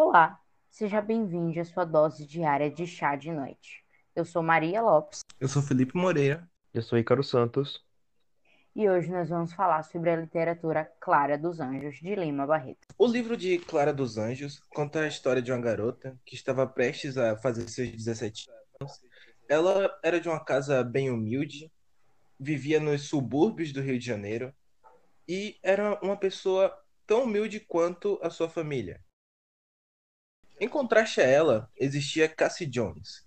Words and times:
Olá, 0.00 0.40
seja 0.70 1.00
bem-vindo 1.00 1.58
à 1.58 1.64
sua 1.64 1.84
dose 1.84 2.24
diária 2.24 2.70
de 2.70 2.86
chá 2.86 3.16
de 3.16 3.32
noite. 3.32 3.84
Eu 4.14 4.24
sou 4.24 4.44
Maria 4.44 4.80
Lopes 4.80 5.22
Eu 5.40 5.48
sou 5.48 5.60
Felipe 5.60 5.96
Moreira. 5.96 6.48
Eu 6.72 6.82
sou 6.82 6.96
Ícaro 6.96 7.24
Santos. 7.24 7.84
e 8.76 8.88
hoje 8.88 9.10
nós 9.10 9.28
vamos 9.28 9.52
falar 9.52 9.82
sobre 9.82 10.10
a 10.10 10.16
literatura 10.16 10.84
Clara 11.00 11.36
dos 11.36 11.58
Anjos 11.58 11.96
de 11.96 12.14
Lima 12.14 12.46
Barreto. 12.46 12.86
O 12.96 13.08
livro 13.08 13.36
de 13.36 13.58
Clara 13.58 13.92
dos 13.92 14.16
Anjos 14.16 14.62
conta 14.68 15.00
a 15.00 15.08
história 15.08 15.42
de 15.42 15.50
uma 15.50 15.60
garota 15.60 16.16
que 16.24 16.36
estava 16.36 16.64
prestes 16.64 17.18
a 17.18 17.36
fazer 17.36 17.68
seus 17.68 17.90
17 17.90 18.48
anos. 18.80 19.00
Ela 19.48 19.98
era 20.00 20.20
de 20.20 20.28
uma 20.28 20.44
casa 20.44 20.84
bem 20.84 21.10
humilde, 21.10 21.72
vivia 22.38 22.78
nos 22.78 23.08
subúrbios 23.08 23.72
do 23.72 23.80
Rio 23.80 23.98
de 23.98 24.06
Janeiro 24.06 24.54
e 25.28 25.58
era 25.60 25.98
uma 26.00 26.16
pessoa 26.16 26.72
tão 27.04 27.24
humilde 27.24 27.58
quanto 27.58 28.16
a 28.22 28.30
sua 28.30 28.48
família. 28.48 29.02
Em 30.60 30.68
contraste 30.68 31.20
a 31.20 31.24
ela, 31.24 31.70
existia 31.76 32.28
Cassie 32.28 32.66
Jones, 32.66 33.24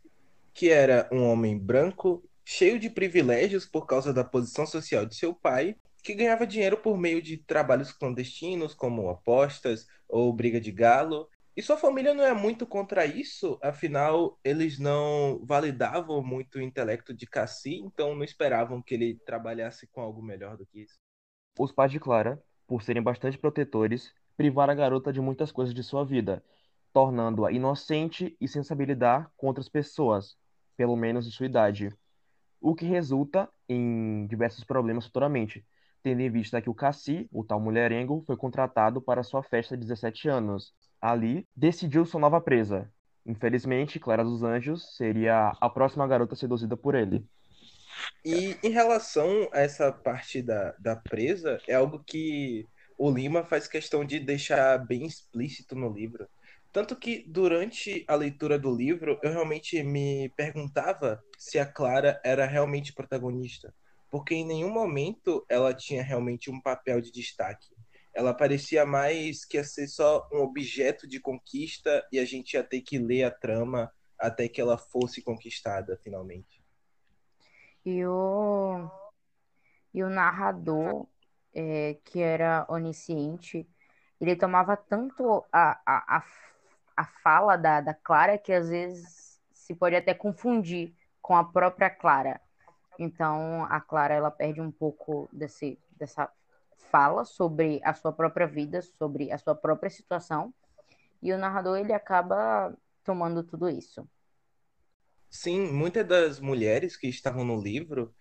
que 0.54 0.70
era 0.70 1.08
um 1.12 1.24
homem 1.30 1.58
branco, 1.58 2.22
cheio 2.44 2.78
de 2.78 2.90
privilégios 2.90 3.66
por 3.66 3.86
causa 3.86 4.14
da 4.14 4.24
posição 4.24 4.66
social 4.66 5.06
de 5.06 5.16
seu 5.16 5.34
pai, 5.34 5.78
que 6.04 6.14
ganhava 6.14 6.46
dinheiro 6.46 6.76
por 6.76 6.98
meio 6.98 7.22
de 7.22 7.38
trabalhos 7.38 7.94
clandestinos, 7.94 8.74
como 8.74 9.10
apostas 9.10 9.88
ou 10.10 10.34
briga 10.34 10.60
de 10.60 10.74
galo. 10.74 11.30
E 11.56 11.62
sua 11.62 11.78
família 11.78 12.14
não 12.14 12.24
é 12.26 12.34
muito 12.34 12.68
contra 12.68 13.06
isso, 13.06 13.58
afinal, 13.62 14.38
eles 14.44 14.78
não 14.78 15.42
validavam 15.46 16.22
muito 16.22 16.58
o 16.58 16.62
intelecto 16.62 17.14
de 17.14 17.26
Cassie, 17.26 17.80
então 17.80 18.14
não 18.14 18.26
esperavam 18.26 18.82
que 18.82 18.94
ele 18.94 19.20
trabalhasse 19.26 19.88
com 19.88 20.02
algo 20.02 20.22
melhor 20.22 20.58
do 20.58 20.66
que 20.66 20.82
isso. 20.82 20.96
Os 21.58 21.72
pais 21.72 21.92
de 21.92 22.00
Clara, 22.00 22.42
por 22.68 22.82
serem 22.84 23.02
bastante 23.02 23.38
protetores, 23.38 24.14
privaram 24.36 24.74
a 24.74 24.76
garota 24.76 25.14
de 25.14 25.22
muitas 25.22 25.52
coisas 25.52 25.74
de 25.74 25.84
sua 25.84 26.04
vida, 26.04 26.44
tornando-a 26.94 27.52
inocente 27.52 28.36
e 28.40 28.48
sem 28.48 28.64
saber 28.64 28.86
lidar 28.86 29.32
com 29.38 29.48
outras 29.48 29.70
pessoas, 29.70 30.36
pelo 30.76 30.96
menos 30.96 31.26
de 31.26 31.32
sua 31.32 31.46
idade, 31.46 31.94
o 32.60 32.76
que 32.76 32.86
resulta 32.86 33.50
em 33.68 34.28
diversos 34.28 34.64
problemas 34.64 35.06
futuramente, 35.06 35.66
tendo 36.04 36.22
em 36.22 36.30
vista 36.30 36.62
que 36.62 36.70
o 36.70 36.76
Cassi, 36.76 37.28
o 37.32 37.44
tal 37.44 37.60
mulherengo, 37.60 38.24
foi 38.26 38.38
contratado 38.38 39.02
para 39.02 39.24
sua 39.24 39.44
festa 39.44 39.76
de 39.76 39.84
17 39.84 40.30
anos. 40.30 40.74
Ali, 41.00 41.48
decidiu 41.56 42.06
sua 42.06 42.20
nova 42.20 42.40
presa. 42.40 42.92
Infelizmente, 43.26 44.00
Clara 44.00 44.24
dos 44.24 44.44
Anjos 44.44 44.96
seria 44.96 45.52
a 45.60 45.70
próxima 45.70 46.08
garota 46.08 46.36
seduzida 46.36 46.76
por 46.76 46.96
ele. 46.96 47.24
E 48.26 48.58
em 48.64 48.70
relação 48.70 49.48
a 49.52 49.60
essa 49.60 49.92
parte 49.92 50.42
da, 50.42 50.76
da 50.80 50.96
presa, 50.96 51.60
é 51.68 51.76
algo 51.76 52.04
que 52.04 52.68
o 52.98 53.12
Lima 53.12 53.44
faz 53.44 53.68
questão 53.68 54.06
de 54.06 54.20
deixar 54.20 54.78
bem 54.86 55.06
explícito 55.06 55.76
no 55.76 55.92
livro. 55.92 56.28
Tanto 56.72 56.96
que 56.96 57.26
durante 57.28 58.06
a 58.08 58.16
leitura 58.16 58.58
do 58.58 58.74
livro, 58.74 59.20
eu 59.22 59.32
realmente 59.32 59.84
me 59.84 60.30
perguntava 60.38 61.22
se 61.38 61.60
a 61.60 61.66
Clara 61.66 62.20
era 62.24 62.46
realmente 62.46 62.94
protagonista. 62.94 63.74
Porque 64.10 64.36
em 64.36 64.46
nenhum 64.46 64.72
momento 64.72 65.46
ela 65.50 65.74
tinha 65.74 66.02
realmente 66.02 66.50
um 66.50 66.62
papel 66.62 67.02
de 67.02 67.12
destaque. 67.12 67.76
Ela 68.14 68.34
parecia 68.34 68.86
mais 68.86 69.46
que 69.46 69.58
ia 69.58 69.64
ser 69.64 69.88
só 69.88 70.28
um 70.32 70.40
objeto 70.40 71.08
de 71.08 71.20
conquista 71.20 72.06
e 72.12 72.20
a 72.20 72.26
gente 72.26 72.54
ia 72.54 72.64
ter 72.64 72.82
que 72.82 72.98
ler 72.98 73.24
a 73.24 73.32
trama 73.32 73.92
até 74.20 74.48
que 74.48 74.62
ela 74.62 74.78
fosse 74.78 75.22
conquistada 75.22 75.98
finalmente. 76.04 76.62
E 77.86 78.06
o, 78.06 78.90
e 79.94 80.04
o 80.04 80.10
narrador, 80.10 81.08
é, 81.54 81.98
que 82.06 82.22
era 82.22 82.66
onisciente, 82.70 83.68
ele 84.20 84.36
tomava 84.36 84.78
tanto 84.78 85.44
a, 85.52 85.82
a, 85.86 86.18
a, 86.18 86.24
a 86.96 87.06
fala 87.06 87.56
da, 87.56 87.82
da 87.82 87.94
Clara 87.94 88.38
que 88.38 88.52
às 88.52 88.70
vezes 88.70 89.40
se 89.52 89.76
pode 89.76 89.96
até 89.96 90.14
confundir 90.14 90.94
com 91.22 91.36
a 91.36 91.44
própria 91.44 91.90
Clara. 91.90 92.42
Então 93.00 93.66
a 93.66 93.80
Clara 93.80 94.14
ela 94.14 94.32
perde 94.32 94.62
um 94.62 94.72
pouco 94.72 95.30
desse, 95.32 95.80
dessa 95.98 96.30
fala 96.92 97.24
sobre 97.24 97.80
a 97.84 97.94
sua 97.94 98.12
própria 98.12 98.46
vida, 98.46 98.82
sobre 98.82 99.32
a 99.32 99.38
sua 99.38 99.56
própria 99.56 99.90
situação, 99.90 100.54
e 101.22 101.32
o 101.32 101.38
narrador 101.38 101.78
ele 101.78 101.94
acaba 101.94 102.76
tomando 103.04 103.44
tudo 103.44 103.70
isso. 103.70 104.08
Sim, 105.30 105.72
muitas 105.72 106.06
das 106.06 106.40
mulheres 106.40 106.98
que 106.98 107.08
estavam 107.08 107.46
no 107.46 107.62
livro 107.62 108.14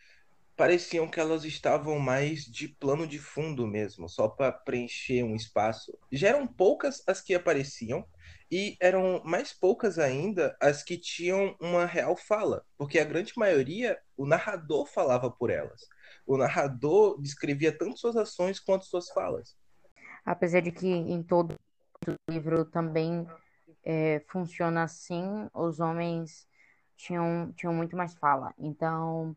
pareciam 0.56 1.08
que 1.08 1.18
elas 1.18 1.44
estavam 1.44 1.98
mais 1.98 2.44
de 2.44 2.68
plano 2.68 3.06
de 3.06 3.18
fundo 3.18 3.66
mesmo, 3.66 4.08
só 4.08 4.28
para 4.28 4.52
preencher 4.52 5.24
um 5.24 5.34
espaço. 5.34 5.98
Já 6.12 6.28
eram 6.28 6.46
poucas 6.46 7.02
as 7.08 7.20
que 7.20 7.34
apareciam 7.34 8.06
e 8.50 8.76
eram 8.80 9.22
mais 9.24 9.52
poucas 9.52 9.98
ainda 9.98 10.56
as 10.60 10.82
que 10.82 10.98
tinham 10.98 11.56
uma 11.60 11.86
real 11.86 12.16
fala, 12.16 12.64
porque 12.76 12.98
a 12.98 13.04
grande 13.04 13.32
maioria 13.36 13.98
o 14.16 14.26
narrador 14.26 14.86
falava 14.86 15.30
por 15.30 15.50
elas. 15.50 15.82
O 16.26 16.36
narrador 16.36 17.20
descrevia 17.20 17.76
tanto 17.76 17.98
suas 17.98 18.16
ações 18.16 18.58
quanto 18.58 18.84
suas 18.84 19.08
falas. 19.10 19.56
Apesar 20.24 20.60
de 20.60 20.72
que 20.72 20.88
em 20.88 21.22
todo 21.22 21.54
o 22.06 22.32
livro 22.32 22.64
também 22.64 23.26
é, 23.84 24.22
funciona 24.28 24.82
assim, 24.82 25.48
os 25.54 25.80
homens 25.80 26.48
tinham, 26.96 27.52
tinham 27.52 27.72
muito 27.72 27.96
mais 27.96 28.14
fala. 28.14 28.52
Então, 28.58 29.36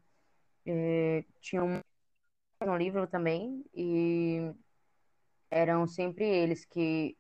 é, 0.66 1.24
tinham 1.40 1.82
no 2.66 2.78
livro 2.78 3.06
também, 3.08 3.64
e 3.74 4.52
eram 5.52 5.86
sempre 5.86 6.26
eles 6.26 6.66
que 6.66 7.18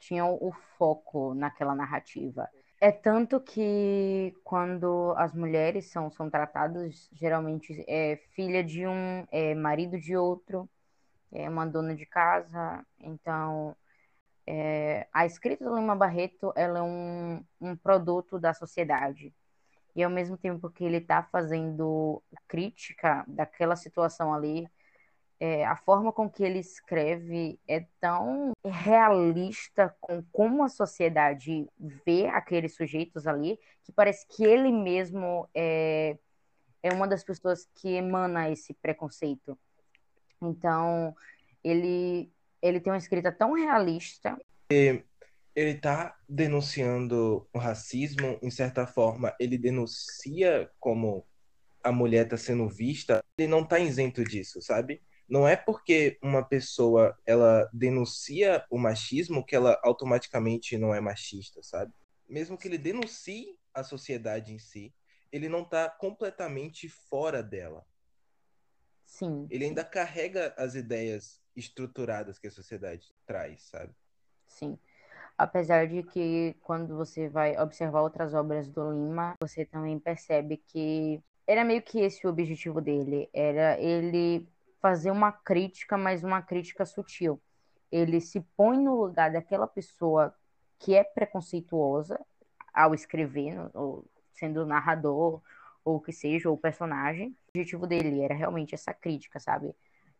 tinham 0.00 0.36
o 0.40 0.50
foco 0.76 1.34
naquela 1.34 1.74
narrativa. 1.74 2.48
É 2.80 2.90
tanto 2.90 3.38
que 3.40 4.34
quando 4.42 5.12
as 5.16 5.34
mulheres 5.34 5.90
são, 5.90 6.10
são 6.10 6.30
tratadas, 6.30 7.10
geralmente 7.12 7.84
é 7.86 8.16
filha 8.34 8.64
de 8.64 8.86
um, 8.86 9.26
é 9.30 9.54
marido 9.54 10.00
de 10.00 10.16
outro, 10.16 10.68
é 11.30 11.48
uma 11.48 11.66
dona 11.66 11.94
de 11.94 12.06
casa. 12.06 12.84
Então, 12.98 13.76
é, 14.46 15.06
a 15.12 15.26
escrita 15.26 15.64
do 15.64 15.76
Lima 15.76 15.94
Barreto 15.94 16.52
ela 16.56 16.78
é 16.78 16.82
um, 16.82 17.44
um 17.60 17.76
produto 17.76 18.40
da 18.40 18.54
sociedade. 18.54 19.34
E 19.94 20.02
ao 20.02 20.10
mesmo 20.10 20.38
tempo 20.38 20.70
que 20.70 20.84
ele 20.84 20.98
está 20.98 21.22
fazendo 21.22 22.22
crítica 22.48 23.24
daquela 23.28 23.76
situação 23.76 24.32
ali, 24.32 24.66
é, 25.40 25.64
a 25.64 25.74
forma 25.74 26.12
com 26.12 26.28
que 26.28 26.44
ele 26.44 26.58
escreve 26.58 27.58
é 27.66 27.86
tão 27.98 28.52
realista 28.62 29.96
com 29.98 30.22
como 30.30 30.62
a 30.62 30.68
sociedade 30.68 31.66
vê 32.06 32.26
aqueles 32.26 32.74
sujeitos 32.74 33.26
ali, 33.26 33.58
que 33.82 33.90
parece 33.90 34.26
que 34.28 34.44
ele 34.44 34.70
mesmo 34.70 35.48
é, 35.54 36.18
é 36.82 36.92
uma 36.92 37.08
das 37.08 37.24
pessoas 37.24 37.66
que 37.74 37.88
emana 37.88 38.50
esse 38.50 38.74
preconceito. 38.74 39.58
Então, 40.42 41.16
ele, 41.64 42.30
ele 42.60 42.78
tem 42.78 42.92
uma 42.92 42.98
escrita 42.98 43.32
tão 43.32 43.54
realista. 43.54 44.38
Ele 44.68 45.04
está 45.54 46.16
denunciando 46.28 47.48
o 47.52 47.58
racismo, 47.58 48.38
em 48.42 48.50
certa 48.50 48.86
forma, 48.86 49.34
ele 49.40 49.56
denuncia 49.56 50.70
como 50.78 51.26
a 51.82 51.90
mulher 51.90 52.24
está 52.24 52.36
sendo 52.36 52.68
vista, 52.68 53.24
ele 53.38 53.48
não 53.48 53.62
está 53.62 53.78
isento 53.78 54.22
disso, 54.22 54.60
sabe? 54.60 55.02
Não 55.30 55.46
é 55.46 55.54
porque 55.54 56.18
uma 56.20 56.42
pessoa 56.42 57.16
ela 57.24 57.70
denuncia 57.72 58.66
o 58.68 58.76
machismo 58.76 59.46
que 59.46 59.54
ela 59.54 59.80
automaticamente 59.84 60.76
não 60.76 60.92
é 60.92 61.00
machista, 61.00 61.62
sabe? 61.62 61.92
Mesmo 62.28 62.58
que 62.58 62.66
ele 62.66 62.76
denuncie 62.76 63.56
a 63.72 63.84
sociedade 63.84 64.52
em 64.52 64.58
si, 64.58 64.92
ele 65.30 65.48
não 65.48 65.62
está 65.62 65.88
completamente 65.88 66.88
fora 66.88 67.44
dela. 67.44 67.86
Sim. 69.04 69.46
Ele 69.48 69.66
ainda 69.66 69.84
carrega 69.84 70.52
as 70.58 70.74
ideias 70.74 71.40
estruturadas 71.54 72.36
que 72.36 72.48
a 72.48 72.50
sociedade 72.50 73.14
traz, 73.24 73.62
sabe? 73.62 73.94
Sim. 74.48 74.76
Apesar 75.38 75.86
de 75.86 76.02
que 76.02 76.56
quando 76.60 76.96
você 76.96 77.28
vai 77.28 77.56
observar 77.56 78.02
outras 78.02 78.34
obras 78.34 78.68
do 78.68 78.90
Lima, 78.90 79.36
você 79.40 79.64
também 79.64 79.96
percebe 79.98 80.56
que 80.56 81.22
era 81.46 81.64
meio 81.64 81.82
que 81.82 82.00
esse 82.00 82.26
o 82.26 82.30
objetivo 82.30 82.80
dele, 82.80 83.28
era 83.32 83.80
ele 83.80 84.46
fazer 84.80 85.10
uma 85.10 85.30
crítica, 85.32 85.96
mas 85.96 86.24
uma 86.24 86.42
crítica 86.42 86.84
sutil. 86.84 87.40
Ele 87.90 88.20
se 88.20 88.40
põe 88.56 88.78
no 88.78 88.94
lugar 88.94 89.32
daquela 89.32 89.66
pessoa 89.66 90.34
que 90.78 90.94
é 90.94 91.04
preconceituosa 91.04 92.18
ao 92.72 92.94
escrever, 92.94 93.58
ou 93.74 94.04
sendo 94.32 94.64
narrador, 94.64 95.42
ou 95.84 96.00
que 96.00 96.12
seja, 96.12 96.48
ou 96.48 96.56
personagem. 96.56 97.28
O 97.28 97.58
objetivo 97.58 97.86
dele 97.86 98.20
era 98.20 98.34
realmente 98.34 98.74
essa 98.74 98.94
crítica, 98.94 99.38
sabe? 99.38 99.74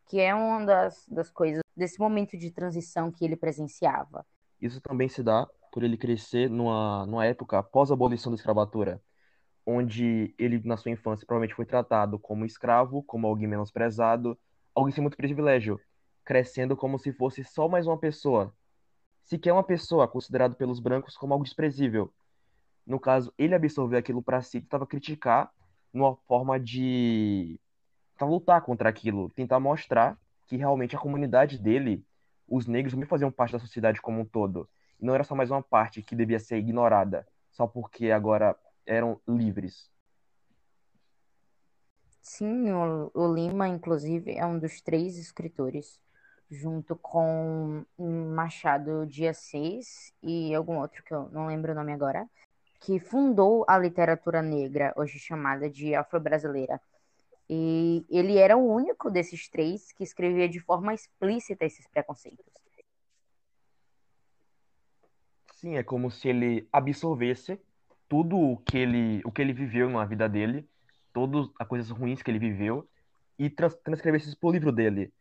Que 0.05 0.19
é 0.19 0.35
uma 0.35 0.65
das, 0.65 1.07
das 1.07 1.29
coisas 1.29 1.61
desse 1.75 1.99
momento 1.99 2.37
de 2.37 2.51
transição 2.51 3.11
que 3.11 3.25
ele 3.25 3.35
presenciava. 3.35 4.25
Isso 4.61 4.79
também 4.81 5.09
se 5.09 5.23
dá 5.23 5.47
por 5.71 5.83
ele 5.83 5.97
crescer 5.97 6.49
numa, 6.49 7.05
numa 7.05 7.25
época 7.25 7.57
após 7.57 7.89
a 7.89 7.93
abolição 7.93 8.31
da 8.31 8.35
escravatura, 8.35 9.01
onde 9.65 10.35
ele, 10.37 10.61
na 10.65 10.77
sua 10.77 10.91
infância, 10.91 11.25
provavelmente 11.25 11.55
foi 11.55 11.65
tratado 11.65 12.19
como 12.19 12.45
escravo, 12.45 13.01
como 13.03 13.25
alguém 13.25 13.47
menosprezado, 13.47 14.37
alguém 14.75 14.93
sem 14.93 15.01
muito 15.01 15.17
privilégio, 15.17 15.79
crescendo 16.23 16.75
como 16.75 16.97
se 16.99 17.11
fosse 17.13 17.43
só 17.43 17.67
mais 17.67 17.87
uma 17.87 17.97
pessoa. 17.97 18.53
sequer 19.23 19.53
uma 19.53 19.63
pessoa 19.63 20.07
considerado 20.07 20.55
pelos 20.55 20.79
brancos 20.79 21.15
como 21.17 21.33
algo 21.33 21.45
desprezível. 21.45 22.13
No 22.85 22.99
caso, 22.99 23.33
ele 23.37 23.55
absorveu 23.55 23.99
aquilo 23.99 24.21
para 24.23 24.41
si 24.41 24.61
tentava 24.61 24.87
criticar 24.87 25.51
numa 25.93 26.15
forma 26.27 26.59
de 26.59 27.59
lutar 28.21 28.61
contra 28.61 28.89
aquilo, 28.89 29.29
tentar 29.31 29.59
mostrar 29.59 30.17
que 30.47 30.55
realmente 30.57 30.95
a 30.95 30.99
comunidade 30.99 31.57
dele, 31.57 32.05
os 32.47 32.67
negros, 32.67 32.93
também 32.93 33.07
faziam 33.07 33.31
parte 33.31 33.53
da 33.53 33.59
sociedade 33.59 34.01
como 34.01 34.21
um 34.21 34.25
todo. 34.25 34.69
E 34.99 35.05
não 35.05 35.15
era 35.15 35.23
só 35.23 35.35
mais 35.35 35.49
uma 35.51 35.61
parte 35.61 36.01
que 36.03 36.15
devia 36.15 36.39
ser 36.39 36.57
ignorada, 36.57 37.27
só 37.51 37.67
porque 37.67 38.11
agora 38.11 38.55
eram 38.85 39.19
livres. 39.27 39.90
Sim, 42.21 42.71
o, 42.71 43.11
o 43.13 43.33
Lima, 43.33 43.67
inclusive, 43.67 44.31
é 44.31 44.45
um 44.45 44.59
dos 44.59 44.79
três 44.81 45.17
escritores, 45.17 45.99
junto 46.49 46.95
com 46.95 47.83
Machado 47.97 49.05
de 49.07 49.27
Assis 49.27 50.13
e 50.21 50.53
algum 50.53 50.79
outro 50.79 51.03
que 51.03 51.13
eu 51.13 51.29
não 51.29 51.47
lembro 51.47 51.71
o 51.71 51.75
nome 51.75 51.91
agora, 51.91 52.29
que 52.79 52.99
fundou 52.99 53.65
a 53.67 53.77
literatura 53.77 54.41
negra, 54.41 54.93
hoje 54.95 55.17
chamada 55.19 55.69
de 55.69 55.95
afro-brasileira. 55.95 56.79
E 57.49 58.05
ele 58.09 58.37
era 58.37 58.55
o 58.55 58.65
único 58.65 59.09
desses 59.09 59.49
três 59.49 59.91
que 59.91 60.03
escrevia 60.03 60.47
de 60.47 60.59
forma 60.59 60.93
explícita 60.93 61.65
esses 61.65 61.87
preconceitos. 61.87 62.45
Sim, 65.55 65.75
é 65.75 65.83
como 65.83 66.09
se 66.09 66.27
ele 66.29 66.67
absorvesse 66.71 67.59
tudo 68.07 68.37
o 68.37 68.57
que 68.57 68.77
ele, 68.77 69.21
o 69.25 69.31
que 69.31 69.41
ele 69.41 69.53
viveu 69.53 69.89
na 69.89 70.05
vida 70.05 70.27
dele, 70.27 70.67
todas 71.13 71.49
as 71.59 71.67
coisas 71.67 71.89
ruins 71.89 72.21
que 72.21 72.31
ele 72.31 72.39
viveu, 72.39 72.87
e 73.37 73.49
trans 73.49 73.75
transcrevesse 73.75 74.27
isso 74.27 74.37
pro 74.37 74.51
livro 74.51 74.71
dele. 74.71 75.11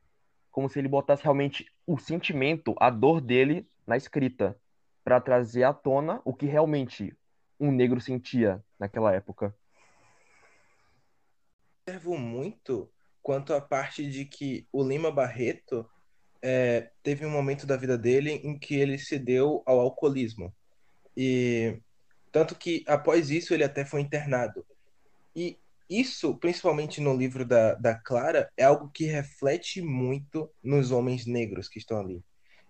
Como 0.51 0.69
se 0.69 0.79
ele 0.79 0.89
botasse 0.89 1.23
realmente 1.23 1.71
o 1.87 1.99
sentimento, 1.99 2.75
a 2.79 2.91
dor 2.91 3.21
dele 3.21 3.69
na 3.87 3.97
escrita, 3.97 4.59
para 5.05 5.21
trazer 5.21 5.65
à 5.65 5.73
tona 5.73 6.21
o 6.25 6.35
que 6.35 6.47
realmente 6.47 7.17
um 7.59 7.71
negro 7.71 8.01
sentia 8.01 8.63
naquela 8.79 9.13
época. 9.15 9.55
Observo 11.83 12.17
muito 12.17 12.91
quanto 13.23 13.53
à 13.53 13.61
parte 13.61 14.09
de 14.09 14.25
que 14.25 14.67
o 14.73 14.83
Lima 14.83 15.11
Barreto 15.11 15.89
é, 16.43 16.91
teve 17.03 17.27
um 17.27 17.31
momento 17.31 17.67
da 17.67 17.77
vida 17.77 17.99
dele 17.99 18.33
em 18.45 18.59
que 18.59 18.75
ele 18.75 18.99
se 18.99 19.19
deu 19.19 19.63
ao 19.67 19.79
alcoolismo. 19.79 20.55
E 21.17 21.79
tanto 22.33 22.55
que 22.55 22.85
após 22.87 23.31
isso 23.31 23.53
ele 23.53 23.65
até 23.65 23.85
foi 23.85 24.01
internado. 24.01 24.65
E 25.35 25.59
isso, 25.91 26.37
principalmente 26.37 27.01
no 27.01 27.17
livro 27.17 27.45
da, 27.45 27.75
da 27.75 27.97
Clara, 27.97 28.49
é 28.57 28.63
algo 28.63 28.89
que 28.95 29.07
reflete 29.07 29.83
muito 29.83 30.49
nos 30.63 30.93
homens 30.93 31.27
negros 31.27 31.69
que 31.69 31.81
estão 31.81 31.99
ali. 31.99 32.23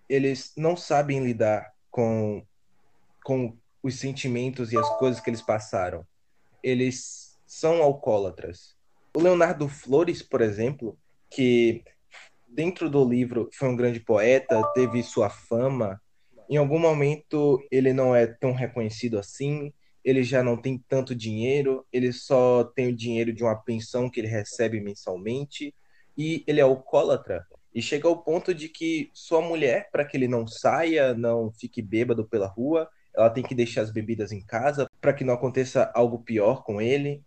Eles 0.09 0.51
não 0.57 0.75
sabem 0.75 1.23
lidar 1.23 1.71
com, 1.91 2.43
com 3.23 3.55
os 3.83 3.99
sentimentos 3.99 4.73
e 4.73 4.77
as 4.77 4.89
coisas 4.97 5.21
que 5.21 5.29
eles 5.29 5.41
passaram. 5.41 6.05
Eles 6.63 7.39
são 7.45 7.83
alcoólatras. 7.83 8.75
O 9.15 9.21
Leonardo 9.21 9.69
Flores, 9.69 10.23
por 10.23 10.41
exemplo, 10.41 10.97
que 11.29 11.83
dentro 12.47 12.89
do 12.89 13.07
livro 13.07 13.49
foi 13.53 13.69
um 13.69 13.75
grande 13.75 13.99
poeta, 13.99 14.63
teve 14.73 15.03
sua 15.03 15.29
fama. 15.29 16.01
Em 16.49 16.57
algum 16.57 16.79
momento 16.79 17.63
ele 17.69 17.93
não 17.93 18.15
é 18.15 18.25
tão 18.25 18.51
reconhecido 18.53 19.19
assim, 19.19 19.71
ele 20.03 20.23
já 20.23 20.43
não 20.43 20.57
tem 20.57 20.77
tanto 20.89 21.15
dinheiro, 21.15 21.85
ele 21.91 22.11
só 22.11 22.63
tem 22.63 22.87
o 22.87 22.95
dinheiro 22.95 23.31
de 23.33 23.43
uma 23.43 23.55
pensão 23.55 24.09
que 24.09 24.19
ele 24.19 24.27
recebe 24.27 24.79
mensalmente 24.81 25.73
e 26.17 26.43
ele 26.47 26.59
é 26.59 26.63
alcoólatra. 26.63 27.45
E 27.73 27.81
chega 27.81 28.07
ao 28.07 28.21
ponto 28.21 28.53
de 28.53 28.67
que 28.67 29.09
sua 29.13 29.41
mulher, 29.41 29.89
para 29.91 30.03
que 30.03 30.17
ele 30.17 30.27
não 30.27 30.45
saia, 30.45 31.13
não 31.13 31.51
fique 31.51 31.81
bêbado 31.81 32.27
pela 32.27 32.47
rua, 32.47 32.89
ela 33.15 33.29
tem 33.29 33.43
que 33.43 33.55
deixar 33.55 33.81
as 33.81 33.91
bebidas 33.91 34.31
em 34.31 34.45
casa 34.45 34.89
para 34.99 35.13
que 35.13 35.23
não 35.23 35.33
aconteça 35.33 35.91
algo 35.93 36.19
pior 36.19 36.63
com 36.63 36.81
ele. 36.81 37.23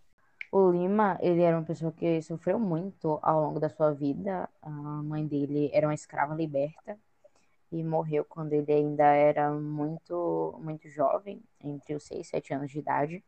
O 0.51 0.71
Lima, 0.71 1.17
ele 1.21 1.41
era 1.41 1.57
uma 1.57 1.65
pessoa 1.65 1.91
que 1.91 2.21
sofreu 2.21 2.59
muito 2.59 3.19
ao 3.21 3.41
longo 3.41 3.59
da 3.59 3.69
sua 3.69 3.91
vida. 3.91 4.47
A 4.61 4.69
mãe 4.69 5.25
dele 5.25 5.69
era 5.73 5.87
uma 5.87 5.93
escrava 5.93 6.33
liberta 6.33 6.97
e 7.71 7.83
morreu 7.83 8.25
quando 8.25 8.53
ele 8.53 8.71
ainda 8.71 9.05
era 9.05 9.51
muito, 9.51 10.57
muito 10.61 10.89
jovem, 10.89 11.41
entre 11.63 11.95
os 11.95 12.03
6 12.03 12.27
e 12.27 12.29
7 12.29 12.53
anos 12.53 12.71
de 12.71 12.79
idade. 12.79 13.23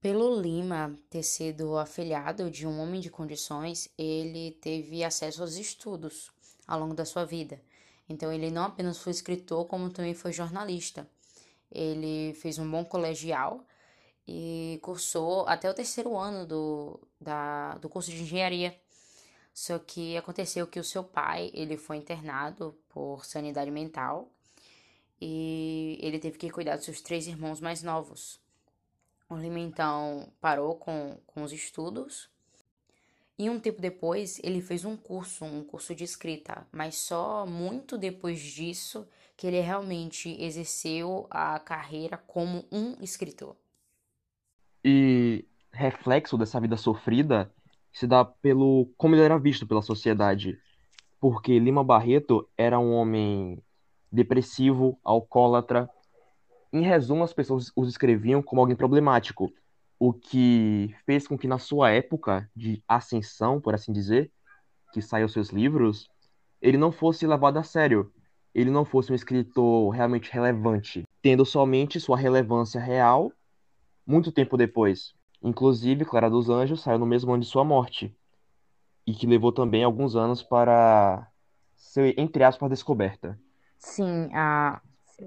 Pelo 0.00 0.38
Lima 0.40 0.98
ter 1.08 1.22
sido 1.22 1.78
afilhado 1.78 2.50
de 2.50 2.66
um 2.66 2.78
homem 2.78 3.00
de 3.00 3.10
condições, 3.10 3.88
ele 3.96 4.52
teve 4.60 5.02
acesso 5.02 5.42
aos 5.42 5.56
estudos 5.56 6.30
ao 6.66 6.78
longo 6.78 6.94
da 6.94 7.04
sua 7.04 7.24
vida. 7.24 7.60
Então, 8.08 8.32
ele 8.32 8.50
não 8.50 8.64
apenas 8.64 8.98
foi 8.98 9.12
escritor, 9.12 9.66
como 9.66 9.90
também 9.90 10.14
foi 10.14 10.32
jornalista. 10.32 11.08
Ele 11.70 12.34
fez 12.34 12.58
um 12.58 12.70
bom 12.70 12.84
colegial 12.84 13.64
e 14.26 14.78
cursou 14.82 15.46
até 15.48 15.70
o 15.70 15.74
terceiro 15.74 16.16
ano 16.16 16.46
do, 16.46 17.00
da, 17.20 17.76
do 17.78 17.88
curso 17.88 18.10
de 18.10 18.22
engenharia. 18.22 18.78
Só 19.54 19.78
que 19.78 20.16
aconteceu 20.16 20.66
que 20.66 20.80
o 20.80 20.84
seu 20.84 21.04
pai, 21.04 21.52
ele 21.54 21.76
foi 21.76 21.96
internado 21.96 22.76
por 22.88 23.24
sanidade 23.24 23.70
mental 23.70 24.28
e 25.20 25.96
ele 26.02 26.18
teve 26.18 26.36
que 26.36 26.50
cuidar 26.50 26.74
dos 26.74 26.84
seus 26.84 27.00
três 27.00 27.28
irmãos 27.28 27.60
mais 27.60 27.80
novos. 27.80 28.40
O 29.30 29.36
Lima 29.36 29.60
então 29.60 30.28
parou 30.40 30.74
com, 30.74 31.16
com 31.24 31.44
os 31.44 31.52
estudos 31.52 32.28
e 33.38 33.48
um 33.48 33.60
tempo 33.60 33.80
depois 33.80 34.40
ele 34.42 34.60
fez 34.60 34.84
um 34.84 34.96
curso, 34.96 35.44
um 35.44 35.62
curso 35.62 35.94
de 35.94 36.02
escrita, 36.02 36.66
mas 36.72 36.96
só 36.96 37.46
muito 37.46 37.96
depois 37.96 38.40
disso 38.40 39.06
que 39.36 39.46
ele 39.46 39.60
realmente 39.60 40.30
exerceu 40.42 41.28
a 41.30 41.60
carreira 41.60 42.16
como 42.16 42.64
um 42.72 42.96
escritor. 43.00 43.56
E 44.84 45.44
reflexo 45.72 46.36
dessa 46.36 46.60
vida 46.60 46.76
sofrida 46.76 47.52
se 47.94 48.06
dá 48.06 48.24
pelo 48.24 48.90
como 48.98 49.14
ele 49.14 49.22
era 49.22 49.38
visto 49.38 49.66
pela 49.66 49.80
sociedade. 49.80 50.58
Porque 51.20 51.58
Lima 51.58 51.84
Barreto 51.84 52.46
era 52.58 52.78
um 52.78 52.92
homem 52.92 53.62
depressivo, 54.10 54.98
alcoólatra. 55.02 55.88
Em 56.72 56.82
resumo, 56.82 57.22
as 57.22 57.32
pessoas 57.32 57.72
os 57.74 57.88
escreviam 57.88 58.42
como 58.42 58.60
alguém 58.60 58.76
problemático, 58.76 59.50
o 59.98 60.12
que 60.12 60.94
fez 61.06 61.26
com 61.26 61.38
que 61.38 61.46
na 61.46 61.58
sua 61.58 61.90
época 61.90 62.50
de 62.54 62.82
ascensão, 62.86 63.60
por 63.60 63.74
assim 63.74 63.92
dizer, 63.92 64.30
que 64.92 65.00
saiu 65.00 65.28
seus 65.28 65.50
livros, 65.50 66.10
ele 66.60 66.76
não 66.76 66.90
fosse 66.90 67.26
levado 67.26 67.58
a 67.58 67.62
sério. 67.62 68.12
Ele 68.52 68.70
não 68.70 68.84
fosse 68.84 69.10
um 69.10 69.14
escritor 69.14 69.90
realmente 69.90 70.30
relevante, 70.30 71.04
tendo 71.22 71.44
somente 71.44 71.98
sua 71.98 72.16
relevância 72.16 72.80
real 72.80 73.32
muito 74.06 74.30
tempo 74.30 74.56
depois. 74.56 75.14
Inclusive, 75.44 76.06
Clara 76.06 76.30
dos 76.30 76.48
Anjos 76.48 76.80
saiu 76.80 76.98
no 76.98 77.04
mesmo 77.04 77.30
ano 77.34 77.42
de 77.42 77.48
sua 77.48 77.62
morte, 77.62 78.16
e 79.06 79.12
que 79.12 79.26
levou 79.26 79.52
também 79.52 79.84
alguns 79.84 80.16
anos 80.16 80.42
para 80.42 81.28
ser, 81.74 82.18
entre 82.18 82.42
aspas, 82.42 82.70
descoberta. 82.70 83.38
Sim, 83.78 84.30
a... 84.32 84.80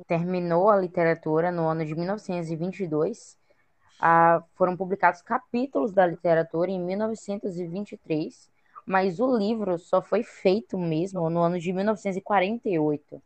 terminou 0.07 0.71
a 0.71 0.77
literatura 0.77 1.51
no 1.51 1.67
ano 1.67 1.85
de 1.85 1.93
1922. 1.93 3.37
A... 3.99 4.43
Foram 4.55 4.75
publicados 4.75 5.21
capítulos 5.21 5.93
da 5.93 6.07
literatura 6.07 6.71
em 6.71 6.79
1923, 6.79 8.49
mas 8.87 9.19
o 9.19 9.37
livro 9.37 9.77
só 9.77 10.01
foi 10.01 10.23
feito 10.23 10.79
mesmo 10.79 11.29
no 11.29 11.41
ano 11.41 11.59
de 11.59 11.71
1948. 11.71 13.21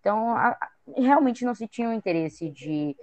Então, 0.00 0.30
a... 0.30 0.58
realmente 0.96 1.44
não 1.44 1.54
se 1.54 1.68
tinha 1.68 1.88
o 1.88 1.92
interesse 1.92 2.50
de 2.50 2.96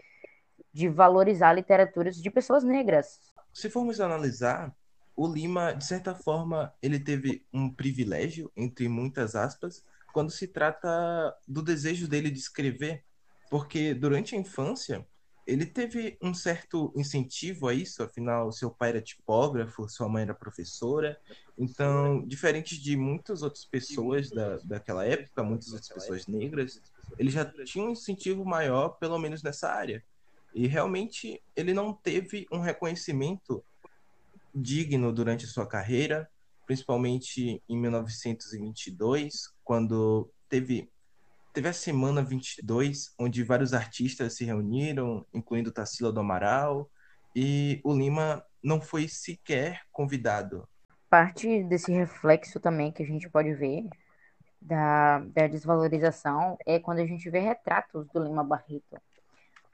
de 0.74 0.88
valorizar 0.88 1.54
literaturas 1.54 2.16
de 2.16 2.30
pessoas 2.30 2.64
negras. 2.64 3.20
Se 3.54 3.70
formos 3.70 4.00
analisar, 4.00 4.74
o 5.16 5.28
Lima, 5.28 5.74
de 5.74 5.86
certa 5.86 6.16
forma, 6.16 6.74
ele 6.82 7.00
teve 7.00 7.46
um 7.54 7.70
privilégio, 7.70 8.52
entre 8.56 8.88
muitas 8.88 9.36
aspas, 9.36 9.84
quando 10.14 10.32
se 10.32 10.48
trata 10.48 11.36
do 11.48 11.62
desejo 11.62 12.08
dele 12.08 12.30
de 12.30 12.40
escrever, 12.40 13.04
porque 13.50 13.94
durante 13.94 14.36
a 14.36 14.38
infância 14.38 15.06
ele 15.46 15.66
teve 15.66 16.18
um 16.22 16.34
certo 16.34 16.94
incentivo 16.96 17.68
a 17.68 17.74
isso, 17.74 18.04
afinal, 18.04 18.52
seu 18.52 18.70
pai 18.70 18.90
era 18.90 19.02
tipógrafo, 19.02 19.90
sua 19.90 20.08
mãe 20.08 20.24
era 20.24 20.34
professora, 20.34 21.20
então, 21.58 22.26
diferente 22.26 22.80
de 22.80 22.96
muitas 22.96 23.42
outras 23.42 23.66
pessoas 23.66 24.30
da, 24.30 24.58
daquela 24.64 25.06
época, 25.06 25.44
muitas 25.44 25.74
outras 25.74 25.90
pessoas 25.90 26.28
negras, 26.28 26.82
ele 27.18 27.30
já 27.30 27.44
tinha 27.66 27.86
um 27.86 27.92
incentivo 27.92 28.46
maior, 28.46 28.90
pelo 28.98 29.20
menos 29.20 29.44
nessa 29.44 29.70
área. 29.70 30.04
E 30.54 30.68
realmente 30.68 31.42
ele 31.56 31.74
não 31.74 31.94
teve 31.94 32.46
um 32.52 32.60
reconhecimento 32.60 33.64
digno 34.54 35.14
durante 35.14 35.48
sua 35.48 35.66
carreira, 35.66 36.30
principalmente 36.66 37.62
em 37.68 37.78
1922, 37.78 39.54
quando 39.64 40.30
teve 40.50 40.90
teve 41.54 41.68
a 41.68 41.74
semana 41.74 42.22
22, 42.22 43.14
onde 43.20 43.44
vários 43.44 43.74
artistas 43.74 44.36
se 44.36 44.46
reuniram, 44.46 45.26
incluindo 45.34 45.72
Tarsila 45.72 46.12
do 46.12 46.22
Amaral, 46.22 46.90
e 47.36 47.82
o 47.84 47.94
Lima 47.94 48.44
não 48.64 48.80
foi 48.80 49.08
sequer 49.08 49.82
convidado. 49.92 50.68
Parte 51.10 51.64
desse 51.64 51.92
reflexo 51.92 52.60
também 52.60 52.92
que 52.92 53.04
a 53.04 53.06
gente 53.06 53.30
pode 53.30 53.54
ver 53.54 53.86
da, 54.62 55.20
da 55.20 55.48
desvalorização 55.48 56.58
é 56.66 56.80
quando 56.80 57.00
a 57.00 57.06
gente 57.06 57.30
vê 57.30 57.40
retratos 57.40 58.08
do 58.14 58.24
Lima 58.24 58.44
Barreto. 58.44 58.98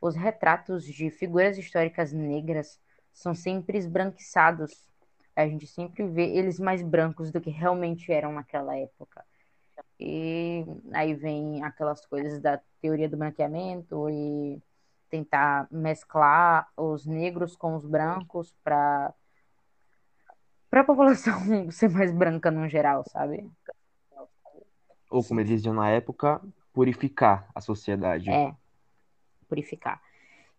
Os 0.01 0.15
retratos 0.15 0.83
de 0.85 1.09
figuras 1.09 1.57
históricas 1.57 2.11
negras 2.11 2.79
são 3.13 3.33
sempre 3.33 3.77
esbranquiçados. 3.77 4.87
A 5.35 5.47
gente 5.47 5.65
sempre 5.67 6.07
vê 6.07 6.25
eles 6.35 6.59
mais 6.59 6.81
brancos 6.81 7.31
do 7.31 7.41
que 7.41 7.49
realmente 7.49 8.11
eram 8.11 8.31
naquela 8.31 8.75
época. 8.77 9.23
E 9.99 10.65
aí 10.93 11.13
vem 11.13 11.63
aquelas 11.63 12.05
coisas 12.05 12.39
da 12.39 12.59
teoria 12.81 13.09
do 13.09 13.17
branqueamento 13.17 14.09
e 14.09 14.61
tentar 15.09 15.67
mesclar 15.71 16.67
os 16.75 17.05
negros 17.05 17.55
com 17.55 17.75
os 17.75 17.85
brancos 17.85 18.53
para 18.63 19.13
para 20.69 20.81
a 20.81 20.83
população 20.83 21.39
ser 21.71 21.89
mais 21.89 22.11
branca 22.11 22.51
no 22.51 22.67
geral, 22.67 23.03
sabe? 23.07 23.49
Ou 25.09 25.23
como 25.23 25.39
eles 25.39 25.49
diziam 25.49 25.73
na 25.73 25.89
época, 25.89 26.41
purificar 26.73 27.49
a 27.55 27.61
sociedade. 27.61 28.29
É, 28.29 28.53
purificar. 29.47 30.01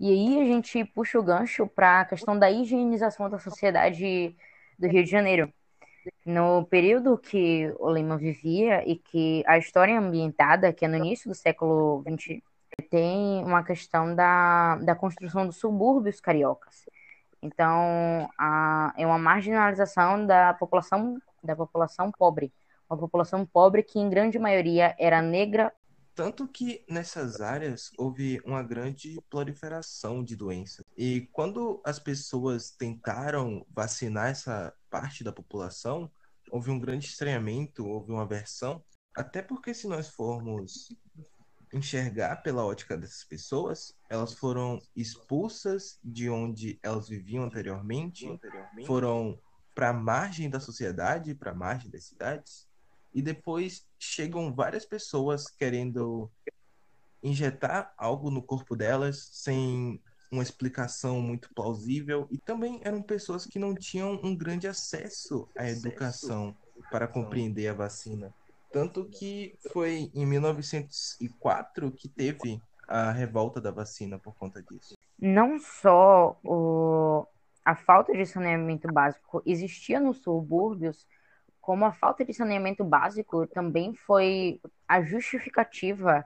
E 0.00 0.10
aí 0.10 0.40
a 0.40 0.44
gente 0.44 0.84
puxa 0.84 1.18
o 1.18 1.22
gancho 1.22 1.66
para 1.66 2.00
a 2.00 2.04
questão 2.04 2.38
da 2.38 2.50
higienização 2.50 3.28
da 3.28 3.38
sociedade 3.38 4.36
do 4.78 4.86
Rio 4.86 5.04
de 5.04 5.10
Janeiro. 5.10 5.52
No 6.24 6.64
período 6.66 7.18
que 7.18 7.72
o 7.78 7.90
Lima 7.92 8.16
vivia 8.16 8.88
e 8.88 8.96
que 8.96 9.42
a 9.46 9.58
história 9.58 9.98
ambientada, 9.98 10.72
que 10.72 10.84
é 10.84 10.88
no 10.88 10.96
início 10.96 11.28
do 11.28 11.34
século 11.34 12.02
XX, 12.02 12.40
tem 12.90 13.44
uma 13.44 13.64
questão 13.64 14.14
da, 14.14 14.76
da 14.76 14.94
construção 14.94 15.46
dos 15.46 15.56
subúrbios 15.56 16.20
cariocas. 16.20 16.84
Então, 17.42 18.28
a, 18.38 18.92
é 18.96 19.06
uma 19.06 19.18
marginalização 19.18 20.26
da 20.26 20.54
população, 20.54 21.18
da 21.42 21.54
população 21.56 22.10
pobre. 22.10 22.52
Uma 22.88 22.98
população 22.98 23.44
pobre 23.46 23.82
que, 23.82 23.98
em 23.98 24.08
grande 24.08 24.38
maioria, 24.38 24.94
era 24.98 25.20
negra. 25.22 25.72
Tanto 26.18 26.48
que 26.48 26.84
nessas 26.88 27.40
áreas 27.40 27.92
houve 27.96 28.40
uma 28.44 28.60
grande 28.60 29.22
proliferação 29.30 30.24
de 30.24 30.34
doenças. 30.34 30.84
E 30.96 31.28
quando 31.30 31.80
as 31.84 32.00
pessoas 32.00 32.72
tentaram 32.72 33.64
vacinar 33.70 34.26
essa 34.26 34.74
parte 34.90 35.22
da 35.22 35.32
população, 35.32 36.10
houve 36.50 36.72
um 36.72 36.80
grande 36.80 37.06
estranhamento, 37.06 37.86
houve 37.86 38.10
uma 38.10 38.22
aversão. 38.22 38.82
Até 39.14 39.42
porque, 39.42 39.72
se 39.72 39.86
nós 39.86 40.08
formos 40.08 40.88
enxergar 41.72 42.42
pela 42.42 42.66
ótica 42.66 42.96
dessas 42.96 43.22
pessoas, 43.22 43.94
elas 44.10 44.34
foram 44.34 44.82
expulsas 44.96 46.00
de 46.02 46.28
onde 46.28 46.80
elas 46.82 47.08
viviam 47.08 47.44
anteriormente, 47.44 48.26
foram 48.84 49.40
para 49.72 49.90
a 49.90 49.92
margem 49.92 50.50
da 50.50 50.58
sociedade, 50.58 51.36
para 51.36 51.52
a 51.52 51.54
margem 51.54 51.88
das 51.88 52.06
cidades, 52.06 52.67
e 53.18 53.22
depois 53.22 53.84
chegam 53.98 54.54
várias 54.54 54.84
pessoas 54.84 55.48
querendo 55.48 56.30
injetar 57.20 57.92
algo 57.98 58.30
no 58.30 58.40
corpo 58.40 58.76
delas 58.76 59.28
sem 59.32 60.00
uma 60.30 60.40
explicação 60.40 61.20
muito 61.20 61.52
plausível 61.52 62.28
e 62.30 62.38
também 62.38 62.80
eram 62.84 63.02
pessoas 63.02 63.44
que 63.44 63.58
não 63.58 63.74
tinham 63.74 64.20
um 64.22 64.36
grande 64.36 64.68
acesso 64.68 65.48
à 65.58 65.68
educação 65.68 66.56
para 66.92 67.08
compreender 67.08 67.66
a 67.66 67.74
vacina. 67.74 68.32
Tanto 68.70 69.04
que 69.06 69.58
foi 69.72 70.12
em 70.14 70.24
1904 70.24 71.90
que 71.90 72.08
teve 72.08 72.62
a 72.86 73.10
revolta 73.10 73.60
da 73.60 73.72
vacina 73.72 74.16
por 74.16 74.36
conta 74.36 74.62
disso. 74.62 74.94
Não 75.18 75.58
só 75.58 76.38
o, 76.44 77.26
a 77.64 77.74
falta 77.74 78.12
de 78.12 78.24
saneamento 78.24 78.86
básico 78.92 79.42
existia 79.44 79.98
nos 79.98 80.18
subúrbios, 80.18 81.04
como 81.68 81.84
a 81.84 81.92
falta 81.92 82.24
de 82.24 82.32
saneamento 82.32 82.82
básico 82.82 83.46
também 83.46 83.92
foi 83.94 84.58
a 84.88 85.02
justificativa 85.02 86.24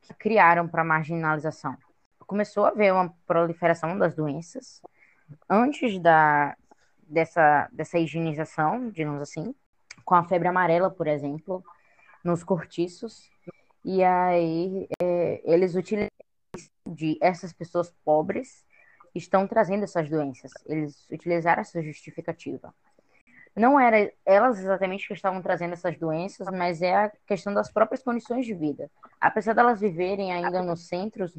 que 0.00 0.14
criaram 0.14 0.68
para 0.68 0.82
a 0.82 0.84
marginalização. 0.84 1.76
Começou 2.20 2.64
a 2.64 2.68
haver 2.68 2.92
uma 2.92 3.12
proliferação 3.26 3.98
das 3.98 4.14
doenças 4.14 4.80
antes 5.50 5.98
da, 5.98 6.56
dessa, 7.08 7.68
dessa 7.72 7.98
higienização, 7.98 8.88
digamos 8.88 9.20
assim, 9.20 9.52
com 10.04 10.14
a 10.14 10.22
febre 10.22 10.46
amarela, 10.46 10.88
por 10.88 11.08
exemplo, 11.08 11.64
nos 12.22 12.44
cortiços. 12.44 13.28
E 13.84 14.00
aí 14.04 14.86
é, 15.02 15.42
eles 15.42 15.74
utilizam 15.74 16.08
de 16.86 17.18
essas 17.20 17.52
pessoas 17.52 17.92
pobres 18.04 18.64
estão 19.12 19.44
trazendo 19.48 19.82
essas 19.82 20.08
doenças. 20.08 20.52
Eles 20.66 21.04
utilizaram 21.10 21.62
essa 21.62 21.82
justificativa. 21.82 22.72
Não 23.56 23.78
era 23.78 24.12
elas 24.26 24.58
exatamente 24.58 25.06
que 25.06 25.14
estavam 25.14 25.40
trazendo 25.40 25.74
essas 25.74 25.96
doenças, 25.96 26.48
mas 26.50 26.82
é 26.82 26.94
a 26.94 27.12
questão 27.26 27.54
das 27.54 27.70
próprias 27.70 28.02
condições 28.02 28.44
de 28.44 28.52
vida. 28.52 28.90
Apesar 29.20 29.54
delas 29.54 29.78
de 29.78 29.88
viverem 29.88 30.32
ainda 30.32 30.60
nos 30.62 30.88
centros, 30.88 31.38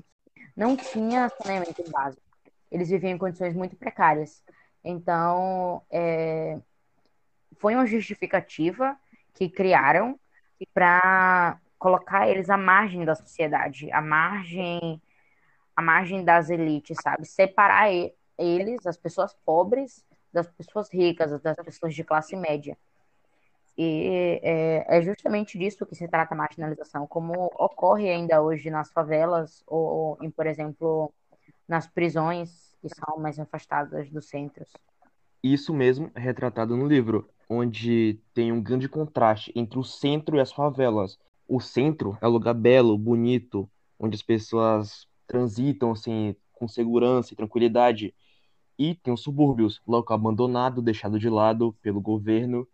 não 0.56 0.78
tinha 0.78 1.30
saneamento 1.42 1.84
básico. 1.92 2.24
Eles 2.72 2.90
viviam 2.90 3.12
em 3.12 3.18
condições 3.18 3.54
muito 3.54 3.76
precárias. 3.76 4.42
Então, 4.84 5.82
é, 5.92 6.58
foi 7.58 7.76
uma 7.76 7.86
justificativa 7.86 8.98
que 9.34 9.50
criaram 9.50 10.18
para 10.74 11.60
colocar 11.78 12.30
eles 12.30 12.50
à 12.50 12.58
margem 12.58 13.04
da 13.04 13.16
sociedade, 13.16 13.92
à 13.92 14.02
margem, 14.02 15.02
à 15.76 15.82
margem 15.82 16.24
das 16.24 16.50
elites, 16.50 16.98
sabe? 17.02 17.26
Separar 17.26 17.90
eles, 18.38 18.86
as 18.88 18.98
pessoas 18.98 19.34
pobres, 19.46 20.06
das 20.36 20.48
pessoas 20.52 20.94
ricas, 20.94 21.42
das 21.42 21.56
pessoas 21.58 21.96
de 21.96 22.04
classe 22.04 22.36
média. 22.36 22.78
E 23.78 24.40
é, 24.42 24.98
é, 24.98 25.02
justamente 25.02 25.58
disso 25.58 25.86
que 25.86 25.96
se 25.96 26.08
trata 26.08 26.34
a 26.34 26.38
marginalização, 26.38 27.08
como 27.08 27.52
ocorre 27.58 28.10
ainda 28.10 28.42
hoje 28.42 28.70
nas 28.70 28.92
favelas 28.92 29.64
ou, 29.68 30.18
em, 30.22 30.30
por 30.30 30.46
exemplo, 30.46 31.12
nas 31.68 31.88
prisões 31.88 32.74
que 32.82 32.88
são 32.90 33.18
mais 33.18 33.40
afastadas 33.40 34.10
dos 34.10 34.28
centros. 34.28 34.72
Isso 35.44 35.74
mesmo 35.74 36.10
é 36.16 36.20
retratado 36.20 36.78
no 36.78 36.88
livro 36.88 37.30
onde 37.50 38.20
tem 38.34 38.52
um 38.52 38.62
grande 38.62 38.90
contraste 38.90 39.52
entre 39.56 39.78
o 39.78 39.84
centro 39.84 40.38
e 40.38 40.40
as 40.40 40.52
favelas. 40.52 41.20
O 41.48 41.60
centro 41.60 42.18
é 42.22 42.28
um 42.28 42.32
lugar 42.32 42.54
belo, 42.54 42.98
bonito, 42.98 43.70
onde 44.00 44.16
as 44.16 44.22
pessoas 44.22 45.08
transitam 45.28 45.92
assim, 45.92 46.36
com 46.54 46.68
segurança 46.68 47.34
e 47.34 47.38
tranquilidade. 47.38 48.14
E 48.78 48.96
tem 48.96 49.14
os 49.14 49.22
subúrbios, 49.22 49.82
local 49.88 50.16
abandonado, 50.16 50.82
deixado 50.82 51.18
de 51.20 51.30
lado 51.30 51.74
pelo 51.82 52.02
governo, 52.02 52.68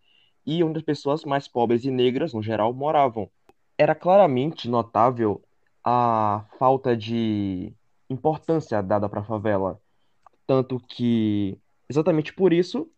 e 0.45 0.63
onde 0.63 0.79
as 0.79 0.83
pessoas 0.83 1.23
mais 1.23 1.47
pobres 1.47 1.85
e 1.85 1.91
negras, 1.91 2.33
no 2.33 2.41
geral, 2.41 2.73
moravam. 2.73 3.29
Era 3.77 3.93
claramente 3.93 4.69
notável 4.69 5.43
a 5.83 6.45
falta 6.57 6.95
de 6.95 7.73
importância 8.09 8.81
dada 8.81 9.07
para 9.07 9.21
a 9.21 9.23
favela. 9.23 9.79
Tanto 10.45 10.79
que, 10.79 11.57
exatamente 11.89 12.33
por 12.33 12.51
isso, 12.51 12.89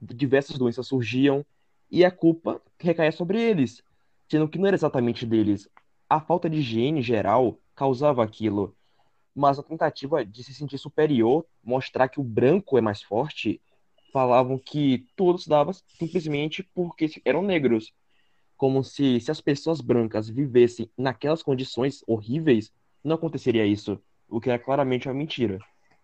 diversas 0.00 0.58
doenças 0.58 0.86
surgiam 0.86 1.44
e 1.90 2.04
a 2.04 2.10
culpa 2.10 2.60
recaía 2.78 3.12
sobre 3.12 3.40
eles, 3.40 3.82
sendo 4.30 4.48
que 4.48 4.58
não 4.58 4.66
era 4.66 4.76
exatamente 4.76 5.26
deles. 5.26 5.68
A 6.08 6.20
falta 6.20 6.48
de 6.48 6.58
higiene 6.58 7.02
geral 7.02 7.58
causava 7.74 8.22
aquilo, 8.22 8.76
mas 9.34 9.58
a 9.58 9.62
tentativa 9.62 10.24
de 10.24 10.44
se 10.44 10.54
sentir 10.54 10.78
superior, 10.78 11.46
mostrar 11.62 12.08
que 12.08 12.20
o 12.20 12.24
branco 12.24 12.76
é 12.76 12.80
mais 12.80 13.02
forte, 13.02 13.60
falavam 14.12 14.58
que 14.58 15.06
tudo 15.16 15.38
se 15.38 15.48
dava 15.48 15.72
simplesmente 15.72 16.62
porque 16.74 17.10
eram 17.24 17.42
negros. 17.42 17.92
Como 18.56 18.84
se, 18.84 19.18
se 19.20 19.30
as 19.30 19.40
pessoas 19.40 19.80
brancas 19.80 20.28
vivessem 20.28 20.90
naquelas 20.96 21.42
condições 21.42 22.04
horríveis, 22.06 22.70
não 23.02 23.16
aconteceria 23.16 23.66
isso, 23.66 24.00
o 24.28 24.40
que 24.40 24.50
é 24.50 24.58
claramente 24.58 25.08
uma 25.08 25.14
mentira. 25.14 25.58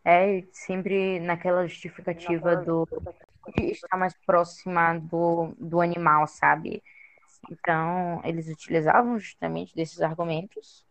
É 0.05 0.43
sempre 0.53 1.21
naquela 1.21 1.67
justificativa 1.67 2.57
do 2.57 2.89
estar 3.57 3.97
mais 3.97 4.15
próxima 4.27 4.99
do, 4.99 5.55
do 5.59 5.81
animal, 5.81 6.27
sabe? 6.27 6.83
Então, 7.51 8.21
eles 8.25 8.49
utilizavam 8.49 9.19
justamente 9.19 9.75
desses 9.75 10.01
argumentos, 10.01 10.85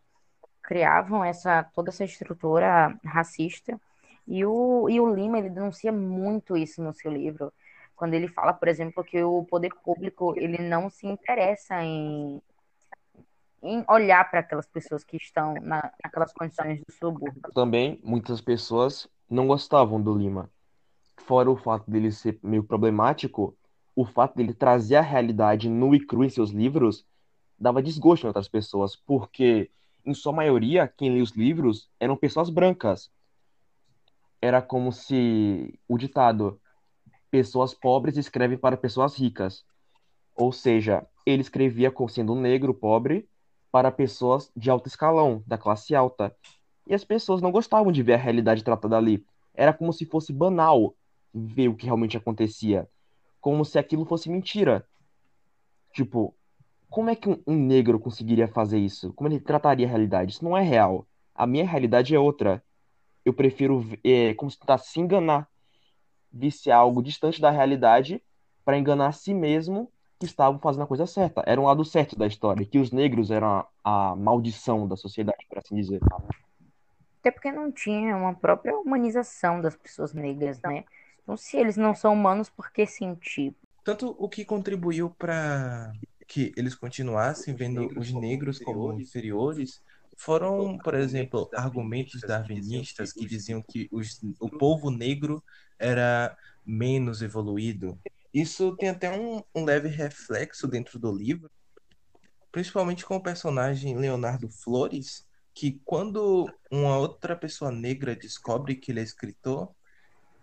criavam 0.68 1.24
essa 1.24 1.64
toda 1.74 1.88
essa 1.88 2.04
estrutura 2.04 2.94
racista. 3.02 3.80
E 4.26 4.44
o, 4.44 4.86
e 4.90 5.00
o 5.00 5.14
Lima, 5.14 5.38
ele 5.38 5.48
denuncia 5.48 5.90
muito 5.90 6.54
isso 6.54 6.82
no 6.82 6.92
seu 6.92 7.10
livro, 7.10 7.50
quando 7.96 8.12
ele 8.12 8.28
fala, 8.28 8.52
por 8.52 8.68
exemplo, 8.68 9.02
que 9.02 9.22
o 9.22 9.42
poder 9.44 9.72
público, 9.82 10.34
ele 10.36 10.58
não 10.58 10.90
se 10.90 11.06
interessa 11.06 11.82
em, 11.82 12.42
em 13.62 13.82
olhar 13.88 14.30
para 14.30 14.40
aquelas 14.40 14.66
pessoas 14.66 15.02
que 15.02 15.16
estão 15.16 15.54
na, 15.54 15.90
naquelas 16.04 16.30
condições 16.34 16.82
do 16.84 16.92
subúrbio. 16.92 17.40
Também, 17.54 17.98
muitas 18.04 18.42
pessoas 18.42 19.08
não 19.30 19.46
gostavam 19.46 19.98
do 19.98 20.14
Lima 20.14 20.50
fora 21.28 21.50
o 21.50 21.56
fato 21.56 21.90
dele 21.90 22.10
ser 22.10 22.38
meio 22.42 22.64
problemático, 22.64 23.56
o 23.94 24.04
fato 24.04 24.36
dele 24.36 24.54
trazer 24.54 24.96
a 24.96 25.02
realidade 25.02 25.68
nua 25.68 25.96
e 25.96 26.06
crua 26.06 26.24
em 26.24 26.30
seus 26.30 26.50
livros 26.50 27.04
dava 27.58 27.82
desgosto 27.82 28.24
em 28.24 28.28
outras 28.28 28.48
pessoas, 28.48 28.94
porque, 28.94 29.70
em 30.08 30.14
sua 30.14 30.32
maioria, 30.32 30.88
quem 30.88 31.12
lia 31.12 31.22
os 31.22 31.32
livros 31.32 31.90
eram 32.00 32.16
pessoas 32.16 32.48
brancas. 32.48 33.10
Era 34.40 34.62
como 34.62 34.90
se 34.90 35.78
o 35.86 35.98
ditado 35.98 36.58
pessoas 37.30 37.74
pobres 37.74 38.16
escrevem 38.16 38.56
para 38.56 38.76
pessoas 38.76 39.14
ricas. 39.14 39.64
Ou 40.34 40.50
seja, 40.50 41.06
ele 41.26 41.42
escrevia 41.42 41.92
sendo 42.08 42.32
um 42.32 42.40
negro 42.40 42.72
pobre 42.72 43.28
para 43.70 43.92
pessoas 43.92 44.50
de 44.56 44.70
alto 44.70 44.88
escalão, 44.88 45.42
da 45.46 45.58
classe 45.58 45.94
alta. 45.94 46.34
E 46.86 46.94
as 46.94 47.04
pessoas 47.04 47.42
não 47.42 47.52
gostavam 47.52 47.92
de 47.92 48.02
ver 48.02 48.14
a 48.14 48.16
realidade 48.16 48.64
tratada 48.64 48.96
ali. 48.96 49.26
Era 49.52 49.74
como 49.74 49.92
se 49.92 50.06
fosse 50.06 50.32
banal 50.32 50.94
ver 51.34 51.68
o 51.68 51.74
que 51.74 51.84
realmente 51.84 52.16
acontecia. 52.16 52.88
Como 53.42 53.62
se 53.62 53.78
aquilo 53.78 54.06
fosse 54.06 54.30
mentira. 54.30 54.88
Tipo, 55.92 56.34
como 56.90 57.10
é 57.10 57.16
que 57.16 57.28
um, 57.28 57.42
um 57.46 57.56
negro 57.56 57.98
conseguiria 57.98 58.48
fazer 58.48 58.78
isso? 58.78 59.12
Como 59.12 59.28
ele 59.28 59.40
trataria 59.40 59.86
a 59.86 59.88
realidade? 59.88 60.32
Isso 60.32 60.44
não 60.44 60.56
é 60.56 60.62
real. 60.62 61.06
A 61.34 61.46
minha 61.46 61.66
realidade 61.66 62.14
é 62.14 62.18
outra. 62.18 62.62
Eu 63.24 63.32
prefiro, 63.32 63.84
é, 64.02 64.34
como 64.34 64.50
se 64.50 64.58
tentasse 64.58 64.90
se 64.90 65.00
enganar, 65.00 65.48
visse 66.32 66.70
algo 66.70 67.02
distante 67.02 67.40
da 67.40 67.50
realidade 67.50 68.22
para 68.64 68.78
enganar 68.78 69.08
a 69.08 69.12
si 69.12 69.34
mesmo 69.34 69.90
que 70.18 70.26
estavam 70.26 70.58
fazendo 70.58 70.82
a 70.82 70.86
coisa 70.86 71.06
certa. 71.06 71.42
Era 71.46 71.60
um 71.60 71.64
lado 71.64 71.84
certo 71.84 72.16
da 72.16 72.26
história, 72.26 72.66
que 72.66 72.78
os 72.78 72.90
negros 72.90 73.30
eram 73.30 73.48
a, 73.84 74.10
a 74.10 74.16
maldição 74.16 74.88
da 74.88 74.96
sociedade, 74.96 75.46
por 75.48 75.58
assim 75.58 75.76
dizer. 75.76 76.00
Até 77.20 77.30
porque 77.30 77.52
não 77.52 77.70
tinha 77.70 78.16
uma 78.16 78.34
própria 78.34 78.76
humanização 78.76 79.60
das 79.60 79.76
pessoas 79.76 80.12
negras, 80.12 80.60
né? 80.62 80.84
Então, 81.22 81.36
se 81.36 81.56
eles 81.56 81.76
não 81.76 81.94
são 81.94 82.14
humanos, 82.14 82.48
por 82.48 82.70
que 82.72 82.86
sentir? 82.86 83.54
Tanto 83.84 84.16
o 84.18 84.28
que 84.28 84.44
contribuiu 84.44 85.10
para 85.10 85.92
que 86.28 86.52
eles 86.56 86.74
continuassem 86.74 87.56
vendo 87.56 87.88
os 87.98 88.12
negros 88.12 88.58
como 88.58 88.92
inferiores 89.00 89.82
foram, 90.14 90.76
por 90.76 90.94
exemplo, 90.94 91.48
argumentos 91.54 92.20
darwinistas 92.20 93.12
que 93.12 93.24
diziam 93.24 93.62
que 93.62 93.88
os, 93.90 94.20
o 94.38 94.50
povo 94.50 94.90
negro 94.90 95.42
era 95.78 96.36
menos 96.66 97.22
evoluído. 97.22 97.98
Isso 98.34 98.76
tem 98.76 98.90
até 98.90 99.16
um, 99.18 99.42
um 99.54 99.64
leve 99.64 99.88
reflexo 99.88 100.68
dentro 100.68 100.98
do 100.98 101.10
livro, 101.10 101.50
principalmente 102.52 103.06
com 103.06 103.16
o 103.16 103.22
personagem 103.22 103.96
Leonardo 103.96 104.50
Flores, 104.50 105.26
que 105.54 105.80
quando 105.84 106.46
uma 106.70 106.98
outra 106.98 107.34
pessoa 107.34 107.70
negra 107.70 108.14
descobre 108.14 108.76
que 108.76 108.92
ele 108.92 109.00
é 109.00 109.04
escritor, 109.04 109.72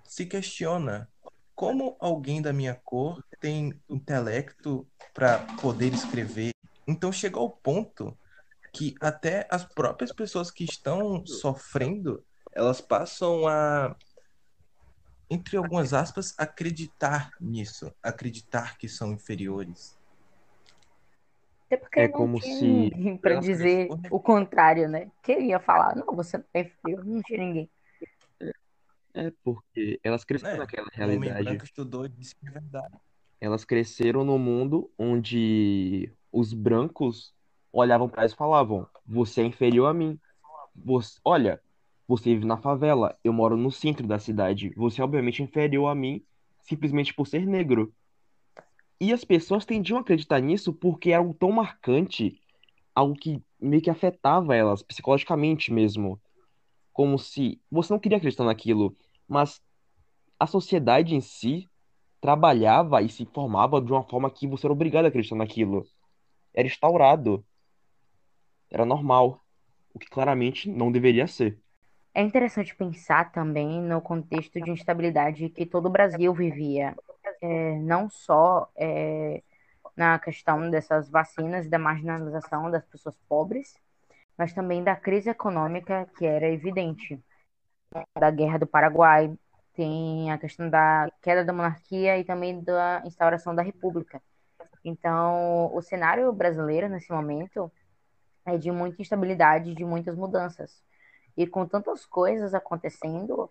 se 0.04 0.26
questiona 0.26 1.08
como 1.56 1.96
alguém 2.00 2.42
da 2.42 2.52
minha 2.52 2.76
cor 2.76 3.24
tem 3.40 3.80
intelecto 3.90 4.86
para 5.14 5.40
poder 5.62 5.94
escrever. 5.94 6.52
Então 6.86 7.12
chega 7.12 7.40
ao 7.40 7.50
ponto 7.50 8.16
que 8.74 8.94
até 9.00 9.48
as 9.50 9.64
próprias 9.64 10.12
pessoas 10.12 10.52
que 10.52 10.66
estão 10.66 11.26
sofrendo, 11.26 12.24
elas 12.52 12.82
passam 12.82 13.48
a 13.48 13.96
entre 15.30 15.58
algumas 15.58 15.92
aspas 15.94 16.36
acreditar 16.38 17.32
nisso, 17.40 17.92
acreditar 18.04 18.78
que 18.78 18.88
são 18.88 19.12
inferiores. 19.12 19.98
Até 21.66 21.78
porque 21.78 22.00
é 22.02 22.08
como 22.08 22.40
se 22.40 22.92
para 23.22 23.40
dizer 23.40 23.88
o 24.12 24.20
contrário, 24.20 24.88
né? 24.88 25.10
Queria 25.24 25.60
falar, 25.60 25.96
não, 25.96 26.06
você 26.16 26.38
não 26.38 26.46
é 26.54 26.60
inferior, 26.60 27.04
não 27.04 27.22
tinha 27.24 27.40
ninguém. 27.40 27.70
É 29.16 29.32
porque 29.44 30.00
elas 30.04 30.24
cresceram 30.24 30.56
é, 30.56 30.58
naquela 30.58 30.88
realidade. 30.92 31.44
branco 31.44 31.64
estudou 31.64 32.06
e 32.06 32.10
disse 32.10 32.36
que 32.36 32.48
é 32.48 32.52
verdade. 32.52 32.98
Elas 33.40 33.64
cresceram 33.64 34.24
no 34.26 34.38
mundo 34.38 34.92
onde 34.98 36.12
os 36.32 36.54
brancos 36.54 37.34
olhavam 37.72 38.10
para 38.10 38.24
elas 38.24 38.34
e 38.34 38.36
falavam: 38.36 38.88
Você 39.06 39.42
é 39.42 39.46
inferior 39.46 39.88
a 39.88 39.94
mim. 39.94 40.20
Você, 40.76 41.18
olha, 41.24 41.62
você 42.08 42.32
vive 42.32 42.46
na 42.46 42.58
favela, 42.58 43.18
eu 43.24 43.32
moro 43.32 43.56
no 43.56 43.72
centro 43.72 44.06
da 44.06 44.20
cidade. 44.20 44.74
Você 44.76 45.00
é 45.00 45.04
obviamente 45.04 45.42
inferior 45.42 45.88
a 45.88 45.96
mim 45.96 46.22
simplesmente 46.60 47.14
por 47.14 47.28
ser 47.28 47.46
negro. 47.46 47.94
E 49.00 49.14
as 49.14 49.24
pessoas 49.24 49.66
tendiam 49.66 49.98
a 49.98 50.02
acreditar 50.02 50.40
nisso 50.40 50.74
porque 50.74 51.12
era 51.12 51.20
algo 51.20 51.34
tão 51.34 51.52
marcante, 51.52 52.40
algo 52.94 53.16
que 53.16 53.42
meio 53.60 53.82
que 53.82 53.90
afetava 53.90 54.56
elas 54.56 54.82
psicologicamente 54.82 55.72
mesmo. 55.72 56.20
Como 56.92 57.20
se 57.20 57.62
você 57.70 57.94
não 57.94 58.00
queria 58.00 58.18
acreditar 58.18 58.46
naquilo, 58.46 58.96
mas 59.28 59.62
a 60.40 60.48
sociedade 60.48 61.16
em 61.16 61.22
si 61.22 61.70
trabalhava 62.20 63.02
e 63.02 63.10
se 63.10 63.26
formava 63.26 63.82
de 63.82 63.92
uma 63.92 64.04
forma 64.04 64.30
que 64.32 64.48
você 64.48 64.66
era 64.66 64.74
obrigado 64.74 65.06
a 65.06 65.08
acreditar 65.10 65.36
naquilo. 65.36 65.86
Era 66.54 66.68
instaurado. 66.68 67.46
Era 68.70 68.86
normal. 68.86 69.42
O 69.94 70.00
que 70.00 70.10
claramente 70.10 70.70
não 70.70 70.92
deveria 70.92 71.28
ser. 71.28 71.60
É 72.14 72.22
interessante 72.22 72.76
pensar 72.76 73.32
também 73.32 73.82
no 73.82 74.02
contexto 74.02 74.60
de 74.62 74.72
instabilidade 74.72 75.50
que 75.50 75.66
todo 75.66 75.88
o 75.88 75.92
Brasil 75.92 76.34
vivia. 76.34 76.96
É, 77.42 77.78
não 77.80 78.10
só 78.10 78.70
é, 78.76 79.44
na 79.96 80.18
questão 80.20 80.70
dessas 80.70 81.10
vacinas 81.10 81.66
e 81.66 81.70
da 81.70 81.78
marginalização 81.78 82.72
das 82.72 82.86
pessoas 82.86 83.16
pobres, 83.28 83.78
mas 84.38 84.54
também 84.54 84.84
da 84.84 84.96
crise 84.96 85.30
econômica 85.30 86.10
que 86.18 86.26
era 86.26 86.50
evidente 86.50 87.22
da 88.18 88.32
Guerra 88.32 88.60
do 88.60 88.68
Paraguai, 88.68 89.34
tem 89.74 90.32
a 90.32 90.38
questão 90.38 90.70
da 90.70 91.10
queda 91.22 91.44
da 91.44 91.54
monarquia 91.54 92.18
e 92.18 92.24
também 92.24 92.62
da 92.62 93.02
instauração 93.06 93.54
da 93.54 93.62
república. 93.62 94.22
Então, 94.84 95.74
o 95.74 95.82
cenário 95.82 96.32
brasileiro 96.32 96.88
nesse 96.88 97.12
momento 97.12 97.72
é 98.46 98.58
de 98.58 98.72
muita 98.72 99.02
instabilidade, 99.02 99.74
de 99.74 99.84
muitas 99.84 100.16
mudanças. 100.16 100.84
E 101.36 101.46
com 101.46 101.66
tantas 101.66 102.06
coisas 102.06 102.54
acontecendo, 102.54 103.50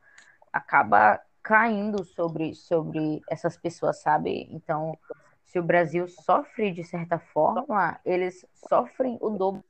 acaba 0.53 1.21
caindo 1.43 2.05
sobre, 2.05 2.55
sobre 2.55 3.21
essas 3.29 3.57
pessoas, 3.57 4.01
sabe? 4.01 4.49
Então, 4.51 4.97
se 5.45 5.59
o 5.59 5.63
Brasil 5.63 6.09
sofre 6.09 6.73
de 6.73 6.83
certa 6.83 7.19
forma, 7.19 8.01
eles 8.05 8.47
sofrem 8.69 9.19
o 9.21 9.31
dobro 9.31 9.65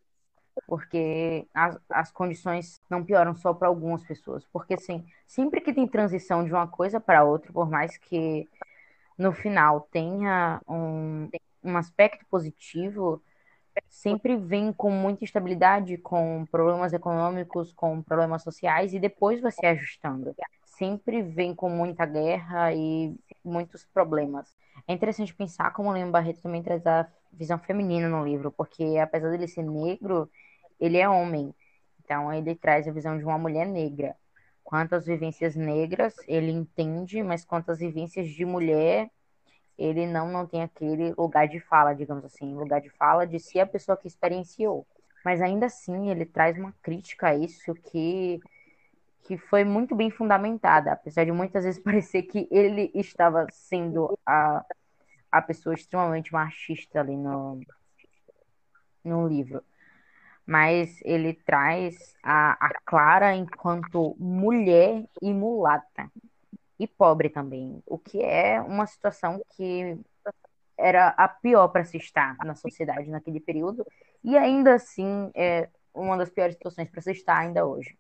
porque 0.67 1.47
as, 1.55 1.79
as 1.91 2.13
condições 2.13 2.81
não 2.89 3.05
pioram 3.05 3.35
só 3.35 3.53
para 3.55 3.69
algumas 3.69 4.03
pessoas. 4.05 4.45
Porque, 4.53 4.75
assim, 4.75 5.05
sempre 5.27 5.61
que 5.61 5.73
tem 5.73 5.87
transição 5.87 6.45
de 6.45 6.53
uma 6.53 6.67
coisa 6.67 7.01
para 7.01 7.25
outra, 7.25 7.53
por 7.53 7.69
mais 7.71 7.97
que 7.99 8.49
no 9.19 9.33
final 9.33 9.83
tenha 9.93 10.61
um, 10.69 11.29
um 11.63 11.77
aspecto 11.77 12.25
positivo, 12.27 13.23
sempre 13.89 14.37
vem 14.37 14.73
com 14.73 14.91
muita 14.91 15.25
instabilidade, 15.25 15.97
com 15.99 16.47
problemas 16.51 16.93
econômicos, 16.93 17.73
com 17.73 18.03
problemas 18.03 18.43
sociais, 18.43 18.95
e 18.95 19.01
depois 19.01 19.41
vai 19.41 19.53
se 19.53 19.65
ajustando. 19.67 20.35
Sempre 20.65 21.23
vem 21.23 21.55
com 21.55 21.69
muita 21.69 22.05
guerra 22.05 22.73
e 22.75 23.15
muitos 23.45 23.85
problemas. 23.87 24.53
É 24.87 24.93
interessante 24.93 25.35
pensar 25.35 25.73
como 25.73 25.91
o 25.91 25.95
Lima 25.95 26.11
Barreto 26.11 26.43
também 26.43 26.63
traz 26.63 26.85
a 26.87 27.07
visão 27.33 27.59
feminina 27.59 28.09
no 28.09 28.25
livro, 28.25 28.51
porque 28.53 28.99
apesar 28.99 29.31
dele 29.31 29.49
ser 29.49 29.63
negro, 29.63 30.31
ele 30.81 30.99
é 30.99 31.09
homem. 31.09 31.55
Então 32.05 32.33
ele 32.33 32.55
traz 32.55 32.87
a 32.87 32.93
visão 32.93 33.19
de 33.19 33.25
uma 33.25 33.39
mulher 33.39 33.67
negra. 33.67 34.17
Quantas 34.63 35.07
vivências 35.07 35.55
negras 35.57 36.15
ele 36.27 36.51
entende, 36.51 37.23
mas 37.23 37.45
quantas 37.45 37.79
vivências 37.79 38.29
de 38.29 38.45
mulher 38.45 39.11
ele 39.77 40.07
não, 40.07 40.31
não 40.31 40.47
tem 40.47 40.63
aquele 40.63 41.13
lugar 41.15 41.49
de 41.49 41.59
fala, 41.61 41.95
digamos 41.95 42.25
assim, 42.25 42.55
lugar 42.55 42.81
de 42.81 42.91
fala 42.91 43.27
de 43.27 43.41
ser 43.41 43.61
a 43.61 43.67
pessoa 43.67 43.97
que 43.97 44.07
experienciou. 44.07 44.87
Mas 45.25 45.41
ainda 45.41 45.67
assim 45.67 46.11
ele 46.11 46.25
traz 46.25 46.57
uma 46.59 46.73
crítica 46.83 47.29
a 47.29 47.35
isso 47.35 47.75
que 47.75 48.41
que 49.27 49.39
foi 49.39 49.65
muito 49.65 49.95
bem 49.95 50.11
fundamentada, 50.11 50.93
apesar 50.93 51.25
de 51.25 51.33
muitas 51.33 51.65
vezes 51.65 51.81
parecer 51.83 52.25
que 52.25 52.47
ele 52.51 52.91
estava 52.95 53.47
sendo 53.51 54.19
a, 54.27 54.63
a 55.33 55.41
pessoa 55.43 55.75
extremamente 55.75 56.31
machista 56.31 57.01
ali 57.01 57.17
no, 57.17 57.59
no 59.03 59.27
livro 59.27 59.65
mas 60.47 61.01
ele 61.03 61.35
traz 61.35 62.15
a, 62.23 62.53
a 62.53 62.71
Clara 62.85 63.35
enquanto 63.35 64.17
mulher 64.19 65.05
e 65.23 65.33
mulata 65.33 66.11
e 66.79 66.87
pobre 66.87 67.29
também, 67.29 67.83
o 67.87 67.99
que 67.99 68.21
é 68.21 68.61
uma 68.61 68.87
situação 68.87 69.41
que 69.57 69.99
era 70.77 71.09
a 71.09 71.29
pior 71.29 71.69
para 71.69 71.85
se 71.85 71.97
estar 71.97 72.37
na 72.45 72.55
sociedade 72.55 73.09
naquele 73.09 73.41
período 73.41 73.87
e 74.23 74.37
ainda 74.37 74.75
assim 74.75 75.31
é 75.35 75.69
uma 75.95 76.17
das 76.17 76.31
piores 76.31 76.57
situações 76.57 76.91
para 76.91 77.01
se 77.01 77.13
estar 77.13 77.39
ainda 77.39 77.65
hoje. 77.65 77.97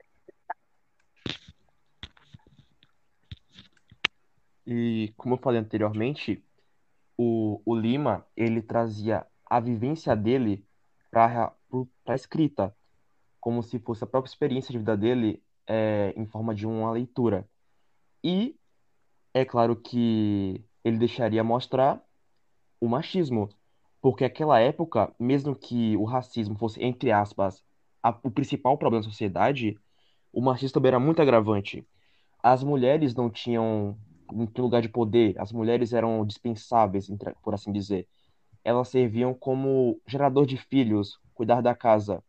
E 4.66 5.12
como 5.16 5.34
eu 5.34 5.38
falei 5.38 5.60
anteriormente, 5.60 6.42
o, 7.16 7.60
o 7.64 7.76
Lima 7.76 8.26
ele 8.36 8.62
trazia 8.62 9.26
a 9.46 9.60
vivência 9.60 10.16
dele 10.16 10.66
para 11.10 11.52
a 12.06 12.14
escrita, 12.14 12.74
como 13.40 13.62
se 13.62 13.78
fosse 13.78 14.04
a 14.04 14.06
própria 14.06 14.30
experiência 14.30 14.72
de 14.72 14.78
vida 14.78 14.96
dele 14.96 15.42
é, 15.66 16.12
em 16.16 16.26
forma 16.26 16.54
de 16.54 16.66
uma 16.66 16.90
leitura. 16.90 17.48
E 18.22 18.56
é 19.34 19.44
claro 19.44 19.76
que 19.76 20.64
ele 20.84 20.98
deixaria 20.98 21.42
mostrar 21.44 22.02
o 22.80 22.88
machismo, 22.88 23.48
porque 24.00 24.24
aquela 24.24 24.60
época, 24.60 25.14
mesmo 25.18 25.54
que 25.56 25.96
o 25.96 26.04
racismo 26.04 26.56
fosse, 26.58 26.82
entre 26.82 27.10
aspas, 27.10 27.62
a, 28.02 28.10
o 28.22 28.30
principal 28.30 28.76
problema 28.78 29.02
da 29.02 29.10
sociedade, 29.10 29.78
o 30.32 30.40
machismo 30.42 30.74
também 30.74 30.90
era 30.90 31.00
muito 31.00 31.22
agravante. 31.22 31.86
As 32.42 32.62
mulheres 32.62 33.14
não 33.14 33.30
tinham, 33.30 33.98
tinham 34.52 34.64
lugar 34.66 34.82
de 34.82 34.88
poder, 34.88 35.38
as 35.40 35.52
mulheres 35.52 35.92
eram 35.92 36.24
dispensáveis, 36.26 37.08
por 37.42 37.54
assim 37.54 37.72
dizer. 37.72 38.06
elas 38.64 38.88
serviam 38.88 39.34
como 39.34 40.00
gerador 40.06 40.46
de 40.46 40.56
filhos, 40.56 41.18
cuidar 41.34 41.60
da 41.60 41.74
casa. 41.74 42.22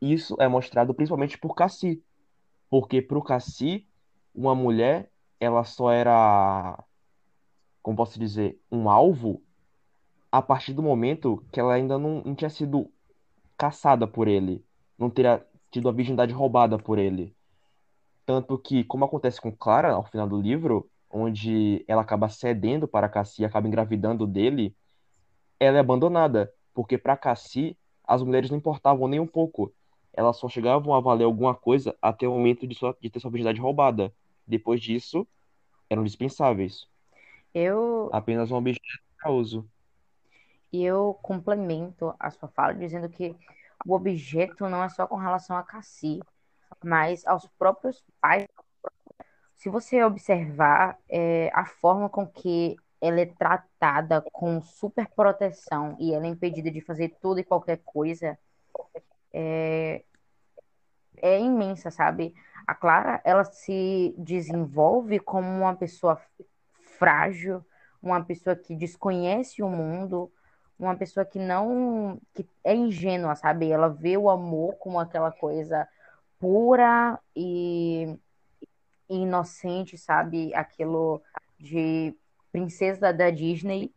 Isso 0.00 0.36
é 0.40 0.48
mostrado 0.48 0.94
principalmente 0.94 1.38
por 1.38 1.54
Cassi, 1.54 2.02
porque 2.70 3.02
para 3.02 3.18
o 3.18 3.22
Cassi, 3.22 3.86
uma 4.34 4.54
mulher, 4.54 5.10
ela 5.40 5.64
só 5.64 5.90
era, 5.90 6.82
como 7.82 7.96
posso 7.96 8.18
dizer, 8.18 8.60
um 8.70 8.88
alvo 8.88 9.42
a 10.30 10.42
partir 10.42 10.72
do 10.72 10.82
momento 10.82 11.44
que 11.50 11.58
ela 11.58 11.74
ainda 11.74 11.98
não, 11.98 12.22
não 12.22 12.34
tinha 12.34 12.50
sido 12.50 12.90
caçada 13.56 14.06
por 14.06 14.28
ele, 14.28 14.64
não 14.98 15.10
teria 15.10 15.44
tido 15.70 15.88
a 15.88 15.92
virgindade 15.92 16.32
roubada 16.32 16.78
por 16.78 16.98
ele. 16.98 17.34
Tanto 18.24 18.58
que, 18.58 18.84
como 18.84 19.04
acontece 19.04 19.40
com 19.40 19.50
Clara 19.50 19.92
ao 19.92 20.04
final 20.04 20.28
do 20.28 20.40
livro, 20.40 20.88
onde 21.10 21.84
ela 21.88 22.02
acaba 22.02 22.28
cedendo 22.28 22.86
para 22.86 23.08
Cassi 23.08 23.42
e 23.42 23.44
acaba 23.44 23.66
engravidando 23.66 24.26
dele, 24.26 24.76
ela 25.58 25.78
é 25.78 25.80
abandonada, 25.80 26.52
porque 26.74 26.98
para 26.98 27.16
Cassi 27.16 27.76
as 28.08 28.22
mulheres 28.24 28.50
não 28.50 28.58
importavam 28.58 29.08
nem 29.08 29.20
um 29.20 29.28
pouco. 29.28 29.74
Elas 30.14 30.38
só 30.38 30.48
chegavam 30.48 30.94
a 30.94 31.00
valer 31.00 31.24
alguma 31.26 31.54
coisa 31.54 31.96
até 32.02 32.28
o 32.28 32.32
momento 32.32 32.66
de, 32.68 32.74
sua, 32.76 32.96
de 33.00 33.10
ter 33.10 33.20
sua 33.20 33.30
virgindade 33.30 33.60
roubada. 33.60 34.14
Depois 34.46 34.80
disso, 34.82 35.28
eram 35.90 36.04
dispensáveis. 36.04 36.88
Eu, 37.54 38.10
Apenas 38.12 38.50
um 38.50 38.56
objeto 38.56 38.82
para 39.18 39.30
uso. 39.32 39.68
e 40.72 40.84
eu 40.84 41.14
complemento 41.22 42.14
a 42.18 42.30
sua 42.30 42.48
fala 42.48 42.74
dizendo 42.74 43.08
que 43.08 43.36
o 43.84 43.94
objeto 43.94 44.68
não 44.68 44.82
é 44.84 44.88
só 44.88 45.06
com 45.06 45.16
relação 45.16 45.56
a 45.56 45.62
Cassi, 45.62 46.20
mas 46.84 47.26
aos 47.26 47.46
próprios 47.58 48.04
pais. 48.20 48.46
Se 49.54 49.68
você 49.68 50.02
observar 50.04 50.98
é, 51.08 51.50
a 51.54 51.66
forma 51.66 52.08
com 52.08 52.26
que 52.26 52.76
ela 53.00 53.20
é 53.20 53.26
tratada 53.26 54.20
com 54.32 54.60
super 54.60 55.08
proteção 55.08 55.96
e 56.00 56.12
ela 56.12 56.26
é 56.26 56.28
impedida 56.28 56.70
de 56.70 56.80
fazer 56.80 57.16
tudo 57.20 57.40
e 57.40 57.44
qualquer 57.44 57.80
coisa, 57.84 58.38
é 59.32 60.02
imensa, 61.40 61.90
sabe? 61.90 62.34
A 62.66 62.74
Clara, 62.74 63.20
ela 63.24 63.44
se 63.44 64.14
desenvolve 64.18 65.18
como 65.18 65.48
uma 65.48 65.74
pessoa 65.74 66.20
frágil, 66.98 67.64
uma 68.02 68.22
pessoa 68.24 68.54
que 68.54 68.74
desconhece 68.74 69.62
o 69.62 69.68
mundo, 69.68 70.30
uma 70.78 70.96
pessoa 70.96 71.24
que 71.24 71.38
não, 71.38 72.20
que 72.34 72.48
é 72.62 72.74
ingênua, 72.74 73.34
sabe? 73.34 73.70
Ela 73.70 73.88
vê 73.88 74.16
o 74.16 74.30
amor 74.30 74.74
como 74.76 75.00
aquela 75.00 75.32
coisa 75.32 75.88
pura 76.38 77.18
e 77.34 78.16
inocente, 79.08 79.96
sabe? 79.96 80.54
Aquilo 80.54 81.22
de 81.58 82.14
princesa 82.58 83.12
da 83.12 83.30
Disney. 83.30 83.92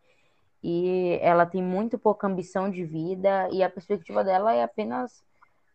E 0.63 1.17
ela 1.21 1.45
tem 1.45 1.63
muito 1.63 1.97
pouca 1.97 2.28
ambição 2.28 2.69
de 2.69 2.86
vida 2.86 3.50
e 3.52 3.63
a 3.63 3.69
perspectiva 3.69 4.24
dela 4.24 4.54
é 4.54 4.63
apenas 4.63 5.24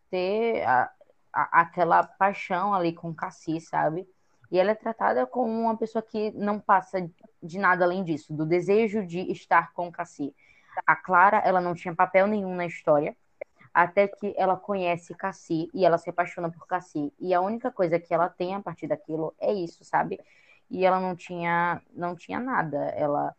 ter 0.09 0.63
a, 0.65 0.91
a- 1.33 1.61
aquela 1.61 2.03
paixão 2.03 2.73
ali 2.73 2.93
com 2.93 3.09
o 3.09 3.15
Cassie, 3.15 3.61
sabe? 3.61 4.07
E 4.51 4.59
ela 4.59 4.71
é 4.71 4.75
tratada 4.75 5.25
como 5.27 5.51
uma 5.51 5.77
pessoa 5.77 6.01
que 6.01 6.31
não 6.31 6.59
passa 6.59 7.09
de 7.43 7.59
nada 7.59 7.85
além 7.85 8.03
disso, 8.03 8.33
do 8.33 8.45
desejo 8.45 9.05
de 9.05 9.19
estar 9.31 9.73
com 9.73 9.87
o 9.87 9.91
Cassie. 9.91 10.35
A 10.85 10.95
Clara, 10.95 11.39
ela 11.39 11.61
não 11.61 11.75
tinha 11.75 11.95
papel 11.95 12.27
nenhum 12.27 12.55
na 12.55 12.65
história, 12.65 13.15
até 13.73 14.07
que 14.07 14.33
ela 14.37 14.57
conhece 14.57 15.13
Cassie 15.15 15.69
e 15.73 15.85
ela 15.85 15.97
se 15.97 16.09
apaixona 16.09 16.51
por 16.51 16.67
Cassie. 16.67 17.13
E 17.19 17.33
a 17.33 17.41
única 17.41 17.71
coisa 17.71 17.99
que 17.99 18.13
ela 18.13 18.29
tem 18.29 18.55
a 18.55 18.61
partir 18.61 18.87
daquilo 18.87 19.35
é 19.39 19.53
isso, 19.53 19.83
sabe? 19.85 20.19
E 20.69 20.85
ela 20.85 20.99
não 20.99 21.15
tinha, 21.15 21.81
não 21.93 22.15
tinha 22.15 22.39
nada. 22.39 22.77
Ela 22.89 23.35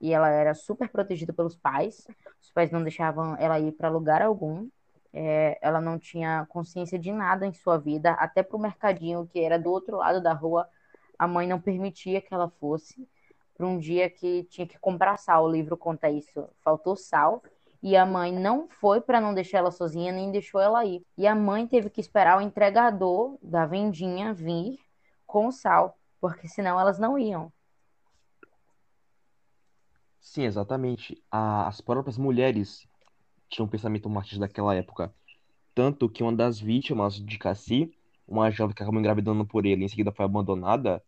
e 0.00 0.12
ela 0.12 0.28
era 0.28 0.54
super 0.54 0.88
protegida 0.88 1.32
pelos 1.32 1.56
pais. 1.56 2.06
Os 2.40 2.50
pais 2.50 2.70
não 2.70 2.82
deixavam 2.82 3.36
ela 3.38 3.58
ir 3.58 3.72
para 3.72 3.88
lugar 3.88 4.22
algum. 4.22 4.68
É, 5.12 5.58
ela 5.62 5.80
não 5.80 5.98
tinha 5.98 6.46
consciência 6.50 6.98
de 6.98 7.10
nada 7.10 7.46
em 7.46 7.52
sua 7.54 7.78
vida, 7.78 8.12
até 8.12 8.42
para 8.42 8.56
o 8.56 8.60
mercadinho 8.60 9.26
que 9.26 9.40
era 9.40 9.58
do 9.58 9.70
outro 9.70 9.96
lado 9.96 10.22
da 10.22 10.34
rua, 10.34 10.68
a 11.18 11.26
mãe 11.26 11.46
não 11.46 11.58
permitia 11.58 12.20
que 12.20 12.34
ela 12.34 12.50
fosse. 12.50 13.08
Para 13.56 13.66
um 13.66 13.78
dia 13.78 14.10
que 14.10 14.44
tinha 14.44 14.66
que 14.66 14.78
comprar 14.78 15.16
sal, 15.16 15.44
o 15.44 15.50
livro 15.50 15.74
conta 15.74 16.10
isso. 16.10 16.46
Faltou 16.62 16.94
sal 16.94 17.42
e 17.82 17.96
a 17.96 18.04
mãe 18.04 18.30
não 18.30 18.68
foi 18.68 19.00
para 19.00 19.18
não 19.18 19.32
deixar 19.32 19.58
ela 19.58 19.70
sozinha, 19.70 20.12
nem 20.12 20.30
deixou 20.30 20.60
ela 20.60 20.84
ir. 20.84 21.02
E 21.16 21.26
a 21.26 21.34
mãe 21.34 21.66
teve 21.66 21.88
que 21.88 22.00
esperar 22.00 22.36
o 22.36 22.42
entregador 22.42 23.38
da 23.40 23.64
vendinha 23.64 24.34
vir 24.34 24.78
com 25.26 25.46
o 25.46 25.52
sal, 25.52 25.96
porque 26.20 26.48
senão 26.48 26.78
elas 26.78 26.98
não 26.98 27.18
iam. 27.18 27.52
Sim, 30.20 30.42
exatamente. 30.42 31.22
As 31.30 31.80
próprias 31.80 32.18
mulheres 32.18 32.86
tinham 33.48 33.66
um 33.66 33.70
pensamento 33.70 34.10
machista 34.10 34.40
daquela 34.40 34.74
época. 34.74 35.14
Tanto 35.74 36.08
que 36.08 36.22
uma 36.22 36.34
das 36.34 36.58
vítimas 36.58 37.14
de 37.14 37.38
Cassie, 37.38 37.92
uma 38.26 38.50
jovem 38.50 38.74
que 38.74 38.82
acabou 38.82 38.98
engravidando 38.98 39.46
por 39.46 39.64
ele 39.64 39.82
e 39.82 39.84
em 39.84 39.88
seguida 39.88 40.10
foi 40.10 40.24
abandonada, 40.24 41.02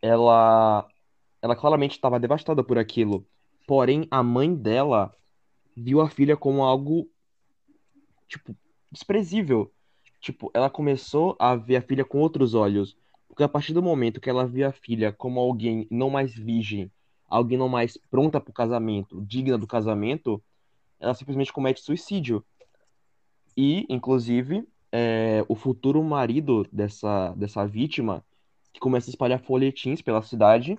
ela, 0.00 0.88
ela 1.42 1.56
claramente 1.56 1.92
estava 1.92 2.20
devastada 2.20 2.62
por 2.62 2.78
aquilo. 2.78 3.26
Porém, 3.66 4.06
a 4.10 4.22
mãe 4.22 4.54
dela 4.54 5.14
viu 5.76 6.00
a 6.00 6.08
filha 6.08 6.36
como 6.36 6.62
algo, 6.62 7.08
tipo, 8.28 8.54
desprezível. 8.90 9.72
Tipo, 10.20 10.50
ela 10.54 10.68
começou 10.68 11.36
a 11.38 11.56
ver 11.56 11.76
a 11.76 11.82
filha 11.82 12.04
com 12.04 12.18
outros 12.18 12.54
olhos. 12.54 12.96
Porque 13.30 13.44
a 13.44 13.48
partir 13.48 13.72
do 13.72 13.82
momento 13.82 14.20
que 14.20 14.28
ela 14.28 14.44
viu 14.44 14.66
a 14.66 14.72
filha 14.72 15.12
como 15.12 15.38
alguém 15.38 15.86
não 15.88 16.10
mais 16.10 16.34
virgem, 16.34 16.90
alguém 17.28 17.56
não 17.56 17.68
mais 17.68 17.96
pronta 17.96 18.40
para 18.40 18.50
o 18.50 18.52
casamento, 18.52 19.22
digna 19.22 19.56
do 19.56 19.68
casamento, 19.68 20.42
ela 20.98 21.14
simplesmente 21.14 21.52
comete 21.52 21.80
suicídio. 21.80 22.44
E, 23.56 23.86
inclusive, 23.88 24.66
é, 24.90 25.44
o 25.48 25.54
futuro 25.54 26.02
marido 26.02 26.66
dessa, 26.72 27.32
dessa 27.34 27.64
vítima, 27.64 28.24
que 28.72 28.80
começa 28.80 29.08
a 29.08 29.12
espalhar 29.12 29.40
folhetins 29.40 30.02
pela 30.02 30.22
cidade, 30.22 30.76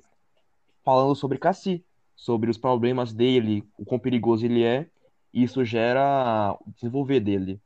falando 0.83 1.15
sobre 1.15 1.37
Cassie, 1.37 1.85
sobre 2.17 2.51
os 2.51 2.57
problemas 2.57 3.13
dele, 3.13 3.63
o 3.77 3.85
quão 3.85 3.97
perigoso 3.97 4.45
ele 4.45 4.63
é, 4.63 4.89
e 5.33 5.43
isso 5.43 5.63
gera 5.63 6.57
o 6.59 6.71
desenvolver 6.71 7.21
dele. 7.21 7.61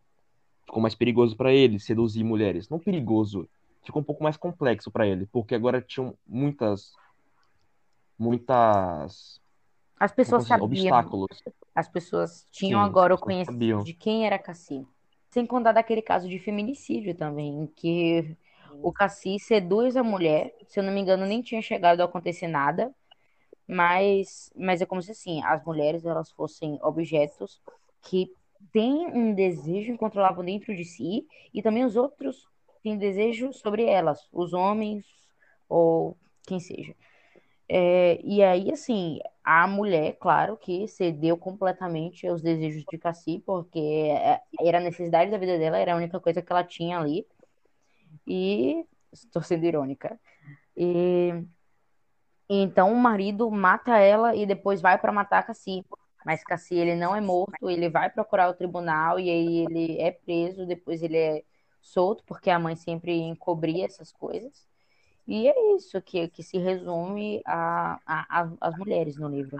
Ficou 0.64 0.82
mais 0.82 0.94
perigoso 0.94 1.36
para 1.36 1.52
ele 1.52 1.80
seduzir 1.80 2.24
mulheres. 2.24 2.70
Não 2.70 2.78
perigoso, 2.78 3.50
ficou 3.86 4.02
um 4.02 4.06
pouco 4.06 4.24
mais 4.24 4.38
complexo 4.38 4.92
para 4.92 5.08
ele, 5.08 5.26
porque 5.28 5.56
agora 5.56 5.82
tinham 5.82 6.18
muitas, 6.28 6.92
muitas, 8.18 9.40
As 10.00 10.12
pessoas 10.12 10.44
sabiam, 10.46 10.96
obstáculos. 10.96 11.44
as 11.74 11.88
pessoas 11.88 12.46
tinham 12.52 12.82
Sim, 12.82 12.86
agora 12.86 13.14
o 13.16 13.18
conhecimento 13.18 13.52
sabiam. 13.52 13.84
de 13.84 13.94
quem 13.94 14.26
era 14.26 14.38
Cassie. 14.40 14.86
Sem 15.32 15.46
contar 15.46 15.74
daquele 15.74 16.02
caso 16.02 16.30
de 16.30 16.40
feminicídio 16.40 17.16
também, 17.16 17.64
em 17.64 17.68
que 17.68 18.36
o 18.82 18.92
Cassie 18.92 19.40
seduz 19.40 19.96
a 19.98 20.04
mulher, 20.04 20.56
se 20.68 20.80
eu 20.80 20.84
não 20.84 20.94
me 20.94 21.02
engano, 21.02 21.26
nem 21.26 21.42
tinha 21.42 21.62
chegado 21.62 22.02
a 22.02 22.06
acontecer 22.06 22.48
nada, 22.48 22.94
mas, 23.68 24.52
mas 24.56 24.82
é 24.82 24.86
como 24.86 25.02
se 25.02 25.12
assim, 25.12 25.44
as 25.44 25.64
mulheres 25.66 26.06
elas 26.06 26.32
fossem 26.32 26.80
objetos 26.82 27.62
que 28.02 28.32
têm 28.72 29.08
um 29.08 29.34
desejo 29.34 29.92
incontrolável 29.92 30.44
dentro 30.44 30.76
de 30.76 30.86
si 30.86 31.26
e 31.54 31.62
também 31.62 31.84
os 31.84 31.96
outros 31.96 32.48
têm 32.86 32.98
desejo 33.00 33.52
sobre 33.52 33.84
elas, 33.86 34.30
os 34.32 34.54
homens 34.54 35.04
ou 35.68 36.16
quem 36.44 36.60
seja. 36.60 36.96
É, 37.68 38.22
e 38.24 38.44
aí, 38.44 38.72
assim, 38.72 39.20
a 39.44 39.68
mulher, 39.68 40.18
claro 40.20 40.56
que 40.56 40.88
cedeu 40.88 41.36
completamente 41.36 42.28
aos 42.28 42.44
desejos 42.44 42.84
de 42.88 42.98
Cassie, 43.00 43.42
porque 43.44 43.80
era 44.62 44.78
a 44.78 44.82
necessidade 44.82 45.32
da 45.32 45.38
vida 45.40 45.58
dela, 45.58 45.80
era 45.80 45.94
a 45.94 45.98
única 45.98 46.20
coisa 46.20 46.44
que 46.44 46.52
ela 46.52 46.64
tinha 46.64 47.00
ali. 47.00 47.26
E 48.28 48.86
estou 49.12 49.42
sendo 49.42 49.66
irônica. 49.66 50.20
E 50.78 51.44
então 52.48 52.94
o 52.94 52.96
marido 52.96 53.50
mata 53.50 53.98
ela 53.98 54.36
e 54.36 54.46
depois 54.46 54.80
vai 54.82 55.00
para 55.00 55.12
matar 55.12 55.46
Cassie. 55.46 55.84
Mas 56.24 56.44
Cassie, 56.44 56.78
ele 56.78 56.96
não 56.96 57.16
é 57.16 57.22
morto, 57.22 57.70
ele 57.70 57.90
vai 57.90 58.10
procurar 58.12 58.50
o 58.50 58.54
tribunal 58.54 59.20
e 59.20 59.30
aí 59.30 59.58
ele 59.66 60.00
é 60.00 60.12
preso, 60.12 60.66
depois 60.68 61.02
ele 61.02 61.18
é 61.18 61.44
solto, 61.86 62.24
porque 62.26 62.50
a 62.50 62.60
mãe 62.60 62.76
sempre 62.76 63.14
encobria 63.18 63.86
essas 63.86 64.12
coisas. 64.12 64.68
E 65.28 65.48
é 65.48 65.76
isso 65.76 66.02
que, 66.02 66.28
que 66.30 66.44
se 66.44 66.58
resume 66.58 67.42
a, 67.46 68.00
a, 68.06 68.42
a- 68.44 68.54
as 68.62 68.78
mulheres 68.78 69.18
no 69.18 69.30
livro. 69.30 69.60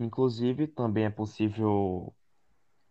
Inclusive, 0.00 0.66
também 0.68 1.04
é 1.04 1.10
possível 1.10 2.14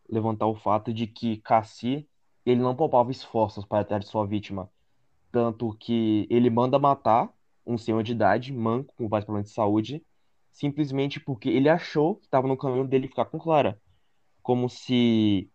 levantar 0.10 0.48
o 0.48 0.56
fato 0.56 0.94
de 0.94 1.08
que 1.08 1.38
Cassie, 1.40 2.08
ele 2.46 2.62
não 2.62 2.76
poupava 2.76 3.12
esforços 3.12 3.66
para 3.66 3.82
atrás 3.82 4.06
de 4.06 4.12
sua 4.12 4.26
vítima. 4.26 4.70
Tanto 5.32 5.74
que 5.76 6.28
ele 6.30 6.50
manda 6.50 6.80
matar 6.80 7.32
um 7.66 7.78
senhor 7.78 8.04
de 8.04 8.14
idade, 8.14 8.54
manco, 8.54 8.94
com 8.98 9.10
vários 9.10 9.26
problemas 9.26 9.50
de 9.50 9.56
saúde, 9.56 10.06
simplesmente 10.52 11.20
porque 11.20 11.50
ele 11.50 11.70
achou 11.70 12.16
que 12.18 12.26
estava 12.26 12.48
no 12.48 12.58
caminho 12.58 12.88
dele 12.88 13.08
ficar 13.08 13.26
com 13.26 13.40
Clara. 13.40 13.80
Como 14.44 14.70
se 14.70 15.50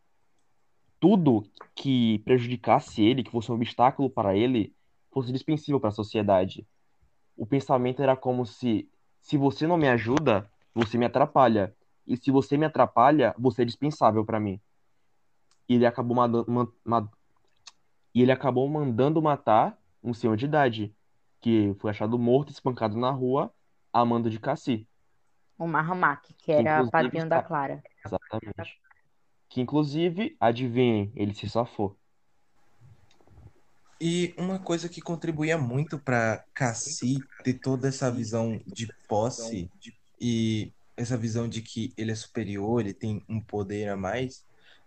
tudo 1.03 1.43
que 1.75 2.21
prejudicasse 2.21 3.03
ele, 3.03 3.25
que 3.25 3.31
fosse 3.33 3.51
um 3.51 3.57
obstáculo 3.57 4.09
para 4.09 4.37
ele, 4.37 4.73
fosse 5.11 5.33
dispensível 5.33 5.81
para 5.81 5.89
a 5.89 5.93
sociedade. 5.93 6.65
O 7.37 7.45
pensamento 7.45 8.01
era 8.01 8.17
como 8.17 8.47
se 8.47 8.89
Se 9.21 9.37
você 9.37 9.67
não 9.67 9.77
me 9.77 9.89
ajuda, 9.89 10.49
você 10.73 10.97
me 10.97 11.05
atrapalha. 11.05 11.75
E 12.07 12.17
se 12.17 12.31
você 12.31 12.57
me 12.57 12.67
atrapalha, 12.67 13.35
você 13.37 13.63
é 13.63 13.65
dispensável 13.65 14.25
para 14.25 14.39
mim. 14.39 14.61
E 15.69 15.75
ele 15.75 15.87
acabou 15.87 16.17
e 18.15 18.23
ele 18.23 18.31
acabou 18.31 18.69
mandando 18.69 19.21
matar 19.21 19.77
um 20.05 20.15
senhor 20.15 20.37
de 20.37 20.45
idade, 20.45 20.95
que 21.41 21.75
foi 21.81 21.91
achado 21.91 22.17
morto 22.17 22.53
espancado 22.53 22.97
na 22.97 23.11
rua, 23.11 23.53
a 23.93 24.05
mando 24.05 24.31
de 24.31 24.39
Cassi. 24.39 24.87
O 25.59 25.67
Mahamak, 25.67 26.33
que 26.35 26.53
era 26.53 26.87
padrinho 26.89 27.29
da 27.29 27.43
Clara. 27.43 27.83
Exatamente. 28.05 28.82
Que 29.53 29.61
inclusive, 29.61 30.35
adivinhem, 30.41 31.13
ele 31.15 31.35
se 31.35 31.47
safou. 31.47 31.95
E 34.01 34.35
uma 34.39 34.59
coisa 34.59 34.89
que 34.89 35.03
contribuía 35.03 35.59
muito 35.59 35.99
para 35.99 36.43
Cassi 36.55 37.19
ter 37.45 37.59
toda 37.61 37.87
essa 37.87 38.11
visão 38.11 38.59
de 38.67 38.89
posse 39.07 39.71
e 40.19 40.73
essa 40.97 41.19
visão 41.19 41.47
de 41.47 41.61
que 41.61 41.93
ele 41.99 42.13
é 42.13 42.15
superior, 42.15 42.81
ele 42.81 42.95
tem 42.95 43.23
um 43.29 43.43
poder 43.43 43.91
a 43.91 43.97
mais, 43.97 44.43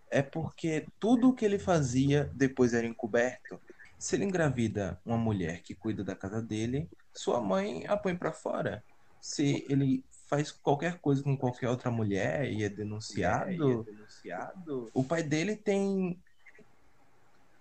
é 0.10 0.23
porque 0.23 0.88
tudo 0.99 1.30
o 1.30 1.34
que 1.36 1.45
ele 1.45 1.60
fazia 1.60 2.32
depois 2.34 2.73
era 2.73 2.88
encoberto. 2.88 3.62
Se 3.99 4.15
ele 4.15 4.25
engravida 4.25 4.99
uma 5.06 5.15
mulher 5.17 5.62
que 5.62 5.75
cuida 5.75 6.04
da 6.04 6.15
casa 6.15 6.41
dele, 6.41 6.89
sua 7.13 7.39
mãe 7.39 7.86
a 7.86 7.95
põe 7.95 8.15
para 8.15 8.32
fora. 8.32 8.84
Se 9.21 9.63
ele 9.69 10.04
faz 10.28 10.52
qualquer 10.52 11.00
coisa 11.00 11.24
com 11.24 11.38
qualquer 11.38 11.70
outra 11.70 11.92
mulher 11.92 12.52
e 12.52 12.64
é 12.64 12.70
denunciado, 12.70 13.52
é 13.52 13.84
denunciado. 13.84 14.90
o 14.94 15.04
pai 15.04 15.24
dele 15.24 15.56
tem 15.56 16.20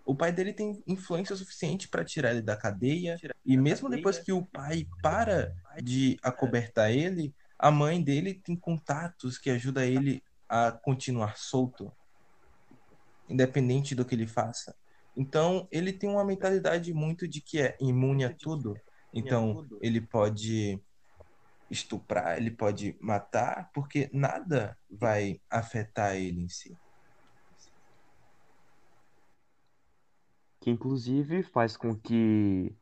o 0.04 0.14
pai 0.14 0.30
dele 0.30 0.52
tem 0.52 0.82
influência 0.86 1.34
suficiente 1.34 1.88
para 1.88 2.04
tirar 2.04 2.32
ele 2.32 2.42
da 2.42 2.56
cadeia. 2.56 3.18
E 3.44 3.56
mesmo 3.56 3.88
depois 3.88 4.18
que 4.18 4.32
o 4.32 4.44
pai 4.44 4.86
para 5.02 5.54
de 5.82 6.18
acobertar 6.22 6.92
ele, 6.92 7.34
a 7.58 7.70
mãe 7.70 8.02
dele 8.02 8.34
tem 8.34 8.54
contatos 8.54 9.38
que 9.38 9.48
ajudam 9.48 9.82
ele 9.82 10.22
a 10.46 10.70
continuar 10.70 11.38
solto, 11.38 11.90
independente 13.30 13.94
do 13.94 14.04
que 14.04 14.14
ele 14.14 14.26
faça. 14.26 14.76
Então, 15.16 15.66
ele 15.70 15.92
tem 15.92 16.10
uma 16.10 16.24
mentalidade 16.24 16.92
muito 16.92 17.26
de 17.26 17.40
que 17.40 17.60
é 17.60 17.76
imune 17.80 18.24
a 18.24 18.34
tudo. 18.34 18.76
Então, 19.12 19.66
ele 19.80 20.00
pode 20.00 20.78
estuprar, 21.70 22.36
ele 22.36 22.50
pode 22.50 22.96
matar, 23.00 23.70
porque 23.72 24.10
nada 24.12 24.78
vai 24.90 25.40
afetar 25.50 26.14
ele 26.16 26.42
em 26.42 26.48
si. 26.48 26.76
Que 30.60 30.70
inclusive 30.70 31.42
faz 31.42 31.76
com 31.76 31.94
que 31.94 32.74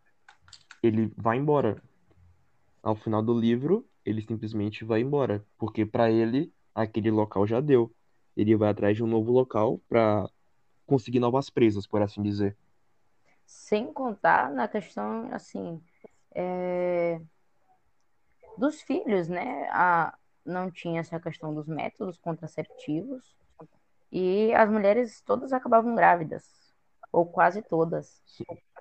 ele 0.83 1.13
vá 1.17 1.35
embora. 1.37 1.83
Ao 2.83 2.97
final 2.97 3.23
do 3.23 3.39
livro, 3.39 3.89
ele 4.05 4.23
simplesmente 4.23 4.85
vai 4.85 5.01
embora, 5.01 5.45
porque 5.57 5.87
para 5.87 6.11
ele 6.11 6.53
aquele 6.75 7.11
local 7.11 7.47
já 7.47 7.61
deu. 7.61 7.95
Ele 8.37 8.57
vai 8.57 8.71
atrás 8.71 8.97
de 8.97 9.05
um 9.05 9.07
novo 9.07 9.31
local 9.31 9.81
para 9.89 10.29
conseguir 10.87 11.21
novas 11.21 11.51
presas, 11.51 11.87
por 11.87 12.03
assim 12.03 12.23
dizer. 12.23 12.57
Sem 13.47 13.93
contar 13.93 14.51
na 14.51 14.67
questão, 14.67 15.29
assim, 15.33 15.83
é 16.35 17.21
dos 18.59 18.83
filhos, 18.83 19.29
né? 19.29 19.69
A, 19.71 20.17
não 20.45 20.71
tinha 20.71 21.01
essa 21.01 21.21
questão 21.21 21.55
dos 21.55 21.67
métodos 21.67 22.19
contraceptivos 22.19 23.37
e 24.11 24.53
as 24.55 24.69
mulheres 24.71 25.23
todas 25.23 25.53
acabavam 25.53 25.95
grávidas, 25.95 26.45
ou 27.11 27.25
quase 27.25 27.63
todas. 27.63 28.23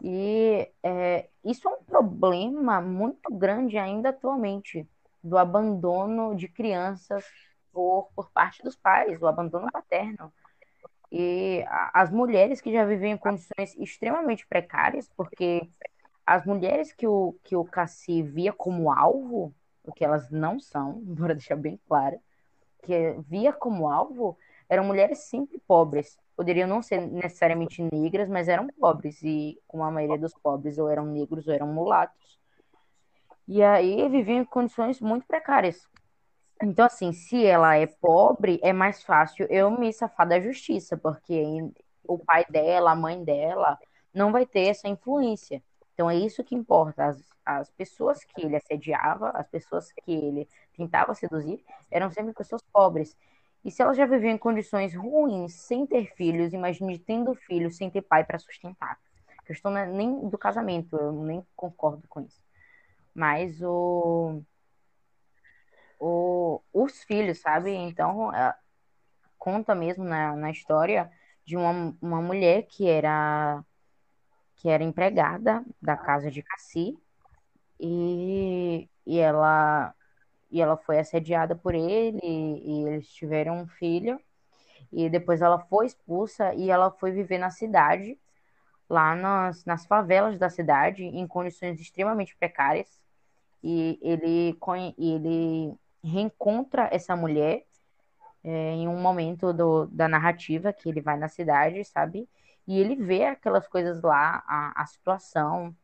E 0.02 0.70
é, 0.84 1.30
isso 1.46 1.68
é 1.70 1.72
um 1.72 1.84
problema 1.84 2.82
muito 2.82 3.34
grande 3.34 3.78
ainda 3.78 4.10
atualmente, 4.10 4.88
do 5.24 5.38
abandono 5.38 6.36
de 6.36 6.48
crianças 6.48 7.24
por, 7.72 8.10
por 8.16 8.32
parte 8.32 8.64
dos 8.64 8.76
pais, 8.76 9.22
o 9.22 9.28
abandono 9.28 9.72
paterno. 9.72 10.34
E 11.12 11.64
as 11.94 12.10
mulheres 12.10 12.62
que 12.62 12.72
já 12.72 12.86
vivem 12.86 13.14
em 13.14 13.18
condições 13.18 13.76
extremamente 13.78 14.48
precárias, 14.48 15.10
porque 15.16 15.70
as 16.26 16.46
mulheres 16.46 16.94
que 16.94 17.06
o, 17.06 17.36
que 17.44 17.56
o 17.56 17.66
Cassi 17.66 18.22
via 18.24 18.54
como 18.54 18.92
alvo, 18.92 19.54
o 19.84 19.92
que 19.92 20.04
elas 20.06 20.30
não 20.30 20.60
são, 20.60 20.94
bora 21.04 21.36
deixar 21.36 21.56
bem 21.56 21.80
claro, 21.88 22.20
que 22.84 23.16
via 23.28 23.54
como 23.54 23.90
alvo 23.90 24.38
eram 24.70 24.86
mulheres 24.86 25.20
sempre 25.20 25.60
pobres. 25.68 26.18
Poderiam 26.36 26.68
não 26.68 26.82
ser 26.82 27.02
necessariamente 27.02 27.84
negras, 27.92 28.30
mas 28.30 28.48
eram 28.48 28.68
pobres. 28.80 29.22
E, 29.22 29.60
como 29.68 29.84
a 29.84 29.92
maioria 29.92 30.18
dos 30.18 30.34
pobres, 30.34 30.78
ou 30.78 30.90
eram 30.90 31.06
negros 31.06 31.46
ou 31.46 31.54
eram 31.54 31.68
mulatos. 31.68 32.40
E 33.48 33.62
aí 33.62 34.08
viviam 34.08 34.40
em 34.40 34.46
condições 34.46 35.02
muito 35.02 35.28
precárias. 35.28 35.86
Então, 36.64 36.86
assim, 36.86 37.12
se 37.12 37.46
ela 37.46 37.76
é 37.76 37.86
pobre, 37.86 38.60
é 38.64 38.72
mais 38.72 39.04
fácil 39.04 39.46
eu 39.50 39.70
me 39.70 39.92
safar 39.92 40.28
da 40.28 40.40
justiça, 40.40 40.96
porque 40.96 41.44
o 42.04 42.18
pai 42.18 42.46
dela, 42.50 42.92
a 42.92 42.96
mãe 42.96 43.24
dela, 43.24 43.78
não 44.14 44.32
vai 44.32 44.46
ter 44.46 44.68
essa 44.68 44.88
influência. 44.88 45.62
Então, 45.94 46.10
é 46.10 46.16
isso 46.16 46.44
que 46.44 46.56
importa. 46.56 47.08
As, 47.08 47.22
as 47.60 47.70
pessoas 47.70 48.24
que 48.24 48.46
ele 48.46 48.56
assediava, 48.56 49.30
as 49.32 49.48
pessoas 49.48 49.92
que 49.92 50.12
ele 50.12 50.48
tentava 50.76 51.14
seduzir, 51.14 51.64
eram 51.90 52.10
sempre 52.12 52.34
pessoas 52.34 52.62
pobres. 52.74 53.16
E 53.64 53.70
se 53.70 53.82
ela 53.82 53.94
já 53.94 54.06
vivia 54.06 54.32
em 54.32 54.38
condições 54.38 54.96
ruins, 54.96 55.54
sem 55.54 55.86
ter 55.86 56.14
filhos, 56.16 56.54
imagine 56.54 56.98
tendo 56.98 57.36
filhos 57.36 57.78
sem 57.78 57.90
ter 57.90 58.02
pai 58.02 58.24
para 58.24 58.40
sustentar. 58.40 59.00
A 59.38 59.44
questão 59.44 59.76
é 59.78 59.86
nem 59.86 60.28
do 60.30 60.38
casamento, 60.38 60.96
eu 60.98 61.12
nem 61.12 61.46
concordo 61.56 62.08
com 62.08 62.22
isso. 62.22 62.42
Mas 63.14 63.62
o, 63.62 64.42
o 66.00 66.62
os 66.74 67.04
filhos, 67.04 67.40
sabe? 67.40 67.72
Então, 67.72 68.34
é, 68.34 68.56
conta 69.38 69.76
mesmo 69.76 70.04
na, 70.04 70.36
na 70.36 70.52
história 70.52 71.12
de 71.46 71.58
uma, 71.58 71.96
uma 72.02 72.22
mulher 72.22 72.64
que 72.64 72.88
era 72.88 73.64
que 74.56 74.70
era 74.70 74.84
empregada 74.84 75.66
da 75.82 75.98
casa 75.98 76.30
de 76.30 76.44
Cassi 76.44 76.96
e, 77.82 78.90
e 79.06 79.20
ela 79.20 79.94
e 80.52 80.62
ela 80.62 80.78
foi 80.78 81.00
assediada 81.00 81.56
por 81.56 81.74
ele 81.74 82.20
e, 82.24 82.84
e 82.84 82.88
eles 82.88 83.08
tiveram 83.14 83.62
um 83.62 83.68
filho. 83.68 84.20
E 84.92 85.10
depois 85.10 85.42
ela 85.42 85.60
foi 85.60 85.86
expulsa 85.88 86.54
e 86.56 86.70
ela 86.70 86.92
foi 86.92 87.12
viver 87.12 87.38
na 87.38 87.50
cidade 87.50 88.20
lá 88.90 89.16
nas, 89.16 89.66
nas 89.66 89.86
favelas 89.86 90.38
da 90.40 90.50
cidade 90.50 91.04
em 91.04 91.28
condições 91.28 91.80
extremamente 91.80 92.36
precárias. 92.38 93.02
E 93.64 94.00
ele 94.02 94.58
ele 94.98 95.76
reencontra 96.04 96.90
essa 96.92 97.16
mulher 97.16 97.66
é, 98.44 98.74
em 98.74 98.88
um 98.88 99.00
momento 99.00 99.54
do, 99.54 99.88
da 99.88 100.08
narrativa 100.08 100.74
que 100.74 100.90
ele 100.90 101.02
vai 101.02 101.18
na 101.18 101.30
cidade 101.30 101.84
sabe? 101.86 102.28
E 102.68 102.80
ele 102.80 102.96
vê 102.96 103.26
aquelas 103.26 103.68
coisas 103.68 104.02
lá 104.02 104.44
a, 104.48 104.84
a 104.84 104.86
situação 104.86 105.76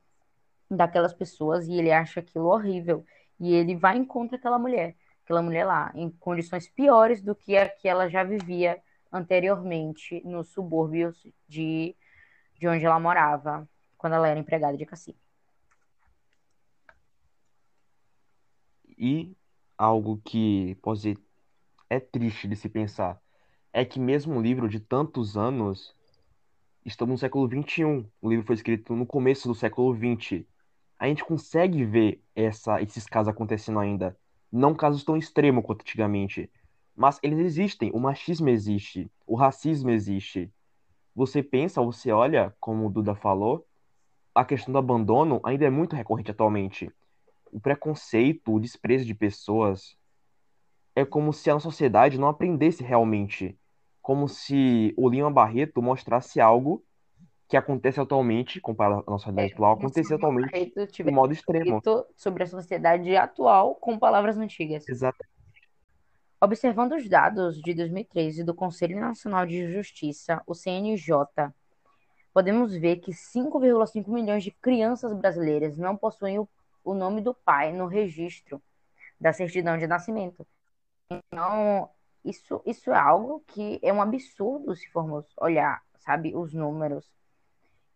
daquelas 0.70 1.14
pessoas 1.14 1.68
e 1.68 1.74
ele 1.74 1.92
acha 1.92 2.20
aquilo 2.20 2.48
horrível. 2.48 3.06
E 3.40 3.54
ele 3.54 3.76
vai 3.76 3.98
e 3.98 4.00
encontra 4.00 4.38
aquela 4.38 4.60
mulher, 4.60 4.96
aquela 5.24 5.42
mulher 5.42 5.66
lá, 5.66 5.92
em 5.96 6.10
condições 6.10 6.68
piores 6.70 7.22
do 7.22 7.36
que 7.36 7.56
a 7.58 7.70
que 7.70 7.88
ela 7.88 8.10
já 8.10 8.24
vivia 8.24 8.82
anteriormente 9.12 10.22
nos 10.26 10.50
subúrbios 10.50 11.26
de, 11.48 11.96
de 12.58 12.68
onde 12.68 12.86
ela 12.86 13.00
morava, 13.00 13.68
quando 13.98 14.14
ela 14.14 14.28
era 14.28 14.40
empregada 14.40 14.78
de 14.78 14.86
cacique. 14.86 15.20
E 18.98 19.36
algo 19.78 20.20
que 20.26 20.76
pode 20.82 21.18
é 21.90 22.00
triste 22.00 22.48
de 22.48 22.56
se 22.56 22.68
pensar 22.68 23.22
é 23.72 23.86
que 23.86 24.00
mesmo 24.00 24.34
um 24.34 24.42
livro 24.42 24.68
de 24.68 24.80
tantos 24.80 25.38
anos, 25.38 25.96
estamos 26.84 27.14
no 27.14 27.18
século 27.20 27.48
XXI. 27.48 28.10
O 28.20 28.30
livro 28.30 28.46
foi 28.46 28.56
escrito 28.56 28.96
no 28.96 29.06
começo 29.06 29.48
do 29.48 29.54
século 29.54 29.96
XX 29.96 30.46
a 31.00 31.08
gente 31.08 31.24
consegue 31.24 31.84
ver 31.86 32.24
essa, 32.36 32.82
esses 32.82 33.06
casos 33.06 33.30
acontecendo 33.30 33.80
ainda. 33.80 34.18
Não 34.52 34.74
casos 34.74 35.04
tão 35.04 35.18
extremos 35.18 35.64
quanto 35.64 35.82
antigamente. 35.82 36.50
Mas 36.96 37.20
eles 37.22 37.40
existem. 37.40 37.92
O 37.94 38.00
machismo 38.00 38.50
existe. 38.50 39.10
O 39.26 39.36
racismo 39.36 39.90
existe. 39.90 40.52
Você 41.14 41.44
pensa, 41.44 41.82
você 41.82 42.12
olha, 42.12 42.56
como 42.60 42.88
o 42.88 42.90
Duda 42.90 43.16
falou, 43.16 43.68
a 44.34 44.46
questão 44.46 44.72
do 44.72 44.78
abandono 44.78 45.40
ainda 45.44 45.66
é 45.66 45.70
muito 45.70 45.96
recorrente 45.96 46.32
atualmente. 46.32 46.92
O 47.52 47.60
preconceito, 47.60 48.54
o 48.54 48.60
desprezo 48.60 49.06
de 49.06 49.14
pessoas 49.14 49.98
é 50.96 51.06
como 51.06 51.32
se 51.32 51.50
a 51.50 51.60
sociedade 51.60 52.20
não 52.20 52.28
aprendesse 52.28 52.84
realmente. 52.84 53.58
Como 54.02 54.28
se 54.28 54.94
o 54.98 55.10
Lima 55.10 55.30
Barreto 55.30 55.82
mostrasse 55.82 56.40
algo 56.40 56.84
que 57.48 57.56
acontece 57.56 58.00
atualmente, 58.00 58.60
comparado 58.60 59.04
à 59.08 59.12
nossa 59.12 59.26
realidade 59.26 59.52
é, 59.52 59.56
atual, 59.56 59.74
acontece 59.74 60.14
atualmente 60.14 60.74
de 61.04 61.12
modo 61.12 61.32
extremo. 61.32 61.82
Sobre 62.16 62.44
a 62.44 62.48
sociedade 62.48 63.16
atual 63.16 63.76
com 63.76 63.98
palavras 63.98 64.38
antigas. 64.38 64.88
Exato. 64.88 65.18
Observando 66.40 66.94
os 66.94 67.08
dados 67.10 67.60
de 67.62 67.74
2013 67.74 68.44
do 68.44 68.54
Conselho 68.54 69.00
Nacional 69.00 69.46
de 69.46 69.72
Justiça, 69.72 70.42
o 70.46 70.54
CNJ, 70.54 71.10
podemos 72.34 72.76
ver 72.76 72.98
que 72.98 73.12
5,5 73.12 74.08
milhões 74.10 74.44
de 74.44 74.52
crianças 74.52 75.14
brasileiras 75.14 75.78
não 75.78 75.98
possuem 75.98 76.38
o, 76.38 76.48
o 76.84 76.94
nome 76.94 77.22
do 77.22 77.34
pai 77.34 77.74
no 77.74 77.88
registro 77.88 78.62
da 79.20 79.34
certidão 79.34 79.78
de 79.78 79.88
nascimento. 79.88 80.46
Então, 81.10 81.90
isso, 82.24 82.62
isso 82.66 82.92
é 82.92 82.98
algo 82.98 83.44
que 83.48 83.80
é 83.82 83.92
um 83.92 84.02
absurdo 84.02 84.76
se 84.76 84.88
formos 84.90 85.26
olhar, 85.40 85.82
sabe, 85.98 86.36
os 86.36 86.54
números. 86.54 87.10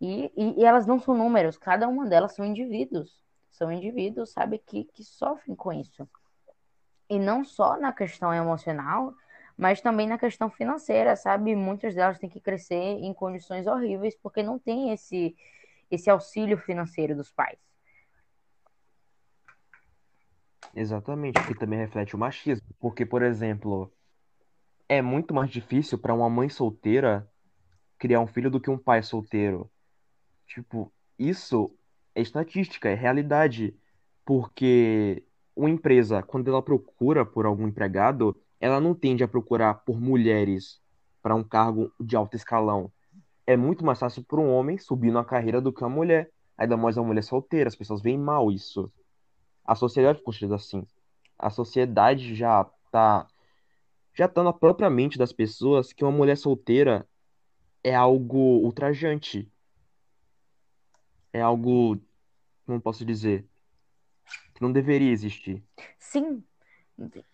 E, 0.01 0.31
e, 0.35 0.59
e 0.59 0.65
elas 0.65 0.87
não 0.87 0.99
são 0.99 1.15
números, 1.15 1.59
cada 1.59 1.87
uma 1.87 2.07
delas 2.07 2.33
são 2.33 2.43
indivíduos. 2.43 3.21
São 3.51 3.71
indivíduos, 3.71 4.31
sabe, 4.31 4.57
que, 4.57 4.85
que 4.85 5.03
sofrem 5.03 5.55
com 5.55 5.71
isso. 5.71 6.09
E 7.07 7.19
não 7.19 7.43
só 7.43 7.77
na 7.77 7.93
questão 7.93 8.33
emocional, 8.33 9.13
mas 9.55 9.79
também 9.79 10.07
na 10.07 10.17
questão 10.17 10.49
financeira, 10.49 11.15
sabe? 11.15 11.55
Muitas 11.55 11.93
delas 11.93 12.17
têm 12.17 12.29
que 12.29 12.39
crescer 12.39 12.73
em 12.75 13.13
condições 13.13 13.67
horríveis 13.67 14.15
porque 14.15 14.41
não 14.41 14.57
tem 14.57 14.91
esse, 14.91 15.35
esse 15.91 16.09
auxílio 16.09 16.57
financeiro 16.57 17.15
dos 17.15 17.31
pais. 17.31 17.59
Exatamente, 20.73 21.45
que 21.45 21.53
também 21.53 21.77
reflete 21.77 22.15
o 22.15 22.19
machismo. 22.19 22.67
Porque, 22.79 23.05
por 23.05 23.21
exemplo, 23.21 23.91
é 24.89 25.01
muito 25.01 25.33
mais 25.33 25.51
difícil 25.51 25.99
para 25.99 26.13
uma 26.13 26.29
mãe 26.29 26.49
solteira 26.49 27.29
criar 27.99 28.19
um 28.19 28.25
filho 28.25 28.49
do 28.49 28.59
que 28.59 28.69
um 28.69 28.79
pai 28.79 29.03
solteiro. 29.03 29.69
Tipo, 30.53 30.91
isso 31.17 31.71
é 32.13 32.21
estatística, 32.21 32.89
é 32.89 32.93
realidade. 32.93 33.73
Porque 34.25 35.23
uma 35.55 35.69
empresa, 35.69 36.21
quando 36.21 36.49
ela 36.49 36.61
procura 36.61 37.25
por 37.25 37.45
algum 37.45 37.67
empregado, 37.67 38.35
ela 38.59 38.81
não 38.81 38.93
tende 38.93 39.23
a 39.23 39.27
procurar 39.29 39.75
por 39.85 39.99
mulheres 39.99 40.81
para 41.21 41.35
um 41.35 41.43
cargo 41.43 41.89
de 41.99 42.17
alto 42.17 42.35
escalão. 42.35 42.91
É 43.47 43.55
muito 43.55 43.85
mais 43.85 43.99
fácil 43.99 44.23
para 44.25 44.41
um 44.41 44.51
homem 44.51 44.77
subir 44.77 45.09
na 45.11 45.23
carreira 45.23 45.61
do 45.61 45.71
que 45.71 45.83
uma 45.83 45.89
mulher. 45.89 46.29
Ainda 46.57 46.75
mais 46.75 46.97
uma 46.97 47.07
mulher 47.07 47.23
solteira, 47.23 47.69
as 47.69 47.75
pessoas 47.75 48.01
veem 48.01 48.17
mal 48.17 48.51
isso. 48.51 48.91
A 49.63 49.73
sociedade 49.73 50.19
é 50.19 50.23
construída 50.23 50.55
assim. 50.55 50.85
A 51.39 51.49
sociedade 51.49 52.35
já 52.35 52.65
tá 52.91 53.25
já 54.13 54.27
tá 54.27 54.43
na 54.43 54.51
própria 54.51 54.89
mente 54.89 55.17
das 55.17 55.31
pessoas 55.31 55.93
que 55.93 56.03
uma 56.03 56.11
mulher 56.11 56.35
solteira 56.35 57.07
é 57.83 57.95
algo 57.95 58.59
ultrajante. 58.59 59.50
É 61.33 61.41
algo, 61.41 61.99
como 62.65 62.81
posso 62.81 63.05
dizer, 63.05 63.45
que 64.53 64.61
não 64.61 64.71
deveria 64.71 65.11
existir. 65.11 65.63
Sim, 65.97 66.43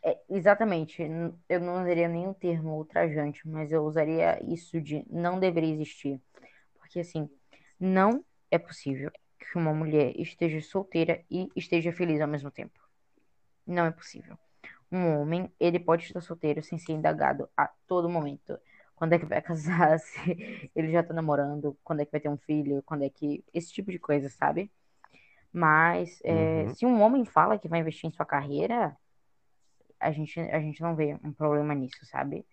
é, 0.04 0.20
exatamente. 0.30 1.02
Eu 1.50 1.60
não 1.60 1.82
usaria 1.82 2.08
nenhum 2.08 2.34
termo 2.34 2.78
ultrajante, 2.78 3.48
mas 3.48 3.72
eu 3.72 3.84
usaria 3.84 4.40
isso 4.44 4.80
de 4.80 5.06
não 5.10 5.40
deveria 5.40 5.74
existir. 5.74 6.22
Porque, 6.80 7.00
assim, 7.00 7.30
não 7.80 8.24
é 8.50 8.58
possível 8.58 9.12
que 9.40 9.58
uma 9.58 9.74
mulher 9.74 10.14
esteja 10.20 10.62
solteira 10.62 11.24
e 11.30 11.50
esteja 11.56 11.92
feliz 11.92 12.22
ao 12.22 12.28
mesmo 12.28 12.52
tempo. 12.52 12.80
Não 13.66 13.86
é 13.86 13.92
possível. 13.92 14.38
Um 14.92 15.20
homem, 15.20 15.52
ele 15.60 15.80
pode 15.80 16.06
estar 16.06 16.22
solteiro 16.22 16.64
sem 16.64 16.78
ser 16.78 16.94
indagado 16.94 17.50
a 17.58 17.68
todo 17.88 18.10
momento. 18.10 18.58
Quando 18.98 19.14
é 19.14 19.20
que 19.20 19.26
vai 19.28 19.42
casar? 19.44 20.00
Se 20.00 20.72
ele 20.76 20.92
já 20.92 21.04
tá 21.04 21.14
namorando? 21.16 21.78
Quando 21.86 22.02
é 22.02 22.06
que 22.06 22.12
vai 22.14 22.22
ter 22.22 22.30
um 22.30 22.38
filho? 22.38 22.84
Quando 22.86 23.04
é 23.06 23.12
que. 23.12 23.46
Esse 23.54 23.74
tipo 23.74 23.92
de 23.92 24.00
coisa, 24.00 24.30
sabe? 24.30 24.72
Mas 25.54 26.20
é, 26.24 26.68
Uhum. 26.68 26.76
se 26.76 26.86
um 26.86 27.02
homem 27.02 27.26
fala 27.26 27.60
que 27.60 27.68
vai 27.70 27.80
investir 27.82 28.10
em 28.10 28.14
sua 28.14 28.26
carreira, 28.26 28.98
a 30.00 30.12
gente, 30.12 30.40
a 30.40 30.60
gente 30.60 30.82
não 30.82 30.96
vê 30.96 31.18
um 31.24 31.34
problema 31.34 31.74
nisso, 31.74 32.06
sabe? 32.06 32.46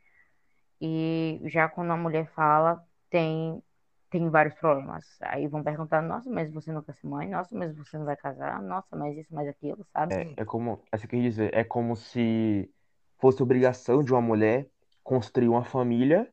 E 0.81 1.41
já 1.47 1.69
quando 1.69 1.93
a 1.93 1.97
mulher 1.97 2.31
fala, 2.35 2.85
tem, 3.11 3.63
tem 4.11 4.29
vários 4.31 4.55
problemas. 4.57 5.05
Aí 5.23 5.49
vão 5.49 5.63
perguntar, 5.63 6.03
nossa, 6.03 6.31
mas 6.31 6.53
você 6.53 6.73
não 6.73 6.83
quer 6.83 6.95
ser 6.95 7.07
mãe? 7.07 7.29
Nossa, 7.31 7.57
mas 7.57 7.77
você 7.77 7.99
não 7.99 8.07
vai 8.07 8.17
casar? 8.17 8.63
Nossa, 8.63 8.97
mas 8.97 9.17
isso, 9.17 9.35
mais 9.35 9.49
aquilo, 9.49 9.85
sabe? 9.93 10.37
É, 10.37 10.43
é 10.43 10.45
como, 10.45 10.83
isso 10.95 11.09
que 11.09 11.21
dizer, 11.21 11.55
é 11.55 11.65
como 11.65 11.97
se 11.97 12.71
fosse 13.19 13.43
obrigação 13.43 14.03
de 14.03 14.13
uma 14.13 14.21
mulher 14.21 14.69
construir 15.03 15.49
uma 15.49 15.65
família, 15.65 16.31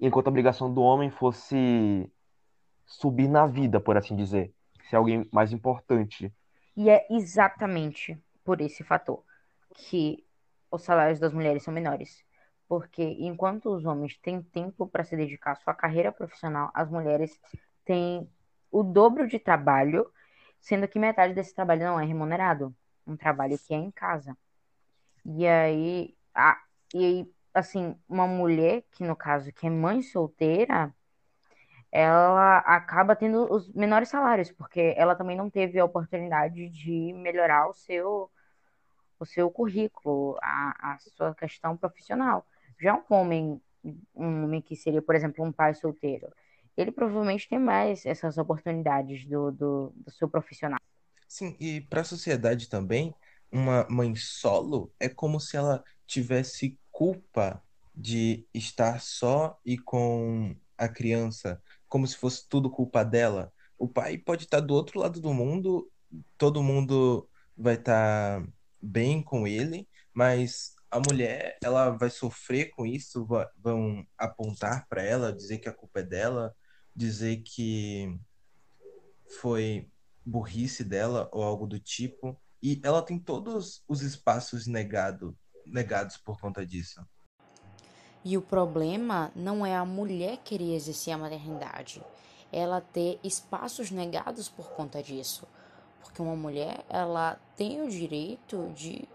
enquanto 0.00 0.26
a 0.26 0.30
obrigação 0.30 0.72
do 0.72 0.80
homem 0.80 1.10
fosse 1.10 2.10
subir 2.86 3.28
na 3.28 3.46
vida, 3.46 3.80
por 3.80 3.96
assim 3.96 4.16
dizer, 4.16 4.52
ser 4.88 4.96
alguém 4.96 5.28
mais 5.32 5.52
importante. 5.52 6.32
E 6.76 6.88
é 6.88 7.06
exatamente 7.10 8.18
por 8.44 8.60
esse 8.60 8.82
fator 8.82 9.22
que 9.74 10.24
os 10.70 10.82
salários 10.82 11.20
das 11.20 11.32
mulheres 11.32 11.62
são 11.62 11.74
menores. 11.74 12.24
Porque 12.68 13.02
enquanto 13.02 13.68
os 13.74 13.84
homens 13.84 14.16
têm 14.18 14.42
tempo 14.42 14.86
para 14.86 15.04
se 15.04 15.16
dedicar 15.16 15.52
à 15.52 15.56
sua 15.56 15.74
carreira 15.74 16.12
profissional, 16.12 16.70
as 16.72 16.88
mulheres 16.88 17.38
têm 17.84 18.28
o 18.70 18.82
dobro 18.82 19.26
de 19.26 19.38
trabalho, 19.38 20.10
sendo 20.60 20.86
que 20.86 20.98
metade 20.98 21.34
desse 21.34 21.54
trabalho 21.54 21.84
não 21.84 22.00
é 22.00 22.04
remunerado. 22.04 22.74
Um 23.06 23.16
trabalho 23.16 23.58
que 23.58 23.74
é 23.74 23.76
em 23.76 23.90
casa. 23.90 24.36
E 25.24 25.46
aí, 25.46 26.14
a, 26.34 26.56
e 26.94 27.04
aí, 27.04 27.32
assim, 27.54 27.96
uma 28.08 28.26
mulher 28.26 28.84
que, 28.92 29.04
no 29.04 29.16
caso, 29.16 29.52
que 29.52 29.66
é 29.66 29.70
mãe 29.70 30.02
solteira, 30.02 30.94
ela 31.92 32.58
acaba 32.58 33.16
tendo 33.16 33.52
os 33.52 33.72
menores 33.72 34.08
salários, 34.08 34.50
porque 34.52 34.94
ela 34.96 35.16
também 35.16 35.36
não 35.36 35.50
teve 35.50 35.78
a 35.78 35.84
oportunidade 35.84 36.68
de 36.68 37.12
melhorar 37.14 37.68
o 37.68 37.74
seu 37.74 38.30
o 39.18 39.26
seu 39.26 39.50
currículo, 39.50 40.38
a, 40.42 40.94
a 40.94 40.98
sua 40.98 41.34
questão 41.34 41.76
profissional. 41.76 42.46
Já 42.80 42.94
um 42.94 43.04
homem, 43.14 43.60
um 44.14 44.44
homem 44.44 44.62
que 44.62 44.74
seria, 44.74 45.02
por 45.02 45.14
exemplo, 45.14 45.44
um 45.44 45.52
pai 45.52 45.74
solteiro, 45.74 46.32
ele 46.74 46.90
provavelmente 46.90 47.46
tem 47.46 47.58
mais 47.58 48.06
essas 48.06 48.38
oportunidades 48.38 49.26
do, 49.26 49.50
do, 49.50 49.92
do 49.94 50.10
seu 50.10 50.26
profissional. 50.26 50.80
Sim, 51.28 51.54
e 51.60 51.82
para 51.82 52.00
a 52.00 52.04
sociedade 52.04 52.70
também, 52.70 53.14
uma 53.52 53.86
mãe 53.90 54.16
solo 54.16 54.90
é 54.98 55.06
como 55.08 55.38
se 55.38 55.56
ela 55.56 55.84
tivesse 56.06 56.78
culpa 57.00 57.64
de 57.96 58.46
estar 58.52 59.00
só 59.00 59.58
e 59.64 59.78
com 59.78 60.54
a 60.76 60.86
criança, 60.86 61.62
como 61.88 62.06
se 62.06 62.14
fosse 62.14 62.46
tudo 62.46 62.70
culpa 62.70 63.02
dela. 63.02 63.50
O 63.78 63.88
pai 63.88 64.18
pode 64.18 64.44
estar 64.44 64.60
do 64.60 64.74
outro 64.74 65.00
lado 65.00 65.18
do 65.18 65.32
mundo, 65.32 65.90
todo 66.36 66.62
mundo 66.62 67.26
vai 67.56 67.76
estar 67.76 68.46
bem 68.82 69.22
com 69.22 69.46
ele, 69.46 69.88
mas 70.12 70.74
a 70.90 71.00
mulher, 71.00 71.56
ela 71.64 71.88
vai 71.88 72.10
sofrer 72.10 72.68
com 72.68 72.84
isso, 72.84 73.26
vão 73.56 74.06
apontar 74.18 74.86
para 74.86 75.02
ela, 75.02 75.32
dizer 75.32 75.56
que 75.56 75.70
a 75.70 75.74
culpa 75.74 76.00
é 76.00 76.02
dela, 76.02 76.54
dizer 76.94 77.38
que 77.38 78.14
foi 79.40 79.88
burrice 80.22 80.84
dela 80.84 81.30
ou 81.32 81.42
algo 81.42 81.66
do 81.66 81.80
tipo. 81.80 82.38
E 82.62 82.78
ela 82.84 83.00
tem 83.00 83.18
todos 83.18 83.82
os 83.88 84.02
espaços 84.02 84.66
negado, 84.66 85.34
negados 85.70 86.16
por 86.16 86.40
conta 86.40 86.64
disso. 86.66 87.00
E 88.24 88.36
o 88.36 88.42
problema 88.42 89.32
não 89.34 89.64
é 89.64 89.74
a 89.74 89.84
mulher 89.84 90.38
querer 90.38 90.74
exercer 90.74 91.14
a 91.14 91.18
maternidade, 91.18 92.02
ela 92.52 92.80
ter 92.80 93.18
espaços 93.24 93.90
negados 93.90 94.48
por 94.48 94.70
conta 94.72 95.02
disso. 95.02 95.46
Porque 96.02 96.20
uma 96.20 96.36
mulher, 96.36 96.84
ela 96.88 97.38
tem 97.56 97.80
o 97.82 97.88
direito 97.88 98.72
de 98.74 99.08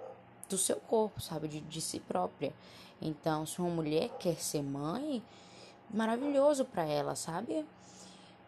do 0.47 0.57
seu 0.57 0.77
corpo, 0.77 1.21
sabe, 1.21 1.47
de, 1.47 1.59
de 1.61 1.81
si 1.81 1.99
própria. 1.99 2.53
Então, 3.01 3.45
se 3.45 3.59
uma 3.59 3.69
mulher 3.69 4.09
quer 4.19 4.35
ser 4.35 4.61
mãe, 4.61 5.23
maravilhoso 5.89 6.65
para 6.65 6.83
ela, 6.85 7.15
sabe? 7.15 7.65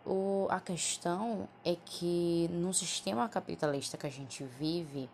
O, 0.06 0.48
a 0.50 0.60
questão 0.60 1.50
é 1.66 1.76
que 1.76 2.48
no 2.52 2.74
sistema 2.74 3.28
capitalista 3.28 3.98
que 3.98 4.08
a 4.08 4.12
gente 4.12 4.44
vive, 4.44 5.10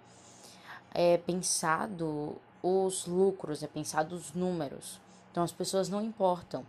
é 0.94 1.18
pensado 1.18 2.36
os 2.64 3.06
lucros, 3.06 3.62
é 3.62 3.68
pensado 3.68 4.16
os 4.16 4.32
números. 4.34 5.00
Então 5.30 5.44
as 5.44 5.52
pessoas 5.52 5.90
não 5.90 6.02
importam. 6.02 6.66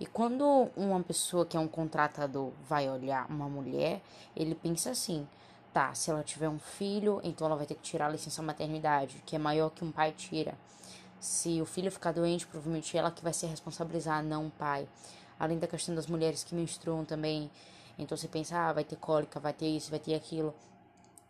E 0.00 0.06
quando 0.06 0.70
uma 0.76 1.00
pessoa 1.02 1.44
que 1.44 1.56
é 1.56 1.60
um 1.60 1.68
contratador 1.68 2.50
vai 2.68 2.88
olhar 2.88 3.30
uma 3.30 3.48
mulher, 3.48 4.02
ele 4.34 4.54
pensa 4.54 4.90
assim: 4.90 5.28
tá, 5.72 5.94
se 5.94 6.10
ela 6.10 6.22
tiver 6.22 6.48
um 6.48 6.58
filho, 6.58 7.20
então 7.22 7.46
ela 7.46 7.56
vai 7.56 7.66
ter 7.66 7.74
que 7.74 7.82
tirar 7.82 8.06
a 8.06 8.10
licença 8.10 8.42
maternidade, 8.42 9.22
que 9.26 9.36
é 9.36 9.38
maior 9.38 9.70
que 9.70 9.84
um 9.84 9.92
pai 9.92 10.12
tira. 10.12 10.54
Se 11.20 11.60
o 11.60 11.66
filho 11.66 11.90
ficar 11.90 12.12
doente, 12.12 12.46
provavelmente 12.46 12.96
ela 12.96 13.10
que 13.10 13.22
vai 13.22 13.32
ser 13.32 13.46
responsabilizar, 13.46 14.22
não 14.22 14.46
o 14.46 14.50
pai. 14.50 14.88
Além 15.38 15.58
da 15.58 15.66
questão 15.66 15.94
das 15.94 16.06
mulheres 16.06 16.44
que 16.44 16.54
menstruam 16.54 17.04
também. 17.04 17.50
Então 17.98 18.16
você 18.16 18.28
pensa, 18.28 18.56
ah, 18.58 18.72
vai 18.72 18.84
ter 18.84 18.96
cólica, 18.96 19.38
vai 19.40 19.52
ter 19.52 19.68
isso, 19.68 19.90
vai 19.90 20.00
ter 20.00 20.14
aquilo. 20.14 20.54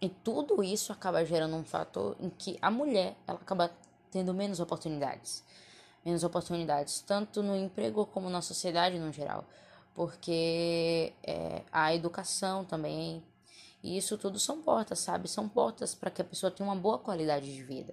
E 0.00 0.08
tudo 0.08 0.62
isso 0.62 0.92
acaba 0.92 1.24
gerando 1.24 1.56
um 1.56 1.64
fator 1.64 2.16
em 2.20 2.28
que 2.28 2.58
a 2.60 2.70
mulher 2.70 3.16
ela 3.26 3.38
acaba 3.38 3.70
tendo 4.14 4.32
menos 4.32 4.60
oportunidades. 4.60 5.42
Menos 6.06 6.22
oportunidades, 6.22 7.00
tanto 7.00 7.42
no 7.42 7.56
emprego 7.56 8.06
como 8.06 8.30
na 8.30 8.40
sociedade 8.40 8.96
no 8.96 9.12
geral. 9.12 9.44
Porque 9.92 11.12
é, 11.24 11.62
a 11.72 11.92
educação 11.92 12.64
também. 12.64 13.24
E 13.82 13.98
isso 13.98 14.16
tudo 14.16 14.38
são 14.38 14.62
portas, 14.62 15.00
sabe? 15.00 15.28
São 15.28 15.48
portas 15.48 15.94
para 15.94 16.10
que 16.12 16.22
a 16.22 16.24
pessoa 16.24 16.50
tenha 16.50 16.68
uma 16.68 16.76
boa 16.76 16.98
qualidade 16.98 17.52
de 17.52 17.62
vida. 17.62 17.92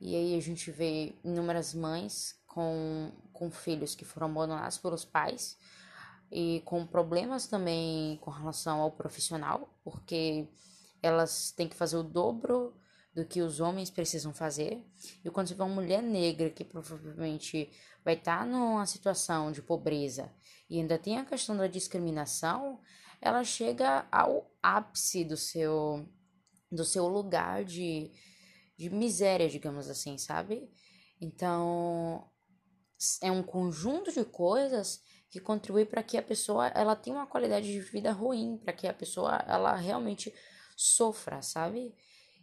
E 0.00 0.16
aí 0.16 0.36
a 0.36 0.40
gente 0.40 0.70
vê 0.70 1.14
inúmeras 1.22 1.74
mães 1.74 2.34
com, 2.46 3.12
com 3.32 3.50
filhos 3.50 3.94
que 3.94 4.04
foram 4.04 4.28
abandonados 4.28 4.78
pelos 4.78 5.04
pais 5.04 5.58
e 6.32 6.62
com 6.64 6.86
problemas 6.86 7.46
também 7.46 8.18
com 8.22 8.30
relação 8.30 8.80
ao 8.80 8.90
profissional, 8.90 9.68
porque 9.84 10.48
elas 11.02 11.50
têm 11.50 11.68
que 11.68 11.76
fazer 11.76 11.96
o 11.96 12.02
dobro 12.02 12.74
do 13.16 13.24
que 13.24 13.40
os 13.40 13.60
homens 13.60 13.88
precisam 13.88 14.34
fazer. 14.34 14.84
E 15.24 15.30
quando 15.30 15.48
você 15.48 15.54
vê 15.54 15.62
uma 15.62 15.74
mulher 15.74 16.02
negra 16.02 16.50
que 16.50 16.62
provavelmente 16.62 17.70
vai 18.04 18.12
estar 18.12 18.40
tá 18.40 18.44
numa 18.44 18.84
situação 18.84 19.50
de 19.50 19.62
pobreza 19.62 20.30
e 20.68 20.78
ainda 20.78 20.98
tem 20.98 21.16
a 21.16 21.24
questão 21.24 21.56
da 21.56 21.66
discriminação, 21.66 22.78
ela 23.18 23.42
chega 23.42 24.06
ao 24.12 24.54
ápice 24.62 25.24
do 25.24 25.34
seu 25.34 26.06
do 26.70 26.84
seu 26.84 27.08
lugar 27.08 27.64
de, 27.64 28.10
de 28.76 28.90
miséria, 28.90 29.48
digamos 29.48 29.88
assim, 29.88 30.18
sabe? 30.18 30.68
Então, 31.18 32.28
é 33.22 33.30
um 33.30 33.42
conjunto 33.42 34.12
de 34.12 34.24
coisas 34.24 35.00
que 35.30 35.40
contribui 35.40 35.86
para 35.86 36.02
que 36.02 36.18
a 36.18 36.22
pessoa 36.22 36.66
ela 36.68 36.94
tenha 36.94 37.16
uma 37.16 37.26
qualidade 37.26 37.72
de 37.72 37.80
vida 37.80 38.12
ruim, 38.12 38.58
para 38.58 38.74
que 38.74 38.86
a 38.86 38.92
pessoa 38.92 39.36
ela 39.46 39.74
realmente 39.76 40.34
sofra, 40.76 41.40
sabe? 41.40 41.94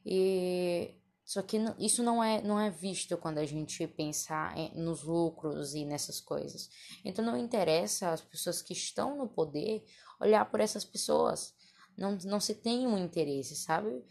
E 0.05 0.95
só 1.25 1.41
que 1.41 1.57
isso 1.79 2.03
não 2.03 2.23
é 2.23 2.41
não 2.41 2.59
é 2.59 2.69
visto 2.69 3.17
quando 3.17 3.37
a 3.37 3.45
gente 3.45 3.87
pensa 3.87 4.53
nos 4.75 5.03
lucros 5.03 5.73
e 5.73 5.85
nessas 5.85 6.19
coisas. 6.19 6.69
Então 7.03 7.23
não 7.23 7.37
interessa 7.37 8.09
as 8.11 8.21
pessoas 8.21 8.61
que 8.61 8.73
estão 8.73 9.17
no 9.17 9.27
poder 9.27 9.85
olhar 10.19 10.45
por 10.49 10.59
essas 10.59 10.83
pessoas. 10.83 11.55
Não, 11.97 12.17
não 12.25 12.39
se 12.39 12.55
tem 12.55 12.87
um 12.87 12.97
interesse, 12.97 13.55
sabe? 13.55 14.03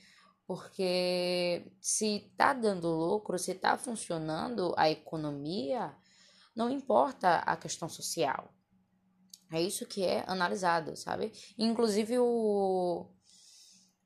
Porque 0.46 1.70
se 1.80 2.32
tá 2.36 2.52
dando 2.52 2.88
lucro, 2.88 3.38
se 3.38 3.54
tá 3.54 3.76
funcionando 3.76 4.74
a 4.76 4.90
economia, 4.90 5.94
não 6.54 6.70
importa 6.70 7.36
a 7.38 7.56
questão 7.56 7.88
social. 7.88 8.52
É 9.52 9.60
isso 9.60 9.86
que 9.86 10.02
é 10.02 10.24
analisado, 10.26 10.96
sabe? 10.96 11.32
Inclusive 11.58 12.18
o, 12.18 13.06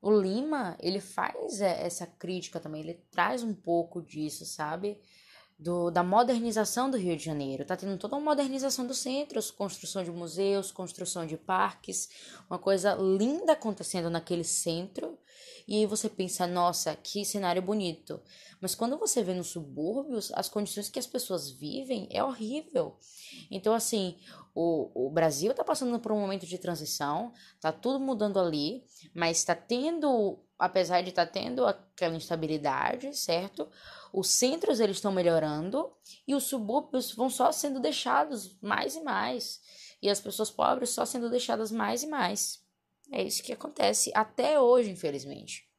o 0.06 0.20
Lima, 0.20 0.76
ele 0.80 1.00
faz 1.00 1.60
essa 1.60 2.06
crítica 2.06 2.60
também, 2.60 2.80
ele 2.80 2.94
traz 3.10 3.42
um 3.42 3.52
pouco 3.52 4.00
disso, 4.00 4.44
sabe? 4.44 5.00
Do, 5.58 5.90
da 5.90 6.02
modernização 6.02 6.90
do 6.90 6.98
Rio 6.98 7.16
de 7.16 7.24
Janeiro. 7.24 7.64
Tá 7.64 7.76
tendo 7.76 7.96
toda 7.96 8.14
uma 8.16 8.24
modernização 8.30 8.86
dos 8.86 8.98
centros, 8.98 9.50
construção 9.50 10.04
de 10.04 10.10
museus, 10.10 10.70
construção 10.70 11.26
de 11.26 11.36
parques, 11.36 12.10
uma 12.50 12.58
coisa 12.58 12.94
linda 12.94 13.52
acontecendo 13.52 14.10
naquele 14.10 14.44
centro. 14.44 15.18
E 15.66 15.76
aí 15.76 15.86
você 15.86 16.08
pensa, 16.08 16.46
nossa, 16.46 16.94
que 16.94 17.24
cenário 17.24 17.60
bonito. 17.60 18.22
Mas 18.60 18.74
quando 18.74 18.96
você 18.98 19.22
vê 19.22 19.34
nos 19.34 19.48
subúrbios, 19.48 20.30
as 20.34 20.48
condições 20.48 20.88
que 20.88 20.98
as 20.98 21.06
pessoas 21.06 21.50
vivem 21.50 22.08
é 22.10 22.22
horrível. 22.22 22.96
Então, 23.50 23.74
assim, 23.74 24.16
o, 24.54 25.08
o 25.08 25.10
Brasil 25.10 25.50
está 25.50 25.64
passando 25.64 25.98
por 25.98 26.12
um 26.12 26.20
momento 26.20 26.46
de 26.46 26.56
transição, 26.56 27.32
tá 27.60 27.72
tudo 27.72 27.98
mudando 27.98 28.38
ali, 28.38 28.84
mas 29.14 29.38
está 29.38 29.54
tendo, 29.54 30.38
apesar 30.58 31.02
de 31.02 31.10
estar 31.10 31.26
tá 31.26 31.32
tendo 31.32 31.66
aquela 31.66 32.14
instabilidade, 32.14 33.14
certo? 33.16 33.68
Os 34.16 34.30
centros 34.30 34.80
eles 34.80 34.96
estão 34.96 35.12
melhorando 35.12 35.92
e 36.26 36.34
os 36.34 36.44
subúrbios 36.44 37.12
vão 37.12 37.28
só 37.28 37.52
sendo 37.52 37.78
deixados 37.78 38.58
mais 38.62 38.96
e 38.96 39.02
mais. 39.02 39.60
E 40.00 40.08
as 40.08 40.18
pessoas 40.18 40.50
pobres 40.50 40.88
só 40.88 41.04
sendo 41.04 41.28
deixadas 41.28 41.70
mais 41.70 42.02
e 42.02 42.06
mais. 42.06 42.64
É 43.12 43.22
isso 43.22 43.42
que 43.42 43.52
acontece 43.52 44.10
até 44.14 44.58
hoje, 44.58 44.88
infelizmente. 44.88 45.70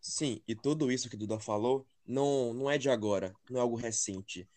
Sim, 0.00 0.40
e 0.46 0.54
tudo 0.54 0.92
isso 0.92 1.10
que 1.10 1.16
Duda 1.16 1.40
falou 1.40 1.84
não, 2.06 2.54
não 2.54 2.70
é 2.70 2.78
de 2.78 2.88
agora, 2.88 3.34
não 3.50 3.58
é 3.58 3.60
algo 3.60 3.74
recente. 3.74 4.48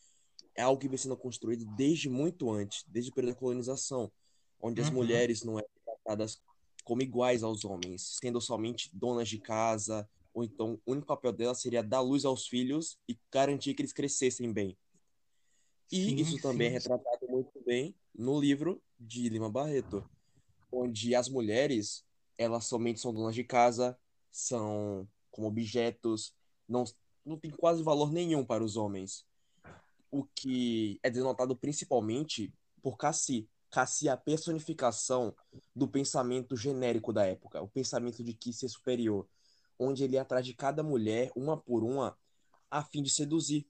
É 0.56 0.62
algo 0.62 0.80
que 0.80 0.88
vem 0.88 1.00
sendo 1.00 1.18
construído 1.18 1.66
desde 1.76 2.08
muito 2.08 2.52
antes, 2.52 2.86
desde 2.88 3.10
o 3.10 3.16
período 3.16 3.34
da 3.34 3.40
colonização, 3.40 4.12
onde 4.62 4.80
uhum. 4.80 4.88
as 4.88 4.94
mulheres 4.94 5.44
não 5.44 5.58
eram 5.58 5.70
tratadas 5.84 6.40
como 6.84 7.02
iguais 7.02 7.42
aos 7.42 7.66
homens, 7.66 8.16
sendo 8.22 8.40
somente 8.40 8.92
donas 8.94 9.28
de 9.28 9.40
casa, 9.40 10.08
ou 10.36 10.44
então 10.44 10.80
o 10.86 10.92
único 10.92 11.08
papel 11.08 11.32
dela 11.32 11.56
seria 11.56 11.82
dar 11.82 12.02
luz 12.02 12.26
aos 12.26 12.46
filhos 12.46 13.00
e 13.08 13.18
garantir 13.32 13.74
que 13.74 13.82
eles 13.82 13.94
crescessem 13.94 14.52
bem. 14.52 14.78
E 15.90 16.10
sim, 16.10 16.16
isso 16.18 16.42
também 16.42 16.68
é 16.68 16.72
sim. 16.72 16.76
é 16.76 16.80
retratado 16.80 17.28
muito 17.30 17.64
bem 17.66 17.96
no 18.14 18.38
livro 18.38 18.84
de 19.00 19.30
Lima 19.30 19.50
Barreto, 19.50 20.04
onde 20.70 21.16
as 21.16 21.30
mulheres, 21.30 22.04
elas 22.38 22.66
somente 22.66 23.00
são 23.00 23.14
donas 23.14 23.34
de 23.34 23.46
casa, 23.46 23.98
são 24.30 25.08
como 25.32 25.48
objetos, 25.48 26.34
não, 26.68 26.84
não 27.26 27.40
tem 27.40 27.52
quase 27.52 27.82
valor 27.82 28.12
nenhum 28.12 28.44
para 28.44 28.64
os 28.64 28.76
homens. 28.76 29.26
O 30.12 30.26
que 30.36 31.00
é 31.02 31.10
denotado 31.10 31.56
principalmente 31.56 32.54
por 32.82 32.98
Cassi. 32.98 33.48
Cassi 33.72 34.10
é 34.10 34.12
a 34.12 34.18
personificação 34.18 35.34
do 35.74 35.88
pensamento 35.88 36.58
genérico 36.58 37.14
da 37.14 37.26
época, 37.26 37.62
o 37.62 37.68
pensamento 37.68 38.24
de 38.24 38.34
que 38.34 38.52
ser 38.52 38.70
superior, 38.70 39.28
onde 39.80 40.04
ele 40.04 40.16
ia 40.16 40.22
atrás 40.22 40.46
de 40.46 40.54
cada 40.54 40.84
mulher, 40.84 41.32
uma 41.36 41.58
por 41.58 41.84
uma, 41.84 42.18
a 42.70 42.84
fim 42.84 43.02
de 43.02 43.10
seduzir. 43.10 43.68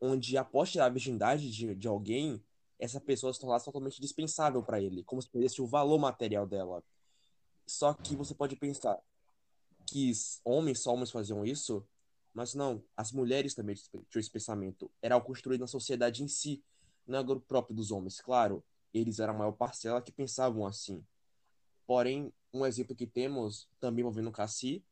Onde, 0.00 0.36
após 0.36 0.70
tirar 0.70 0.86
a 0.86 0.90
virgindade 0.90 1.50
de, 1.50 1.74
de 1.74 1.88
alguém, 1.88 2.42
essa 2.78 3.00
pessoa 3.00 3.32
se 3.32 3.40
tornasse 3.40 3.64
totalmente 3.64 4.00
dispensável 4.00 4.62
para 4.62 4.80
ele, 4.80 5.02
como 5.02 5.22
se 5.22 5.30
perdesse 5.30 5.62
o 5.62 5.66
valor 5.66 5.98
material 5.98 6.46
dela. 6.46 6.82
Só 7.66 7.94
que 7.94 8.14
você 8.14 8.34
pode 8.34 8.56
pensar 8.56 9.00
que 9.86 10.12
homens, 10.44 10.80
só 10.80 10.92
homens 10.92 11.10
faziam 11.10 11.44
isso, 11.44 11.86
mas 12.34 12.54
não, 12.54 12.84
as 12.96 13.12
mulheres 13.12 13.54
também 13.54 13.74
tinham 13.74 14.04
esse 14.14 14.30
pensamento. 14.30 14.90
Era 15.00 15.14
algo 15.14 15.26
construído 15.26 15.62
na 15.62 15.66
sociedade 15.66 16.22
em 16.22 16.28
si, 16.28 16.62
não 17.06 17.18
era 17.18 17.40
próprio 17.40 17.74
dos 17.74 17.90
homens. 17.90 18.20
Claro, 18.20 18.62
eles 18.92 19.18
eram 19.18 19.34
a 19.34 19.38
maior 19.38 19.52
parcela 19.52 20.02
que 20.02 20.12
pensavam 20.12 20.66
assim. 20.66 21.04
Porém, 21.86 22.32
um 22.52 22.66
exemplo 22.66 22.94
que 22.94 23.06
temos, 23.06 23.68
também 23.80 24.00
envolvendo 24.00 24.30
Cassi, 24.30 24.84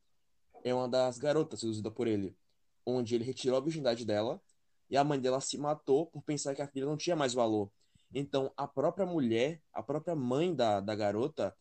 é 0.65 0.73
uma 0.73 0.89
das 0.89 1.19
garotas 1.19 1.59
seduzida 1.59 1.91
por 1.91 2.07
ele, 2.07 2.35
onde 2.83 3.13
ele 3.13 3.23
retirou 3.23 3.55
a 3.55 3.61
virgindade 3.61 4.03
dela 4.03 4.41
e 4.89 4.97
a 4.97 5.03
mãe 5.03 5.19
dela 5.19 5.39
se 5.39 5.59
matou 5.59 6.07
por 6.07 6.23
pensar 6.23 6.55
que 6.55 6.61
a 6.61 6.67
filha 6.67 6.87
não 6.87 6.97
tinha 6.97 7.15
mais 7.15 7.33
valor. 7.35 7.71
Então, 8.11 8.51
a 8.57 8.67
própria 8.67 9.05
mulher, 9.05 9.61
a 9.71 9.83
própria 9.83 10.15
mãe 10.15 10.55
da, 10.55 10.79
da 10.79 10.95
garota, 10.95 11.55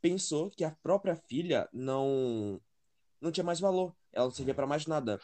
pensou 0.00 0.50
que 0.50 0.62
a 0.62 0.70
própria 0.70 1.16
filha 1.16 1.68
não 1.72 2.60
não 3.20 3.32
tinha 3.32 3.44
mais 3.44 3.58
valor, 3.58 3.94
ela 4.12 4.26
não 4.26 4.32
servia 4.32 4.54
para 4.54 4.66
mais 4.66 4.86
nada. 4.86 5.20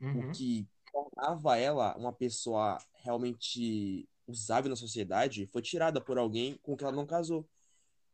Uhum. 0.00 0.28
O 0.28 0.32
que 0.32 0.68
tornava 0.92 1.58
ela 1.58 1.96
uma 1.96 2.12
pessoa 2.12 2.78
realmente 2.92 4.08
usável 4.26 4.70
na 4.70 4.76
sociedade 4.76 5.48
foi 5.48 5.62
tirada 5.62 6.00
por 6.00 6.16
alguém 6.16 6.58
com 6.62 6.76
quem 6.76 6.86
ela 6.86 6.96
não 6.96 7.06
casou. 7.06 7.48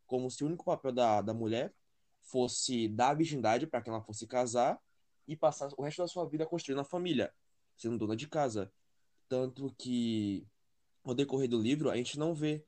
Como 0.06 0.30
se 0.30 0.42
o 0.42 0.46
único 0.46 0.64
papel 0.64 0.92
da, 0.92 1.20
da 1.20 1.34
mulher 1.34 1.74
fosse 2.30 2.88
dar 2.88 3.10
a 3.10 3.14
virgindade 3.14 3.66
para 3.66 3.80
que 3.80 3.90
ela 3.90 4.02
fosse 4.02 4.26
casar 4.26 4.78
e 5.26 5.36
passar 5.36 5.70
o 5.76 5.82
resto 5.82 6.02
da 6.02 6.08
sua 6.08 6.28
vida 6.28 6.46
construindo 6.46 6.80
a 6.80 6.84
família 6.84 7.32
sendo 7.78 7.96
dona 7.96 8.16
de 8.16 8.26
casa. 8.26 8.70
Tanto 9.28 9.74
que, 9.78 10.46
ao 11.04 11.14
decorrer 11.14 11.48
do 11.48 11.60
livro, 11.60 11.90
a 11.90 11.96
gente 11.96 12.18
não 12.18 12.34
vê 12.34 12.64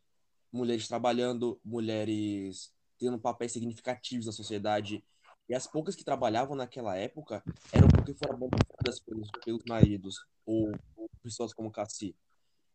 mulheres 0.52 0.86
trabalhando, 0.86 1.60
mulheres 1.64 2.72
tendo 2.98 3.18
papéis 3.18 3.52
significativos 3.52 4.26
na 4.26 4.32
sociedade. 4.32 5.04
E 5.48 5.54
as 5.54 5.66
poucas 5.66 5.96
que 5.96 6.04
trabalhavam 6.04 6.54
naquela 6.54 6.96
época 6.96 7.42
eram 7.72 7.88
porque 7.88 8.14
foram 8.14 8.34
abandonadas 8.34 9.00
pelos, 9.00 9.28
pelos 9.44 9.64
maridos, 9.66 10.24
ou, 10.46 10.70
ou 10.96 11.10
pessoas 11.22 11.52
como 11.52 11.72
Cassi. 11.72 12.14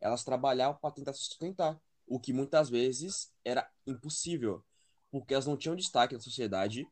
Elas 0.02 0.24
trabalhavam 0.24 0.78
para 0.80 0.94
tentar 0.94 1.14
sustentar, 1.14 1.80
o 2.08 2.20
que 2.20 2.34
muitas 2.34 2.70
vezes 2.70 3.34
era 3.44 3.68
impossível, 3.88 4.64
porque 5.20 5.34
elas 5.34 5.46
não 5.46 5.56
tinham 5.56 5.78
destaque 5.78 6.14
na 6.14 6.20
sociedade, 6.20 6.86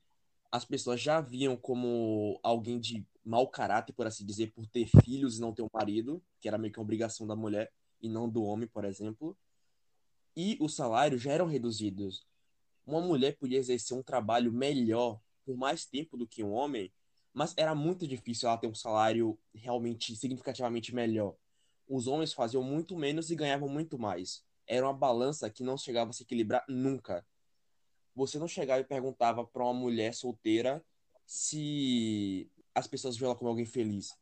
as 0.49 0.63
pessoas 0.63 1.01
já 1.01 1.19
viam 1.19 1.57
como 1.57 2.39
alguém 2.41 2.79
de 2.79 3.05
mau 3.25 3.45
caráter, 3.49 3.91
por 3.91 4.07
assim 4.07 4.25
dizer, 4.25 4.53
por 4.53 4.65
ter 4.65 4.87
filhos 5.03 5.37
e 5.37 5.41
não 5.41 5.53
ter 5.53 5.61
um 5.61 5.67
marido, 5.73 6.23
que 6.39 6.47
era 6.47 6.57
meio 6.57 6.71
que 6.71 6.79
obrigação 6.79 7.27
da 7.27 7.35
mulher 7.35 7.69
e 8.01 8.07
não 8.07 8.29
do 8.29 8.41
homem, 8.43 8.65
por 8.65 8.85
exemplo. 8.85 9.37
E 10.37 10.57
os 10.61 10.73
salários 10.73 11.21
já 11.21 11.33
eram 11.33 11.47
reduzidos. 11.47 12.25
Uma 12.87 13.01
mulher 13.01 13.35
podia 13.35 13.57
exercer 13.57 13.97
um 13.97 14.01
trabalho 14.01 14.53
melhor 14.53 15.19
por 15.45 15.57
mais 15.57 15.85
tempo 15.85 16.15
do 16.15 16.25
que 16.25 16.45
um 16.45 16.53
homem, 16.53 16.93
mas 17.33 17.53
era 17.57 17.75
muito 17.75 18.07
difícil 18.07 18.47
ela 18.47 18.57
ter 18.57 18.67
um 18.67 18.75
salário 18.75 19.37
realmente 19.53 20.15
significativamente 20.15 20.95
melhor. 20.95 21.35
Os 21.85 22.07
homens 22.07 22.31
faziam 22.31 22.63
muito 22.63 22.95
menos 22.97 23.29
e 23.29 23.35
ganhavam 23.35 23.67
muito 23.67 23.99
mais. 23.99 24.45
Era 24.65 24.85
uma 24.85 24.93
balança 24.93 25.49
que 25.49 25.61
não 25.61 25.77
chegava 25.77 26.11
a 26.11 26.13
se 26.13 26.23
equilibrar 26.23 26.63
nunca. 26.69 27.25
Você 28.15 28.37
não 28.37 28.47
chegava 28.47 28.81
e 28.81 28.85
perguntava 28.85 29.45
para 29.45 29.63
uma 29.63 29.73
mulher 29.73 30.13
solteira 30.13 30.83
se 31.25 32.49
as 32.75 32.87
pessoas 32.87 33.17
viam 33.17 33.27
ela 33.27 33.35
como 33.35 33.49
alguém 33.49 33.65
feliz. 33.65 34.15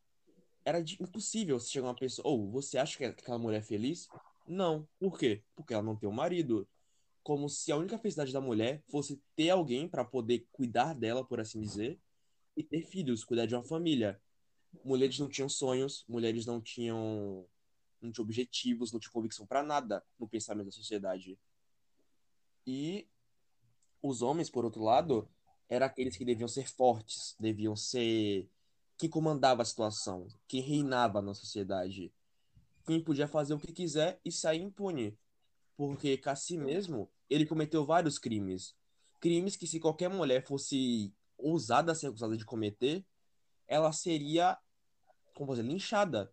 Era 0.64 0.82
de, 0.82 1.02
impossível 1.02 1.60
você 1.60 1.70
chegar 1.70 1.88
uma 1.88 1.96
pessoa, 1.96 2.28
ou 2.28 2.48
oh, 2.48 2.52
você 2.52 2.78
acha 2.78 2.98
que 2.98 3.06
aquela 3.06 3.38
mulher 3.38 3.60
é 3.60 3.64
feliz? 3.64 4.08
Não. 4.48 4.88
Por 5.00 5.18
quê? 5.18 5.44
Porque 5.56 5.74
ela 5.74 5.84
não 5.84 5.96
tem 5.96 6.08
um 6.08 6.14
marido. 6.14 6.68
Como 7.24 7.50
se 7.50 7.72
a 7.72 7.78
única 7.78 7.98
felicidade 7.98 8.34
da 8.34 8.42
mulher 8.42 8.84
fosse 8.90 9.22
ter 9.36 9.50
alguém 9.50 9.88
para 9.88 10.04
poder 10.06 10.48
cuidar 10.52 10.94
dela, 10.94 11.26
por 11.26 11.40
assim 11.40 11.62
dizer, 11.62 12.00
e 12.56 12.64
ter 12.64 12.84
filhos, 12.84 13.24
cuidar 13.24 13.46
de 13.46 13.56
uma 13.56 13.64
família. 13.64 14.22
Mulheres 14.84 15.20
não 15.20 15.28
tinham 15.28 15.50
sonhos, 15.50 16.06
mulheres 16.08 16.46
não 16.46 16.62
tinham, 16.62 17.46
não 18.02 18.12
tinham 18.12 18.24
objetivos, 18.24 18.92
não 18.92 19.00
tinham 19.00 19.14
convicção 19.14 19.46
para 19.46 19.62
nada 19.64 20.04
no 20.20 20.28
pensamento 20.28 20.68
da 20.68 20.72
sociedade. 20.72 21.38
E 22.66 23.08
os 24.02 24.22
homens, 24.22 24.50
por 24.50 24.66
outro 24.66 24.84
lado, 24.84 25.28
eram 25.70 25.86
aqueles 25.86 26.18
que 26.18 26.26
deviam 26.26 26.48
ser 26.48 26.70
fortes, 26.70 27.36
deviam 27.40 27.76
ser 27.76 28.50
quem 28.98 29.10
comandava 29.10 29.62
a 29.62 29.66
situação, 29.66 30.28
quem 30.48 30.62
reinava 30.62 31.22
na 31.22 31.34
sociedade, 31.34 32.14
quem 32.86 33.04
podia 33.04 33.28
fazer 33.28 33.54
o 33.54 33.60
que 33.60 33.72
quiser 33.72 34.20
e 34.24 34.32
sair 34.32 34.62
impune. 34.62 35.18
Porque 35.76 36.18
Cassi 36.18 36.58
mesmo, 36.58 37.10
ele 37.30 37.46
cometeu 37.46 37.86
vários 37.86 38.20
crimes. 38.20 38.76
Crimes 39.20 39.56
que 39.56 39.66
se 39.66 39.80
qualquer 39.80 40.10
mulher 40.10 40.46
fosse 40.46 41.14
ousada 41.38 41.96
ser 41.96 42.08
acusada 42.08 42.38
de 42.38 42.46
cometer, 42.46 43.06
ela 43.68 43.92
seria, 43.92 44.58
como 45.34 45.54
dizer, 45.54 45.64
linchada. 45.64 46.32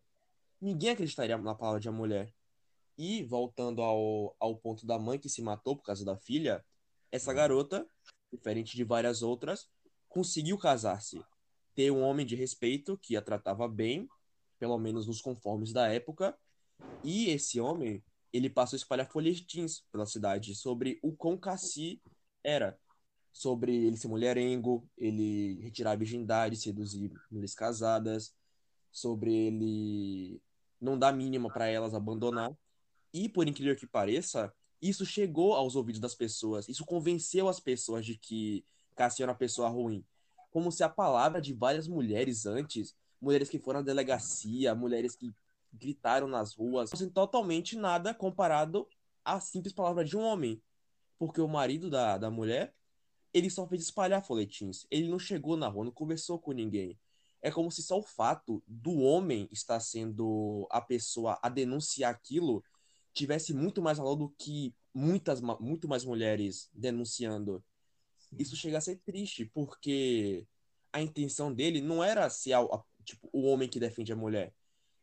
Ninguém 0.61 0.91
acreditaria 0.91 1.39
na 1.39 1.55
palavra 1.55 1.81
de 1.81 1.89
uma 1.89 1.97
mulher. 1.97 2.35
E, 2.97 3.23
voltando 3.23 3.81
ao, 3.81 4.35
ao 4.41 4.57
ponto 4.57 4.85
da 4.85 4.99
mãe 4.99 5.19
que 5.19 5.29
se 5.29 5.41
matou 5.41 5.77
por 5.77 5.85
causa 5.85 6.05
da 6.05 6.16
filha, 6.16 6.64
essa 7.11 7.33
garota, 7.33 7.87
diferente 8.33 8.77
de 8.77 8.85
várias 8.85 9.23
outras, 9.23 9.69
conseguiu 10.09 10.59
casar-se. 10.59 11.23
Ter 11.75 11.91
um 11.91 12.03
homem 12.03 12.27
de 12.27 12.35
respeito 12.35 12.99
que 12.99 13.17
a 13.17 13.23
tratava 13.23 13.69
bem, 13.69 14.09
pelo 14.59 14.79
menos 14.79 15.07
nos 15.07 15.21
conformes 15.21 15.73
da 15.73 15.89
época, 15.89 16.37
e 17.05 17.31
esse 17.31 17.61
homem, 17.61 18.03
ele 18.33 18.51
passou 18.51 18.77
a 18.77 18.79
espalhar 18.79 19.11
folhetins 19.11 19.81
pela 19.93 20.07
cidade 20.07 20.55
sobre 20.55 20.99
o 21.03 21.13
quão 21.13 21.37
Cassi 21.37 22.01
era. 22.43 22.79
Sobre 23.33 23.75
ele 23.87 23.97
ser 23.97 24.09
mulherengo, 24.09 24.89
ele 24.97 25.61
retirar 25.61 25.93
a 25.93 25.97
virgindade, 25.97 26.57
seduzir 26.57 27.13
mulheres 27.31 27.55
casadas, 27.55 28.35
sobre 28.91 29.33
ele 29.33 30.43
não 30.81 30.99
dar 30.99 31.13
mínima 31.13 31.49
para 31.49 31.69
elas 31.69 31.95
abandonar. 31.95 32.51
E, 33.13 33.29
por 33.29 33.47
incrível 33.47 33.77
que 33.77 33.87
pareça, 33.87 34.53
isso 34.81 35.05
chegou 35.05 35.55
aos 35.55 35.74
ouvidos 35.76 36.01
das 36.01 36.14
pessoas. 36.14 36.68
Isso 36.68 36.85
convenceu 36.85 37.49
as 37.49 37.59
pessoas 37.61 38.07
de 38.07 38.16
que 38.16 38.64
Cassie 38.95 39.22
era 39.22 39.33
uma 39.33 39.39
pessoa 39.39 39.68
ruim. 39.68 40.05
Como 40.51 40.72
se 40.72 40.83
a 40.83 40.89
palavra 40.89 41.41
de 41.41 41.53
várias 41.53 41.87
mulheres 41.87 42.47
antes, 42.47 42.95
mulheres 43.20 43.49
que 43.49 43.59
foram 43.59 43.81
à 43.81 43.83
delegacia, 43.83 44.74
mulheres 44.74 45.14
que 45.14 45.33
gritaram 45.72 46.26
nas 46.26 46.55
ruas, 46.55 46.91
fossem 46.91 47.11
totalmente 47.11 47.76
nada 47.76 48.14
comparado 48.14 48.89
à 49.24 49.39
simples 49.41 49.72
palavra 49.72 50.05
de 50.05 50.16
um 50.16 50.22
homem. 50.22 50.62
Porque 51.18 51.41
o 51.41 51.49
marido 51.49 51.91
da, 51.91 52.16
da 52.16 52.31
mulher, 52.31 52.74
ele 53.35 53.51
só 53.51 53.66
fez 53.66 53.83
espalhar 53.83 54.24
folhetins. 54.24 54.87
Ele 54.91 55.09
não 55.09 55.18
chegou 55.18 55.57
na 55.57 55.68
rua, 55.68 55.85
não 55.85 55.93
conversou 55.93 56.39
com 56.39 56.53
ninguém. 56.53 56.99
É 57.41 57.51
como 57.51 57.70
se 57.70 57.83
só 57.83 57.99
o 57.99 58.03
fato 58.03 58.62
do 58.66 58.99
homem 58.99 59.49
estar 59.53 59.79
sendo 59.81 60.66
a 60.70 60.81
pessoa 60.81 61.39
a 61.43 61.49
denunciar 61.49 62.11
aquilo 62.12 62.64
tivesse 63.15 63.53
muito 63.53 63.83
mais 63.83 63.99
valor 63.99 64.17
do 64.17 64.29
que 64.31 64.75
muitas, 64.95 65.41
muito 65.41 65.89
mais 65.89 66.05
mulheres 66.05 66.69
denunciando. 66.73 67.63
Isso 68.39 68.57
chega 68.57 68.79
a 68.79 68.81
ser 68.81 68.97
triste, 68.97 69.45
porque 69.47 70.47
a 70.93 71.01
intenção 71.01 71.53
dele 71.53 71.81
não 71.81 72.03
era 72.03 72.29
ser 72.31 72.53
a, 72.53 72.61
tipo, 73.05 73.29
o 73.33 73.43
homem 73.43 73.69
que 73.69 73.81
defende 73.81 74.13
a 74.13 74.17
mulher. 74.17 74.55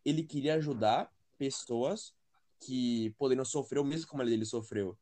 Ele 0.03 0.23
queria 0.23 0.55
ajudar 0.55 1.11
pessoas 1.37 2.13
que 2.59 3.11
poderiam 3.17 3.45
sofrer 3.45 3.79
o 3.79 3.83
mesmo 3.83 4.07
como 4.07 4.23
ele 4.23 4.45
sofreu. 4.45 4.97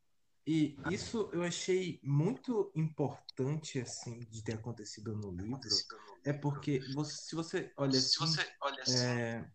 E 0.46 0.76
isso 0.92 1.30
eu 1.32 1.42
achei 1.42 2.00
muito 2.04 2.72
importante, 2.76 3.80
assim, 3.80 4.20
de 4.20 4.44
ter 4.44 4.56
acontecido 4.56 5.16
no 5.16 5.32
livro. 5.32 5.62
É 6.26 6.34
porque, 6.34 6.80
você, 6.94 7.16
se 7.16 7.36
você 7.36 7.72
olha 7.78 7.98
assim, 7.98 8.10
se 8.10 8.20
você 8.20 8.46
olha 8.62 8.82
assim 8.82 8.98
é, 8.98 9.52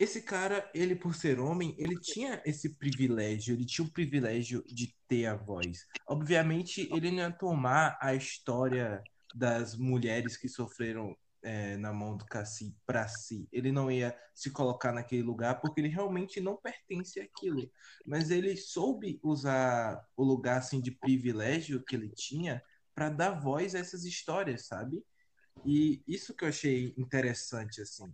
esse 0.00 0.22
cara, 0.22 0.70
ele 0.72 0.96
por 0.96 1.14
ser 1.14 1.38
homem, 1.38 1.74
ele 1.76 1.94
tinha 2.00 2.40
esse 2.46 2.70
privilégio, 2.70 3.54
ele 3.54 3.66
tinha 3.66 3.86
o 3.86 3.90
privilégio 3.90 4.64
de 4.66 4.96
ter 5.06 5.26
a 5.26 5.36
voz. 5.36 5.86
Obviamente, 6.06 6.88
ele 6.90 7.10
não 7.10 7.18
ia 7.18 7.30
tomar 7.30 7.98
a 8.00 8.14
história 8.14 9.04
das 9.34 9.76
mulheres 9.76 10.38
que 10.38 10.48
sofreram 10.48 11.14
é, 11.42 11.76
na 11.76 11.92
mão 11.92 12.16
do 12.16 12.24
Cassi 12.24 12.74
para 12.86 13.06
si. 13.08 13.46
Ele 13.52 13.70
não 13.70 13.90
ia 13.90 14.18
se 14.34 14.50
colocar 14.50 14.90
naquele 14.90 15.22
lugar 15.22 15.60
porque 15.60 15.82
ele 15.82 15.88
realmente 15.88 16.40
não 16.40 16.56
pertence 16.56 17.20
àquilo. 17.20 17.70
Mas 18.06 18.30
ele 18.30 18.56
soube 18.56 19.20
usar 19.22 20.02
o 20.16 20.24
lugar 20.24 20.60
assim 20.60 20.80
de 20.80 20.92
privilégio 20.92 21.84
que 21.84 21.94
ele 21.94 22.08
tinha 22.08 22.62
para 22.94 23.10
dar 23.10 23.38
voz 23.38 23.74
a 23.74 23.78
essas 23.78 24.06
histórias, 24.06 24.66
sabe? 24.66 25.04
E 25.62 26.02
isso 26.08 26.34
que 26.34 26.44
eu 26.44 26.48
achei 26.48 26.94
interessante 26.96 27.82
assim. 27.82 28.10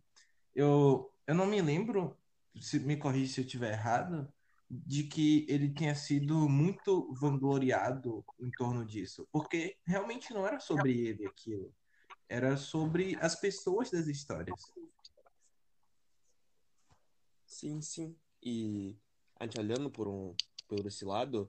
Eu 0.53 1.12
eu 1.26 1.34
não 1.34 1.46
me 1.46 1.60
lembro, 1.60 2.16
se 2.60 2.78
me 2.80 2.96
corrija 2.96 3.34
se 3.34 3.40
eu 3.40 3.44
estiver 3.44 3.72
errado, 3.72 4.32
de 4.68 5.04
que 5.04 5.46
ele 5.48 5.70
tenha 5.70 5.94
sido 5.94 6.48
muito 6.48 7.12
vangloriado 7.14 8.24
em 8.40 8.50
torno 8.50 8.84
disso, 8.84 9.26
porque 9.30 9.76
realmente 9.84 10.32
não 10.32 10.46
era 10.46 10.58
sobre 10.58 10.98
ele 11.06 11.26
aquilo, 11.26 11.72
era 12.28 12.56
sobre 12.56 13.16
as 13.20 13.36
pessoas 13.36 13.90
das 13.90 14.06
histórias. 14.06 14.60
Sim, 17.46 17.80
sim. 17.80 18.16
E 18.42 18.96
a 19.38 19.44
gente 19.44 19.58
olhando 19.58 19.90
por 19.90 20.08
um 20.08 20.34
por 20.68 20.84
esse 20.84 21.04
lado, 21.04 21.48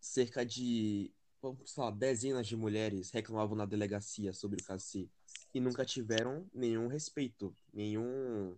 cerca 0.00 0.44
de, 0.44 1.12
vamos 1.40 1.76
lá, 1.76 1.90
dezenas 1.90 2.46
de 2.46 2.56
mulheres 2.56 3.10
reclamavam 3.10 3.54
na 3.54 3.66
delegacia 3.66 4.32
sobre 4.32 4.62
o 4.62 4.64
Cassi 4.64 5.10
e 5.52 5.60
nunca 5.60 5.84
tiveram 5.84 6.48
nenhum 6.52 6.86
respeito, 6.88 7.54
nenhum 7.72 8.56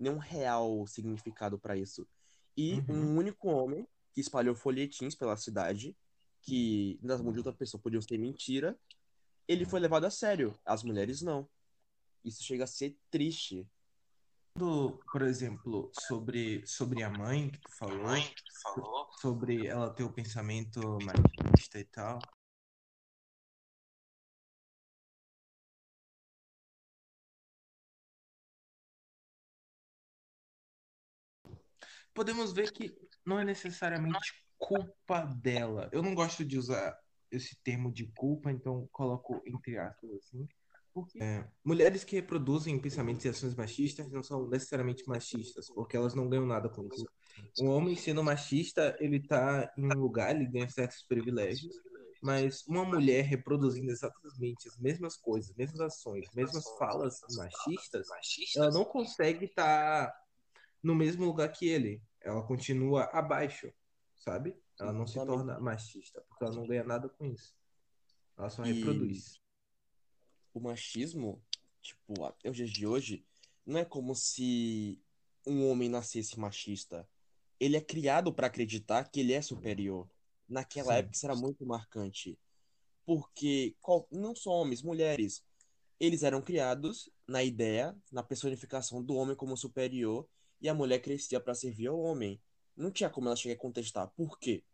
nenhum 0.00 0.18
real 0.18 0.86
significado 0.86 1.58
para 1.58 1.76
isso. 1.76 2.08
E 2.56 2.74
uhum. 2.74 2.84
um 2.88 3.18
único 3.18 3.48
homem 3.48 3.86
que 4.12 4.20
espalhou 4.20 4.54
folhetins 4.54 5.14
pela 5.14 5.36
cidade, 5.36 5.96
que 6.42 6.98
nas 7.02 7.20
mãos 7.20 7.32
de 7.32 7.38
outra 7.38 7.52
pessoa 7.52 7.80
podiam 7.80 8.00
ser 8.00 8.18
mentira, 8.18 8.76
ele 9.46 9.64
foi 9.64 9.78
levado 9.78 10.06
a 10.06 10.10
sério. 10.10 10.58
As 10.64 10.82
mulheres 10.82 11.20
não. 11.20 11.48
Isso 12.24 12.42
chega 12.42 12.64
a 12.64 12.66
ser 12.66 12.96
triste. 13.10 13.68
Por 14.54 15.22
exemplo, 15.22 15.90
sobre, 15.92 16.66
sobre 16.66 17.02
a 17.02 17.10
mãe 17.10 17.50
que 17.50 17.60
tu 17.60 17.70
falou, 17.76 18.02
mãe 18.02 18.22
que 18.22 18.44
tu 18.44 18.60
falou, 18.62 19.08
sobre 19.20 19.66
ela 19.66 19.90
ter 19.90 20.02
o 20.02 20.12
pensamento 20.12 20.80
machista 21.02 21.78
e 21.78 21.84
tal. 21.84 22.18
Podemos 32.14 32.52
ver 32.52 32.72
que 32.72 32.94
não 33.24 33.38
é 33.38 33.44
necessariamente 33.44 34.32
culpa 34.58 35.22
dela. 35.22 35.88
Eu 35.92 36.02
não 36.02 36.14
gosto 36.14 36.44
de 36.44 36.58
usar 36.58 36.98
esse 37.30 37.56
termo 37.62 37.92
de 37.92 38.06
culpa, 38.16 38.50
então 38.50 38.88
coloco 38.92 39.42
entre 39.46 39.78
aspas 39.78 40.10
assim. 40.12 40.46
Porque 40.92 41.22
é, 41.22 41.48
mulheres 41.64 42.02
que 42.02 42.16
reproduzem 42.16 42.78
pensamentos 42.78 43.24
e 43.24 43.28
ações 43.28 43.54
machistas 43.54 44.10
não 44.10 44.22
são 44.22 44.48
necessariamente 44.48 45.06
machistas, 45.08 45.68
porque 45.68 45.96
elas 45.96 46.14
não 46.14 46.28
ganham 46.28 46.46
nada 46.46 46.68
com 46.68 46.86
isso. 46.92 47.06
Um 47.60 47.68
homem 47.68 47.94
sendo 47.94 48.24
machista, 48.24 48.96
ele 49.00 49.20
tá 49.20 49.72
em 49.76 49.84
um 49.84 50.00
lugar, 50.00 50.34
ele 50.34 50.46
ganha 50.46 50.68
certos 50.68 51.02
privilégios, 51.02 51.76
mas 52.20 52.66
uma 52.66 52.84
mulher 52.84 53.24
reproduzindo 53.24 53.90
exatamente 53.90 54.68
as 54.68 54.76
mesmas 54.78 55.16
coisas, 55.16 55.54
mesmas 55.56 55.80
ações, 55.80 56.28
mesmas 56.34 56.64
falas 56.76 57.20
machistas, 57.36 58.08
ela 58.56 58.70
não 58.70 58.84
consegue 58.84 59.44
estar 59.44 60.08
tá 60.08 60.20
no 60.82 60.94
mesmo 60.94 61.24
lugar 61.24 61.50
que 61.50 61.68
ele. 61.68 62.02
Ela 62.20 62.42
continua 62.42 63.04
abaixo, 63.12 63.72
sabe? 64.16 64.56
Ela 64.78 64.92
não 64.92 65.06
se 65.06 65.14
torna 65.14 65.58
machista, 65.60 66.22
porque 66.28 66.44
ela 66.44 66.54
não 66.54 66.66
ganha 66.66 66.84
nada 66.84 67.08
com 67.08 67.26
isso. 67.26 67.54
Ela 68.36 68.50
só 68.50 68.64
e 68.64 68.72
reproduz. 68.72 69.40
O 70.52 70.60
machismo, 70.60 71.42
tipo, 71.80 72.24
até 72.24 72.50
os 72.50 72.56
dias 72.56 72.70
de 72.70 72.86
hoje, 72.86 73.24
não 73.64 73.78
é 73.78 73.84
como 73.84 74.14
se 74.14 75.00
um 75.46 75.68
homem 75.68 75.88
nascesse 75.88 76.38
machista. 76.38 77.08
Ele 77.58 77.76
é 77.76 77.80
criado 77.80 78.32
para 78.32 78.46
acreditar 78.46 79.04
que 79.04 79.20
ele 79.20 79.32
é 79.32 79.42
superior. 79.42 80.10
Naquela 80.48 80.94
Sim. 80.94 80.98
época 80.98 81.16
isso 81.16 81.26
era 81.26 81.36
muito 81.36 81.66
marcante. 81.66 82.38
Porque 83.04 83.76
não 84.10 84.34
só 84.34 84.50
homens, 84.50 84.82
mulheres, 84.82 85.44
eles 85.98 86.22
eram 86.22 86.40
criados 86.40 87.10
na 87.26 87.42
ideia, 87.42 87.96
na 88.10 88.22
personificação 88.22 89.02
do 89.02 89.14
homem 89.14 89.36
como 89.36 89.56
superior 89.56 90.26
e 90.60 90.68
a 90.68 90.74
mulher 90.74 91.00
crescia 91.00 91.40
para 91.40 91.54
servir 91.54 91.88
ao 91.88 91.98
homem. 92.00 92.40
Não 92.76 92.90
tinha 92.90 93.10
como 93.10 93.28
ela 93.28 93.36
chegar 93.36 93.54
a 93.54 93.58
contestar. 93.58 94.08
Por 94.16 94.38
quê? 94.38 94.64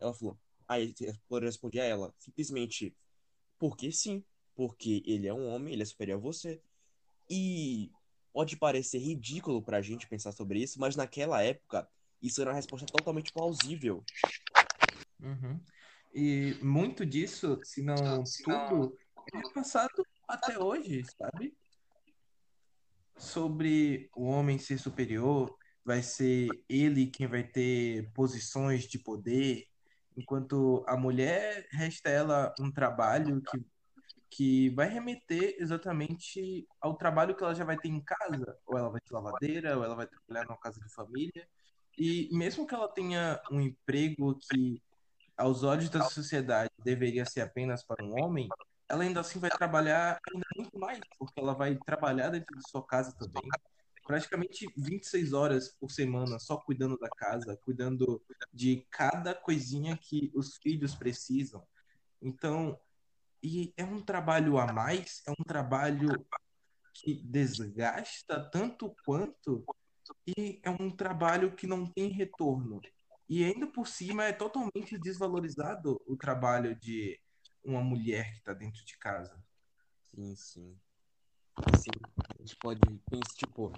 Ela 0.00 0.14
falou. 0.14 0.38
Aí 0.68 0.94
eu 1.30 1.40
respondi 1.40 1.80
a 1.80 1.84
ela, 1.84 2.14
simplesmente, 2.18 2.96
porque 3.58 3.90
sim. 3.90 4.24
Porque 4.54 5.02
ele 5.06 5.26
é 5.26 5.34
um 5.34 5.48
homem, 5.48 5.72
ele 5.72 5.82
é 5.82 5.86
superior 5.86 6.18
a 6.18 6.20
você. 6.20 6.60
E 7.28 7.90
pode 8.32 8.56
parecer 8.56 8.98
ridículo 8.98 9.62
pra 9.62 9.80
gente 9.80 10.06
pensar 10.08 10.32
sobre 10.32 10.60
isso, 10.60 10.78
mas 10.78 10.96
naquela 10.96 11.42
época, 11.42 11.88
isso 12.20 12.40
era 12.40 12.50
uma 12.50 12.56
resposta 12.56 12.86
totalmente 12.86 13.32
plausível. 13.32 14.04
Uhum. 15.20 15.60
E 16.12 16.54
muito 16.62 17.06
disso, 17.06 17.58
se 17.64 17.82
não 17.82 18.24
tudo, 18.44 18.96
é 19.32 19.52
passado 19.54 20.04
até 20.28 20.58
hoje, 20.58 21.02
sabe? 21.04 21.56
Sobre 23.20 24.10
o 24.16 24.24
homem 24.24 24.58
ser 24.58 24.78
superior, 24.78 25.54
vai 25.84 26.02
ser 26.02 26.48
ele 26.68 27.06
quem 27.06 27.26
vai 27.26 27.44
ter 27.44 28.10
posições 28.12 28.84
de 28.84 28.98
poder 28.98 29.70
enquanto 30.16 30.84
a 30.86 30.96
mulher 30.96 31.66
resta 31.72 32.10
ela 32.10 32.54
um 32.60 32.70
trabalho 32.70 33.40
que, 33.42 33.64
que 34.30 34.70
vai 34.70 34.88
remeter 34.88 35.56
exatamente 35.58 36.66
ao 36.80 36.96
trabalho 36.96 37.34
que 37.34 37.42
ela 37.42 37.54
já 37.54 37.64
vai 37.64 37.76
ter 37.76 37.88
em 37.88 38.00
casa, 38.00 38.56
ou 38.66 38.78
ela 38.78 38.90
vai 38.90 39.00
ter 39.00 39.14
lavadeira, 39.14 39.76
ou 39.76 39.84
ela 39.84 39.94
vai 39.94 40.06
trabalhar 40.06 40.46
numa 40.46 40.58
casa 40.58 40.80
de 40.80 40.92
família. 40.92 41.48
E 41.98 42.28
mesmo 42.32 42.66
que 42.66 42.74
ela 42.74 42.88
tenha 42.88 43.40
um 43.50 43.60
emprego 43.60 44.38
que, 44.38 44.82
aos 45.36 45.62
olhos 45.62 45.88
da 45.90 46.04
sociedade, 46.04 46.70
deveria 46.84 47.24
ser 47.24 47.40
apenas 47.40 47.84
para 47.84 48.04
um 48.04 48.22
homem, 48.22 48.48
ela 48.88 49.04
ainda 49.04 49.20
assim 49.20 49.38
vai 49.38 49.50
trabalhar 49.50 50.18
ainda 50.32 50.46
muito 50.60 50.78
mais, 50.78 51.00
porque 51.18 51.40
ela 51.40 51.54
vai 51.54 51.76
trabalhar 51.76 52.30
dentro 52.30 52.56
de 52.56 52.68
sua 52.68 52.84
casa 52.86 53.14
também, 53.16 53.42
praticamente 54.04 54.72
26 54.76 55.32
horas 55.32 55.74
por 55.78 55.90
semana 55.90 56.38
só 56.38 56.56
cuidando 56.56 56.98
da 56.98 57.08
casa, 57.08 57.56
cuidando 57.64 58.22
de 58.52 58.86
cada 58.90 59.34
coisinha 59.34 59.96
que 59.96 60.30
os 60.34 60.56
filhos 60.56 60.94
precisam. 60.94 61.66
Então, 62.20 62.78
e 63.42 63.72
é 63.76 63.84
um 63.84 64.02
trabalho 64.02 64.58
a 64.58 64.70
mais, 64.72 65.22
é 65.26 65.30
um 65.30 65.44
trabalho 65.44 66.08
que 66.92 67.14
desgasta 67.24 68.40
tanto 68.50 68.94
quanto 69.04 69.64
e 70.26 70.60
é 70.62 70.70
um 70.70 70.90
trabalho 70.90 71.54
que 71.54 71.66
não 71.66 71.86
tem 71.86 72.08
retorno. 72.08 72.80
E 73.28 73.44
ainda 73.44 73.66
por 73.66 73.86
cima 73.86 74.24
é 74.24 74.32
totalmente 74.32 74.98
desvalorizado 74.98 76.00
o 76.06 76.16
trabalho 76.16 76.74
de 76.74 77.18
uma 77.64 77.80
mulher 77.80 78.32
que 78.32 78.38
está 78.38 78.52
dentro 78.52 78.84
de 78.84 78.98
casa. 78.98 79.40
Sim, 80.14 80.34
sim. 80.36 80.80
Sim, 81.74 81.90
a 82.38 82.42
gente 82.42 82.56
pode 82.56 82.80
pensar, 83.08 83.34
tipo, 83.36 83.72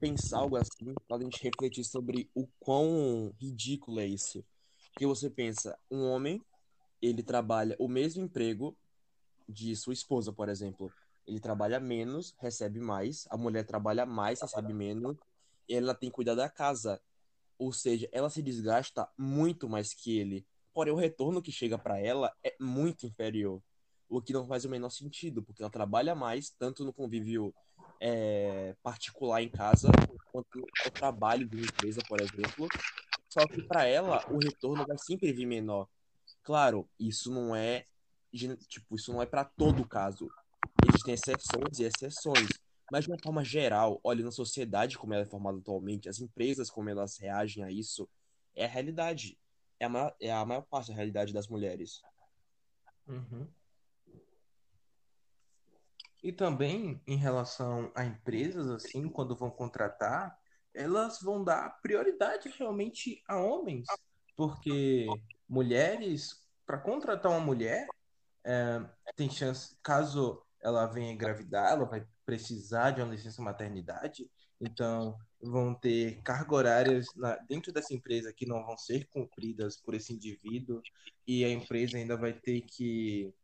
pensar 0.00 0.38
algo 0.38 0.56
assim, 0.56 0.94
para 1.08 1.18
a 1.18 1.20
gente 1.22 1.42
refletir 1.42 1.84
sobre 1.84 2.30
o 2.34 2.46
quão 2.60 3.32
ridículo 3.40 4.00
é 4.00 4.06
isso. 4.06 4.44
Porque 4.92 5.06
você 5.06 5.30
pensa, 5.30 5.78
um 5.90 6.04
homem, 6.04 6.42
ele 7.02 7.22
trabalha 7.22 7.76
o 7.78 7.88
mesmo 7.88 8.22
emprego 8.24 8.76
de 9.48 9.74
sua 9.76 9.92
esposa, 9.94 10.32
por 10.32 10.48
exemplo. 10.48 10.92
Ele 11.26 11.40
trabalha 11.40 11.80
menos, 11.80 12.34
recebe 12.38 12.80
mais, 12.80 13.26
a 13.30 13.36
mulher 13.36 13.64
trabalha 13.66 14.06
mais, 14.06 14.40
recebe 14.42 14.74
menos, 14.74 15.16
e 15.68 15.74
ela 15.74 15.94
tem 15.94 16.10
que 16.10 16.14
cuidar 16.16 16.34
da 16.34 16.48
casa. 16.50 17.00
Ou 17.58 17.72
seja, 17.72 18.08
ela 18.12 18.30
se 18.30 18.42
desgasta 18.42 19.08
muito 19.18 19.68
mais 19.68 19.94
que 19.94 20.18
ele. 20.18 20.46
Porém, 20.74 20.92
o 20.92 20.96
retorno 20.96 21.42
que 21.42 21.52
chega 21.52 21.78
para 21.78 21.98
ela 22.00 22.32
é 22.44 22.54
muito 22.60 23.06
inferior. 23.06 23.62
O 24.08 24.20
que 24.20 24.32
não 24.32 24.46
faz 24.46 24.64
o 24.64 24.68
menor 24.68 24.90
sentido, 24.90 25.42
porque 25.42 25.62
ela 25.62 25.70
trabalha 25.70 26.14
mais, 26.14 26.50
tanto 26.50 26.84
no 26.84 26.92
convívio 26.92 27.54
é, 28.00 28.76
particular 28.82 29.42
em 29.42 29.48
casa, 29.48 29.90
quanto 30.30 30.58
no 30.58 30.90
trabalho 30.92 31.48
de 31.48 31.56
uma 31.56 31.64
empresa, 31.64 32.02
por 32.08 32.20
exemplo. 32.20 32.68
Só 33.28 33.46
que 33.46 33.62
para 33.62 33.86
ela, 33.86 34.24
o 34.30 34.38
retorno 34.38 34.84
vai 34.86 34.98
sempre 34.98 35.32
vir 35.32 35.46
menor. 35.46 35.88
Claro, 36.42 36.88
isso 36.98 37.32
não 37.32 37.56
é 37.56 37.84
tipo, 38.68 38.96
isso 38.96 39.12
não 39.12 39.22
é 39.22 39.26
para 39.26 39.44
todo 39.44 39.86
caso. 39.86 40.28
Existem 40.88 41.14
exceções 41.14 41.78
e 41.78 41.84
exceções. 41.84 42.60
Mas 42.90 43.04
de 43.04 43.10
uma 43.10 43.18
forma 43.22 43.44
geral, 43.44 44.00
olha 44.04 44.24
na 44.24 44.30
sociedade 44.30 44.98
como 44.98 45.14
ela 45.14 45.22
é 45.22 45.26
formada 45.26 45.58
atualmente, 45.58 46.08
as 46.08 46.20
empresas 46.20 46.70
como 46.70 46.90
elas 46.90 47.16
reagem 47.16 47.64
a 47.64 47.70
isso, 47.70 48.08
é 48.54 48.64
a 48.64 48.68
realidade. 48.68 49.38
É 49.80 49.86
a 49.86 49.88
maior, 49.88 50.14
é 50.20 50.32
a 50.32 50.44
maior 50.44 50.62
parte 50.62 50.88
da 50.88 50.94
realidade 50.94 51.32
das 51.32 51.48
mulheres. 51.48 52.02
Uhum. 53.08 53.48
E 56.24 56.32
também 56.32 57.02
em 57.06 57.18
relação 57.18 57.92
a 57.94 58.02
empresas, 58.02 58.66
assim, 58.70 59.10
quando 59.10 59.36
vão 59.36 59.50
contratar, 59.50 60.34
elas 60.72 61.20
vão 61.20 61.44
dar 61.44 61.82
prioridade 61.82 62.48
realmente 62.58 63.22
a 63.28 63.38
homens, 63.38 63.84
porque 64.34 65.06
mulheres, 65.46 66.42
para 66.64 66.78
contratar 66.78 67.30
uma 67.30 67.40
mulher, 67.40 67.86
é, 68.42 68.80
tem 69.14 69.28
chance, 69.28 69.76
caso 69.82 70.42
ela 70.62 70.86
venha 70.86 71.12
engravidar, 71.12 71.72
ela 71.72 71.84
vai 71.84 72.06
precisar 72.24 72.92
de 72.92 73.02
uma 73.02 73.12
licença 73.12 73.42
maternidade, 73.42 74.26
então 74.58 75.18
vão 75.42 75.74
ter 75.74 76.22
cargas 76.22 76.56
horárias 76.56 77.06
na, 77.14 77.36
dentro 77.36 77.70
dessa 77.70 77.92
empresa 77.92 78.32
que 78.32 78.46
não 78.46 78.64
vão 78.64 78.78
ser 78.78 79.06
cumpridas 79.08 79.76
por 79.76 79.94
esse 79.94 80.14
indivíduo. 80.14 80.80
E 81.26 81.44
a 81.44 81.50
empresa 81.50 81.98
ainda 81.98 82.16
vai 82.16 82.32
ter 82.32 82.62
que 82.62 83.34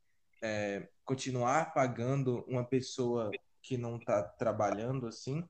é, 0.43 0.89
continuar 1.05 1.73
pagando 1.73 2.45
uma 2.47 2.65
pessoa 2.65 3.31
que 3.63 3.77
não 3.77 3.97
está 3.97 4.23
trabalhando 4.23 5.07
assim. 5.07 5.45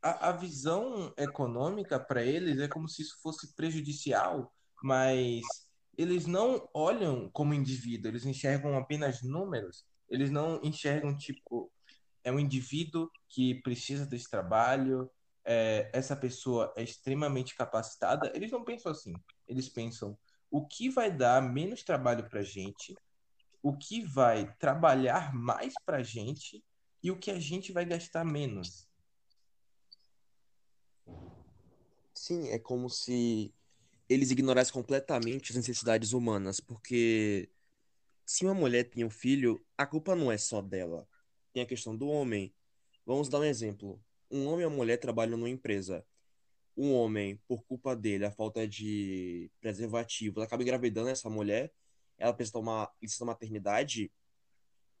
A, 0.00 0.30
a 0.30 0.32
visão 0.32 1.12
econômica 1.16 1.98
para 1.98 2.22
eles 2.22 2.58
é 2.60 2.68
como 2.68 2.88
se 2.88 3.02
isso 3.02 3.18
fosse 3.22 3.54
prejudicial, 3.54 4.52
mas 4.82 5.42
eles 5.96 6.26
não 6.26 6.68
olham 6.74 7.30
como 7.30 7.54
indivíduo, 7.54 8.10
eles 8.10 8.24
enxergam 8.24 8.76
apenas 8.76 9.22
números. 9.22 9.84
Eles 10.08 10.30
não 10.30 10.60
enxergam, 10.62 11.16
tipo, 11.16 11.70
é 12.24 12.32
um 12.32 12.38
indivíduo 12.38 13.10
que 13.28 13.56
precisa 13.62 14.06
desse 14.06 14.28
trabalho, 14.28 15.10
é, 15.44 15.90
essa 15.92 16.14
pessoa 16.14 16.72
é 16.76 16.82
extremamente 16.82 17.54
capacitada. 17.54 18.30
Eles 18.34 18.50
não 18.50 18.64
pensam 18.64 18.92
assim. 18.92 19.14
Eles 19.46 19.68
pensam 19.68 20.16
o 20.50 20.66
que 20.66 20.88
vai 20.88 21.10
dar 21.10 21.42
menos 21.42 21.82
trabalho 21.82 22.28
para 22.28 22.42
gente, 22.42 22.94
o 23.62 23.76
que 23.76 24.02
vai 24.02 24.52
trabalhar 24.56 25.32
mais 25.34 25.74
para 25.86 26.02
gente 26.02 26.62
e 27.02 27.10
o 27.10 27.18
que 27.18 27.30
a 27.30 27.38
gente 27.38 27.72
vai 27.72 27.84
gastar 27.84 28.24
menos. 28.24 28.88
Sim, 32.14 32.48
é 32.48 32.58
como 32.58 32.90
se 32.90 33.54
eles 34.08 34.30
ignorassem 34.30 34.72
completamente 34.72 35.52
as 35.52 35.56
necessidades 35.56 36.12
humanas, 36.12 36.60
porque 36.60 37.50
se 38.26 38.44
uma 38.44 38.54
mulher 38.54 38.84
tem 38.84 39.04
um 39.04 39.10
filho, 39.10 39.64
a 39.76 39.86
culpa 39.86 40.14
não 40.14 40.30
é 40.30 40.38
só 40.38 40.60
dela. 40.60 41.08
Tem 41.52 41.62
a 41.62 41.66
questão 41.66 41.96
do 41.96 42.08
homem. 42.08 42.54
Vamos 43.04 43.28
dar 43.28 43.40
um 43.40 43.44
exemplo. 43.44 44.02
Um 44.30 44.46
homem 44.46 44.62
e 44.62 44.66
uma 44.66 44.76
mulher 44.76 44.98
trabalham 44.98 45.36
numa 45.36 45.50
empresa. 45.50 46.04
Um 46.76 46.92
homem, 46.94 47.36
por 47.46 47.62
culpa 47.64 47.94
dele, 47.94 48.24
a 48.24 48.30
falta 48.30 48.66
de 48.66 49.50
preservativo, 49.60 50.40
acaba 50.40 50.62
engravidando 50.62 51.08
essa 51.08 51.28
mulher, 51.28 51.72
ela 52.18 52.32
precisa 52.32 52.54
tomar 52.54 52.92
licença 53.00 53.24
maternidade. 53.24 54.12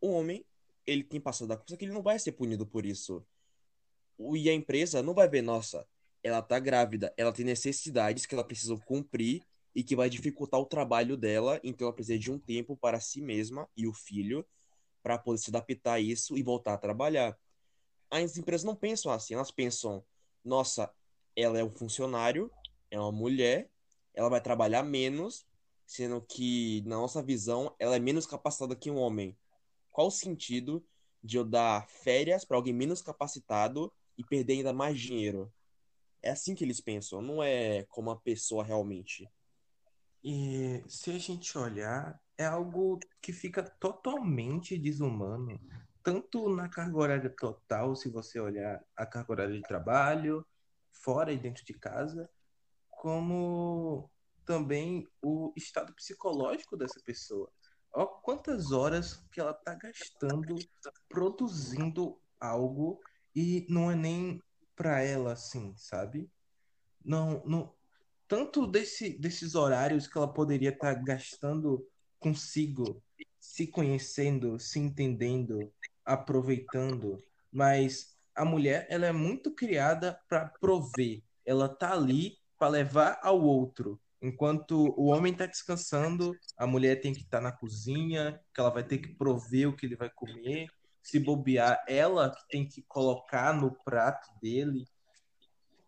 O 0.00 0.08
homem, 0.10 0.44
ele 0.86 1.04
tem 1.04 1.20
passado 1.20 1.48
da 1.48 1.56
coisa 1.56 1.76
que 1.76 1.84
ele 1.84 1.92
não 1.92 2.02
vai 2.02 2.18
ser 2.18 2.32
punido 2.32 2.66
por 2.66 2.84
isso. 2.84 3.24
E 4.18 4.48
a 4.48 4.54
empresa 4.54 5.02
não 5.02 5.14
vai 5.14 5.28
ver, 5.28 5.42
nossa, 5.42 5.86
ela 6.22 6.40
tá 6.40 6.58
grávida, 6.58 7.12
ela 7.16 7.32
tem 7.32 7.44
necessidades 7.44 8.26
que 8.26 8.34
ela 8.34 8.44
precisa 8.44 8.76
cumprir 8.78 9.42
e 9.74 9.82
que 9.82 9.96
vai 9.96 10.08
dificultar 10.08 10.60
o 10.60 10.66
trabalho 10.66 11.16
dela, 11.16 11.60
então 11.64 11.86
ela 11.86 11.94
precisa 11.94 12.18
de 12.18 12.30
um 12.30 12.38
tempo 12.38 12.76
para 12.76 13.00
si 13.00 13.20
mesma 13.20 13.68
e 13.76 13.86
o 13.86 13.92
filho 13.92 14.46
para 15.02 15.18
poder 15.18 15.38
se 15.38 15.50
adaptar 15.50 15.94
a 15.94 16.00
isso 16.00 16.36
e 16.36 16.42
voltar 16.42 16.74
a 16.74 16.78
trabalhar. 16.78 17.36
As 18.10 18.36
empresas 18.36 18.64
não 18.64 18.76
pensam 18.76 19.10
assim, 19.10 19.34
elas 19.34 19.50
pensam, 19.50 20.04
nossa, 20.44 20.92
ela 21.34 21.58
é 21.58 21.64
um 21.64 21.70
funcionário, 21.70 22.50
é 22.90 23.00
uma 23.00 23.10
mulher, 23.10 23.70
ela 24.14 24.28
vai 24.28 24.40
trabalhar 24.40 24.82
menos, 24.82 25.46
sendo 25.92 26.22
que 26.22 26.82
na 26.86 26.96
nossa 26.96 27.22
visão 27.22 27.74
ela 27.78 27.96
é 27.96 27.98
menos 27.98 28.26
capacitada 28.26 28.74
que 28.74 28.90
um 28.90 28.96
homem. 28.96 29.36
Qual 29.90 30.06
o 30.06 30.10
sentido 30.10 30.82
de 31.22 31.36
eu 31.36 31.44
dar 31.44 31.86
férias 31.86 32.46
para 32.46 32.56
alguém 32.56 32.72
menos 32.72 33.02
capacitado 33.02 33.92
e 34.16 34.24
perder 34.24 34.54
ainda 34.54 34.72
mais 34.72 34.98
dinheiro? 34.98 35.52
É 36.22 36.30
assim 36.30 36.54
que 36.54 36.64
eles 36.64 36.80
pensam, 36.80 37.20
não 37.20 37.42
é 37.42 37.84
como 37.90 38.10
a 38.10 38.16
pessoa 38.16 38.64
realmente. 38.64 39.28
E 40.24 40.82
se 40.88 41.10
a 41.10 41.18
gente 41.18 41.58
olhar, 41.58 42.18
é 42.38 42.46
algo 42.46 42.98
que 43.20 43.32
fica 43.32 43.62
totalmente 43.62 44.78
desumano, 44.78 45.60
tanto 46.02 46.48
na 46.48 46.70
carga 46.70 46.96
horária 46.96 47.30
total, 47.30 47.94
se 47.94 48.08
você 48.08 48.40
olhar 48.40 48.82
a 48.96 49.04
carga 49.04 49.32
horária 49.32 49.54
de 49.54 49.62
trabalho, 49.62 50.46
fora 50.90 51.32
e 51.32 51.38
dentro 51.38 51.64
de 51.66 51.74
casa, 51.74 52.30
como 52.88 54.11
também 54.44 55.06
o 55.22 55.52
estado 55.56 55.94
psicológico 55.94 56.76
dessa 56.76 57.00
pessoa. 57.04 57.50
Olha 57.94 58.06
quantas 58.06 58.72
horas 58.72 59.22
que 59.30 59.40
ela 59.40 59.52
está 59.52 59.74
gastando 59.74 60.56
produzindo 61.08 62.18
algo 62.40 63.00
e 63.34 63.66
não 63.68 63.90
é 63.90 63.94
nem 63.94 64.42
para 64.74 65.02
ela 65.02 65.32
assim, 65.32 65.74
sabe? 65.76 66.30
Não, 67.04 67.42
não 67.44 67.74
tanto 68.26 68.66
desse, 68.66 69.10
desses 69.18 69.54
horários 69.54 70.06
que 70.06 70.16
ela 70.16 70.32
poderia 70.32 70.70
estar 70.70 70.94
tá 70.94 71.02
gastando 71.02 71.86
consigo, 72.18 73.02
se 73.38 73.66
conhecendo, 73.66 74.58
se 74.58 74.78
entendendo, 74.78 75.70
aproveitando, 76.04 77.22
mas 77.52 78.16
a 78.34 78.44
mulher 78.44 78.86
ela 78.88 79.06
é 79.06 79.12
muito 79.12 79.52
criada 79.52 80.18
para 80.28 80.46
prover. 80.60 81.22
Ela 81.44 81.68
tá 81.68 81.92
ali 81.92 82.38
para 82.58 82.68
levar 82.68 83.18
ao 83.22 83.40
outro. 83.42 84.00
Enquanto 84.22 84.94
o 84.96 85.06
homem 85.06 85.32
está 85.32 85.46
descansando, 85.46 86.32
a 86.56 86.66
mulher 86.66 87.00
tem 87.00 87.12
que 87.12 87.22
estar 87.22 87.38
tá 87.38 87.42
na 87.42 87.52
cozinha, 87.52 88.40
que 88.54 88.60
ela 88.60 88.70
vai 88.70 88.84
ter 88.84 88.98
que 88.98 89.14
prover 89.14 89.68
o 89.68 89.76
que 89.76 89.86
ele 89.86 89.96
vai 89.96 90.08
comer 90.10 90.68
se 91.02 91.18
bobear, 91.18 91.84
ela 91.88 92.30
que 92.30 92.48
tem 92.48 92.66
que 92.66 92.82
colocar 92.82 93.52
no 93.52 93.74
prato 93.84 94.28
dele. 94.40 94.86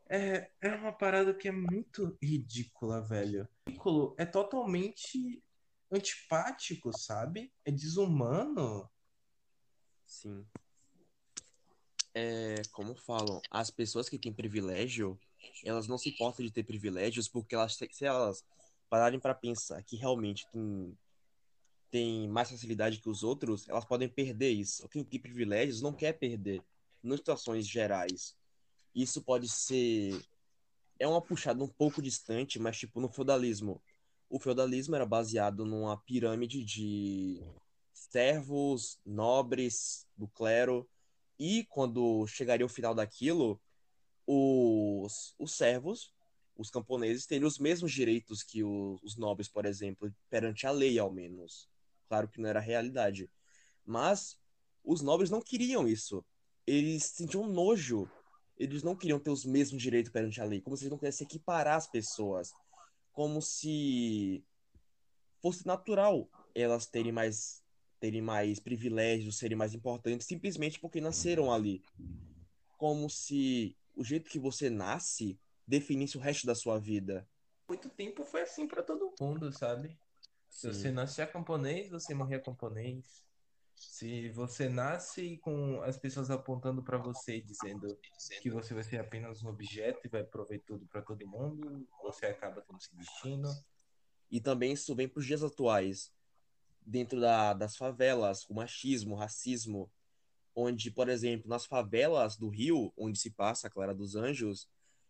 É, 0.09 0.51
é 0.61 0.75
uma 0.75 0.93
parada 0.93 1.33
que 1.33 1.49
é 1.49 1.53
muito 1.53 2.19
ridícula, 2.21 3.01
velho. 3.01 3.49
Ridículo 3.67 4.15
é 4.19 4.27
totalmente 4.27 5.43
antipático, 5.91 6.93
sabe? 6.97 7.53
É 7.65 7.71
desumano. 7.71 8.91
Sim. 10.05 10.45
É, 12.13 12.57
como 12.73 12.95
falam, 12.95 13.41
as 13.51 13.71
pessoas 13.71 14.09
que 14.09 14.19
têm 14.19 14.33
privilégio, 14.33 15.19
elas 15.65 15.87
não 15.87 15.99
se 15.99 16.11
importam 16.11 16.45
de 16.45 16.53
ter 16.53 16.65
privilégios 16.65 17.29
porque 17.29 17.55
elas, 17.55 17.75
se 17.75 18.05
elas 18.05 18.45
pararem 18.89 19.19
para 19.19 19.35
pensar 19.35 19.83
que 19.83 19.97
realmente 19.97 20.47
tem, 20.53 20.99
tem 21.91 22.29
mais 22.29 22.51
facilidade 22.51 23.01
que 23.01 23.09
os 23.09 23.23
outros, 23.23 23.69
elas 23.69 23.85
podem 23.85 24.09
perder 24.09 24.51
isso. 24.51 24.89
Quem 24.89 25.05
tem 25.05 25.21
privilégios 25.21 25.81
não 25.81 25.93
quer 25.93 26.13
perder, 26.15 26.63
em 27.03 27.17
situações 27.17 27.67
gerais. 27.69 28.37
Isso 28.95 29.23
pode 29.23 29.49
ser. 29.49 30.21
É 30.99 31.09
uma 31.09 31.21
puxada 31.21 31.63
um 31.63 31.69
pouco 31.69 32.01
distante, 32.01 32.59
mas 32.59 32.79
tipo 32.79 33.01
no 33.01 33.09
feudalismo. 33.09 33.83
O 34.31 34.39
feudalismo 34.39 34.95
era 34.95 35.05
baseado 35.05 35.65
numa 35.65 35.97
pirâmide 35.97 36.65
de 36.65 37.43
servos, 37.93 38.99
nobres, 39.05 40.07
do 40.17 40.29
clero 40.29 40.89
e 41.39 41.65
quando 41.65 42.27
chegaria 42.27 42.65
o 42.65 42.69
final 42.69 42.95
daquilo, 42.95 43.61
os, 44.27 45.35
os 45.39 45.53
servos, 45.53 46.13
os 46.57 46.71
camponeses, 46.71 47.27
teriam 47.27 47.49
os 47.49 47.59
mesmos 47.59 47.93
direitos 47.93 48.43
que 48.43 48.63
os, 48.63 49.03
os 49.03 49.17
nobres, 49.17 49.49
por 49.49 49.67
exemplo, 49.67 50.13
perante 50.31 50.67
a 50.67 50.71
lei, 50.71 50.99
ao 50.99 51.11
menos. 51.11 51.69
Claro 52.09 52.29
que 52.29 52.41
não 52.41 52.49
era 52.49 52.61
realidade. 52.61 53.31
Mas 53.85 54.39
os 54.85 55.01
nobres 55.01 55.31
não 55.31 55.41
queriam 55.41 55.87
isso. 55.89 56.25
Eles 56.67 57.05
sentiam 57.05 57.47
nojo. 57.47 58.09
Eles 58.57 58.83
não 58.83 58.95
queriam 58.95 59.19
ter 59.19 59.31
os 59.31 59.45
mesmos 59.45 59.83
direitos 59.83 60.13
perante 60.13 60.41
a 60.41 60.45
lei. 60.45 60.61
Como 60.61 60.77
se 60.77 60.85
eles 60.85 60.91
não 60.91 60.99
quisessem 60.99 61.27
equiparar 61.27 61.77
as 61.77 61.87
pessoas. 61.87 62.53
Como 63.13 63.43
se 63.43 64.45
fosse 65.43 65.67
natural 65.67 66.29
elas 66.55 66.87
terem 66.87 67.13
mais 67.13 67.63
terem 68.01 68.21
mais 68.21 68.61
privilégios, 68.61 69.39
serem 69.39 69.57
mais 69.57 69.73
importantes, 69.73 70.27
simplesmente 70.27 70.79
porque 70.79 71.01
nasceram 71.01 71.51
ali. 71.51 71.83
Como 72.77 73.09
se 73.09 73.77
o 73.95 74.05
jeito 74.05 74.31
que 74.31 74.39
você 74.39 74.69
nasce 74.69 75.39
definisse 75.67 76.17
o 76.17 76.21
resto 76.21 76.47
da 76.47 76.55
sua 76.55 76.79
vida. 76.79 77.29
Muito 77.69 77.89
tempo 77.89 78.25
foi 78.25 78.43
assim 78.43 78.67
para 78.67 78.83
todo 78.83 79.15
mundo, 79.21 79.51
sabe? 79.53 79.99
Se 80.49 80.69
você 80.69 80.91
nascia 80.91 81.27
camponês, 81.27 81.91
você 81.91 82.15
morria 82.15 82.41
camponês. 82.41 83.25
Se 83.75 84.29
você 84.31 84.69
nasce 84.69 85.37
com 85.39 85.83
as 85.83 85.97
pessoas 85.97 86.31
apontando 86.31 86.83
para 86.83 86.97
você 86.97 87.41
dizendo 87.41 87.99
que 88.41 88.49
você 88.49 88.73
vai 88.73 88.85
ser 88.85 88.99
apenas 88.99 89.43
um 89.43 89.49
objeto 89.49 90.01
e 90.05 90.09
vai 90.09 90.23
prover 90.23 90.63
tudo 90.65 90.87
para 90.87 91.03
todo 91.03 91.27
mundo, 91.27 91.87
você 92.03 92.27
acaba 92.27 92.61
tendo 92.61 92.79
esse 92.79 92.95
destino. 92.95 93.49
E 94.31 94.41
também 94.41 94.73
isso 94.73 94.95
vem 94.95 95.09
para 95.09 95.21
os 95.21 95.27
dias 95.27 95.43
atuais 95.43 96.13
dentro 96.81 97.21
da, 97.21 97.53
das 97.55 97.77
favelas, 97.77 98.49
o 98.49 98.55
machismo, 98.55 99.15
o 99.15 99.19
racismo, 99.19 99.91
onde, 100.55 100.91
por 100.91 101.09
exemplo, 101.09 101.49
nas 101.49 101.67
favelas 101.67 102.37
do 102.37 102.49
Rio, 102.49 102.93
onde 102.97 103.19
se 103.19 103.31
passa 103.31 103.67
a 103.67 103.71
Clara 103.71 103.95
dos 103.95 104.15
Anjos, 104.15 104.69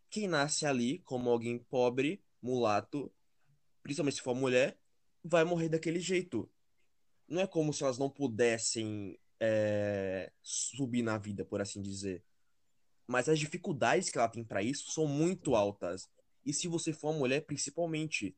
quem 0.09 0.27
nasce 0.27 0.65
ali 0.65 0.99
como 0.99 1.29
alguém 1.29 1.59
pobre, 1.59 2.23
mulato, 2.41 3.11
principalmente 3.83 4.15
se 4.15 4.21
for 4.21 4.35
mulher, 4.35 4.79
vai 5.23 5.43
morrer 5.43 5.69
daquele 5.69 5.99
jeito. 5.99 6.49
Não 7.27 7.41
é 7.41 7.47
como 7.47 7.73
se 7.73 7.83
elas 7.83 7.97
não 7.97 8.09
pudessem 8.09 9.19
é, 9.39 10.31
subir 10.41 11.01
na 11.01 11.17
vida, 11.17 11.43
por 11.43 11.61
assim 11.61 11.81
dizer. 11.81 12.23
Mas 13.07 13.29
as 13.29 13.39
dificuldades 13.39 14.09
que 14.09 14.17
ela 14.17 14.29
tem 14.29 14.43
para 14.43 14.63
isso 14.63 14.91
são 14.91 15.07
muito 15.07 15.55
altas. 15.55 16.09
E 16.45 16.53
se 16.53 16.67
você 16.67 16.93
for 16.93 17.09
uma 17.09 17.19
mulher, 17.19 17.41
principalmente. 17.41 18.35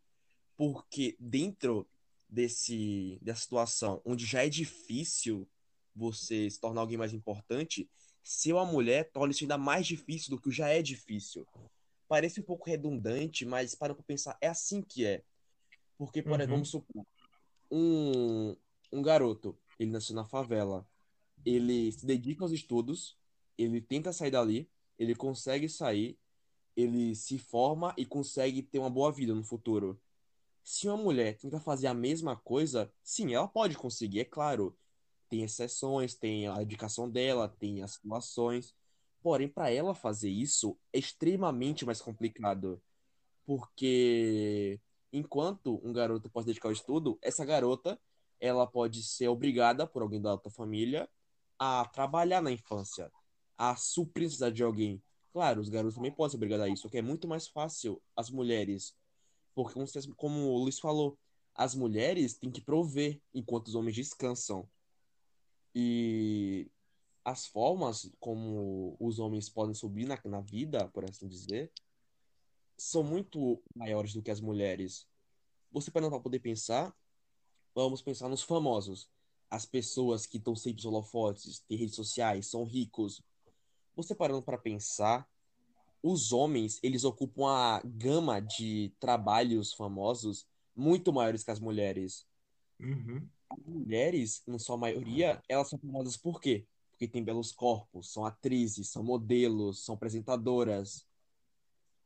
Porque 0.56 1.16
dentro 1.20 1.88
desse, 2.28 3.20
dessa 3.22 3.42
situação, 3.42 4.02
onde 4.04 4.26
já 4.26 4.44
é 4.44 4.50
difícil 4.50 5.48
você 5.98 6.50
se 6.50 6.60
tornar 6.60 6.82
alguém 6.82 6.98
mais 6.98 7.14
importante, 7.14 7.90
ser 8.24 8.54
uma 8.54 8.66
mulher 8.66 9.10
torna 9.12 9.32
isso 9.32 9.44
ainda 9.44 9.58
mais 9.58 9.88
difícil 9.88 10.30
do 10.30 10.42
que 10.42 10.52
já 10.52 10.70
é 10.70 10.82
difícil. 10.82 11.48
Parece 12.08 12.40
um 12.40 12.44
pouco 12.44 12.70
redundante, 12.70 13.46
mas 13.46 13.74
para 13.74 13.96
pra 13.96 14.04
pensar, 14.04 14.38
é 14.40 14.48
assim 14.48 14.82
que 14.82 15.06
é. 15.06 15.24
Porque, 15.98 16.22
por 16.22 16.32
uhum. 16.32 16.36
exemplo, 16.36 16.54
vamos 16.54 16.70
supor, 16.70 17.06
um, 17.72 18.56
um 18.92 19.02
garoto, 19.02 19.58
ele 19.80 19.92
nasceu 19.92 20.16
na 20.16 20.26
favela, 20.26 20.88
ele 21.46 21.92
se 21.92 22.06
dedica 22.06 22.44
aos 22.44 22.52
estudos, 22.52 23.18
ele 23.58 23.82
tenta 23.82 24.14
sair 24.14 24.32
dali, 24.32 24.70
ele 25.00 25.16
consegue 25.16 25.68
sair, 25.68 26.18
ele 26.76 27.16
se 27.16 27.38
forma 27.38 27.94
e 27.98 28.06
consegue 28.06 28.62
ter 28.62 28.80
uma 28.80 28.90
boa 28.90 29.12
vida 29.12 29.34
no 29.34 29.44
futuro. 29.44 30.00
Se 30.64 30.88
uma 30.88 30.98
mulher 30.98 31.38
tenta 31.38 31.60
fazer 31.60 31.88
a 31.88 31.94
mesma 31.94 32.36
coisa, 32.36 32.92
sim, 33.02 33.34
ela 33.34 33.48
pode 33.48 33.78
conseguir, 33.78 34.20
é 34.20 34.26
claro. 34.26 34.78
Tem 35.30 35.44
exceções, 35.44 36.16
tem 36.16 36.48
a 36.48 36.56
dedicação 36.56 37.10
dela, 37.10 37.48
tem 37.48 37.82
as 37.84 37.94
situações. 37.94 38.74
Porém, 39.22 39.48
para 39.48 39.72
ela 39.72 39.94
fazer 39.94 40.30
isso 40.30 40.78
é 40.94 41.00
extremamente 41.00 41.86
mais 41.86 42.02
complicado. 42.02 42.82
Porque 43.46 44.80
enquanto 45.12 45.82
um 45.84 45.94
garoto 45.94 46.30
pode 46.30 46.48
dedicar 46.48 46.70
ao 46.70 46.74
estudo, 46.74 47.18
essa 47.22 47.46
garota 47.46 48.00
ela 48.40 48.68
pode 48.68 49.04
ser 49.04 49.28
obrigada 49.30 49.88
por 49.88 50.02
alguém 50.02 50.22
da 50.22 50.34
outra 50.34 50.52
família 50.52 51.10
a 51.58 51.86
trabalhar 51.86 52.42
na 52.42 52.52
infância, 52.52 53.12
a 53.58 53.76
suprir 53.76 54.30
de 54.54 54.64
alguém. 54.64 55.02
Claro, 55.34 55.62
os 55.62 55.70
garotos 55.70 55.96
também 55.96 56.12
podem 56.12 56.32
ser 56.32 56.38
obrigados 56.38 56.66
a 56.66 56.70
isso, 56.70 56.84
só 56.84 56.90
que 56.90 56.98
é 56.98 57.02
muito 57.02 57.28
mais 57.28 57.48
fácil 57.48 58.02
as 58.16 58.30
mulheres 58.30 58.96
porque, 59.58 59.74
como 60.16 60.52
o 60.52 60.58
Luiz 60.60 60.78
falou, 60.78 61.18
as 61.56 61.74
mulheres 61.74 62.36
têm 62.36 62.52
que 62.52 62.62
prover 62.62 63.20
enquanto 63.34 63.70
os 63.70 63.74
homens 63.74 63.96
descansam. 63.96 64.70
E 65.80 66.72
as 67.24 67.46
formas 67.46 68.12
como 68.20 68.98
os 69.00 69.20
homens 69.20 69.48
podem 69.48 69.76
subir 69.76 70.08
na, 70.08 70.20
na 70.26 70.42
vida, 70.42 70.88
por 70.88 71.06
assim 71.08 71.28
dizer, 71.28 71.72
são 72.76 73.04
muito 73.04 73.62
maiores 73.76 74.12
do 74.12 74.24
que 74.24 74.32
as 74.32 74.42
mulheres. 74.42 75.08
Você 75.72 75.92
para 75.92 76.10
não 76.10 76.20
poder 76.20 76.40
pensar, 76.40 76.98
vamos 77.76 78.02
pensar 78.02 78.28
nos 78.28 78.42
famosos. 78.42 79.08
As 79.52 79.68
pessoas 79.68 80.26
que 80.26 80.38
estão 80.38 80.56
sempre 80.56 80.88
holofotes, 80.88 81.60
têm 81.60 81.78
redes 81.78 81.96
sociais, 81.96 82.48
são 82.48 82.64
ricos. 82.64 83.22
Você 83.96 84.16
parando 84.16 84.42
para 84.42 84.58
pensar, 84.58 85.30
os 86.02 86.34
homens, 86.34 86.80
eles 86.82 87.04
ocupam 87.04 87.50
a 87.52 87.84
gama 87.86 88.40
de 88.40 88.92
trabalhos 89.00 89.74
famosos 89.74 90.48
muito 90.76 91.14
maiores 91.14 91.44
que 91.44 91.52
as 91.52 91.60
mulheres. 91.60 92.26
Uhum. 92.80 93.30
Mulheres, 93.66 94.44
na 94.46 94.60
sua 94.60 94.78
maioria, 94.78 95.42
elas 95.48 95.70
são 95.70 95.80
famosas 95.80 96.18
por 96.18 96.42
quê? 96.42 96.66
Porque 96.92 97.08
têm 97.08 97.24
belos 97.24 97.52
corpos, 97.52 98.12
são 98.12 98.26
atrizes, 98.26 98.90
são 98.90 99.04
modelos, 99.04 99.86
são 99.86 99.96
apresentadoras. 99.96 101.06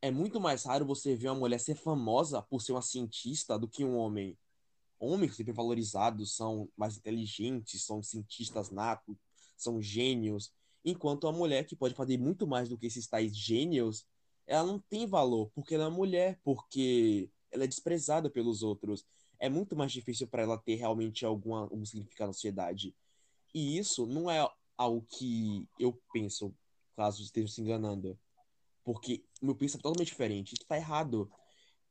É 0.01 0.11
muito 0.11 0.39
mais 0.39 0.63
raro 0.63 0.85
você 0.85 1.15
ver 1.15 1.29
uma 1.29 1.39
mulher 1.39 1.59
ser 1.59 1.75
famosa 1.75 2.41
por 2.41 2.61
ser 2.61 2.73
uma 2.73 2.81
cientista 2.81 3.57
do 3.57 3.67
que 3.67 3.83
um 3.83 3.97
homem. 3.97 4.37
Homens 4.99 5.35
sempre 5.35 5.53
valorizados 5.53 6.35
são 6.35 6.69
mais 6.77 6.97
inteligentes, 6.97 7.83
são 7.83 8.03
cientistas 8.03 8.69
natos, 8.69 9.15
são 9.57 9.81
gênios. 9.81 10.51
Enquanto 10.83 11.27
a 11.27 11.31
mulher, 11.31 11.65
que 11.65 11.75
pode 11.75 11.95
fazer 11.95 12.17
muito 12.17 12.45
mais 12.45 12.69
do 12.69 12.77
que 12.77 12.87
esses 12.87 13.07
tais 13.07 13.35
gênios, 13.35 14.05
ela 14.45 14.65
não 14.65 14.79
tem 14.79 15.07
valor, 15.07 15.49
porque 15.55 15.75
ela 15.75 15.85
é 15.85 15.89
mulher, 15.89 16.39
porque 16.43 17.29
ela 17.51 17.63
é 17.63 17.67
desprezada 17.67 18.29
pelos 18.29 18.63
outros. 18.63 19.05
É 19.41 19.49
muito 19.49 19.75
mais 19.75 19.91
difícil 19.91 20.27
para 20.27 20.43
ela 20.43 20.57
ter 20.57 20.75
realmente 20.75 21.25
algum 21.25 21.83
significado 21.83 22.29
na 22.29 22.33
sociedade. 22.33 22.95
E 23.53 23.77
isso 23.77 24.05
não 24.05 24.29
é 24.29 24.47
algo 24.77 25.05
que 25.09 25.67
eu 25.79 25.99
penso, 26.13 26.55
caso 26.95 27.23
esteja 27.23 27.47
se 27.47 27.59
enganando. 27.59 28.17
Porque 28.83 29.25
meu 29.41 29.55
pensamento 29.55 29.87
é 29.87 29.89
totalmente 29.89 30.09
diferente. 30.09 30.53
Isso 30.53 30.61
está 30.61 30.77
errado. 30.77 31.29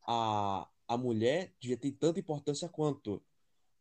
A, 0.06 0.68
a 0.86 0.96
mulher 0.96 1.52
devia 1.60 1.76
ter 1.76 1.90
tanta 1.90 2.20
importância 2.20 2.68
quanto. 2.68 3.20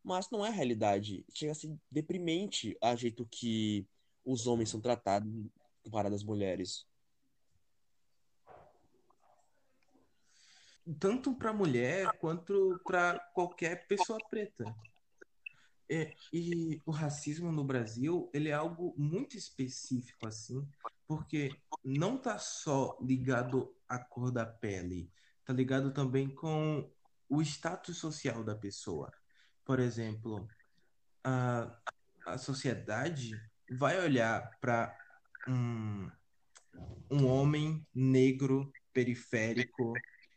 Mas 0.02 0.28
não 0.30 0.44
é 0.44 0.48
a 0.48 0.52
realidade. 0.52 1.24
Chega 1.32 1.52
a 1.52 1.54
ser 1.54 1.72
deprimente 1.88 2.76
a 2.82 2.96
jeito 2.96 3.24
que 3.30 3.86
os 4.24 4.48
homens 4.48 4.70
são 4.70 4.80
tratados 4.80 5.30
comparado 5.84 6.14
às 6.14 6.24
mulheres. 6.24 6.89
Tanto 10.98 11.34
para 11.34 11.52
mulher 11.52 12.10
quanto 12.18 12.80
para 12.84 13.18
qualquer 13.34 13.86
pessoa 13.86 14.18
preta. 14.28 14.64
É, 15.88 16.14
e 16.32 16.80
o 16.86 16.90
racismo 16.90 17.50
no 17.50 17.64
Brasil, 17.64 18.30
ele 18.32 18.48
é 18.48 18.52
algo 18.52 18.94
muito 18.96 19.36
específico 19.36 20.26
assim, 20.26 20.66
porque 21.06 21.50
não 21.84 22.16
tá 22.16 22.38
só 22.38 22.96
ligado 23.00 23.74
à 23.88 23.98
cor 23.98 24.30
da 24.30 24.46
pele, 24.46 25.10
tá 25.44 25.52
ligado 25.52 25.92
também 25.92 26.32
com 26.32 26.88
o 27.28 27.42
status 27.42 27.96
social 27.96 28.44
da 28.44 28.54
pessoa. 28.54 29.10
Por 29.64 29.80
exemplo, 29.80 30.48
a, 31.24 31.76
a 32.24 32.38
sociedade 32.38 33.32
vai 33.68 34.00
olhar 34.00 34.48
para 34.60 34.96
um, 35.48 36.08
um 37.10 37.26
homem 37.26 37.84
negro 37.92 38.72
periférico 38.92 39.92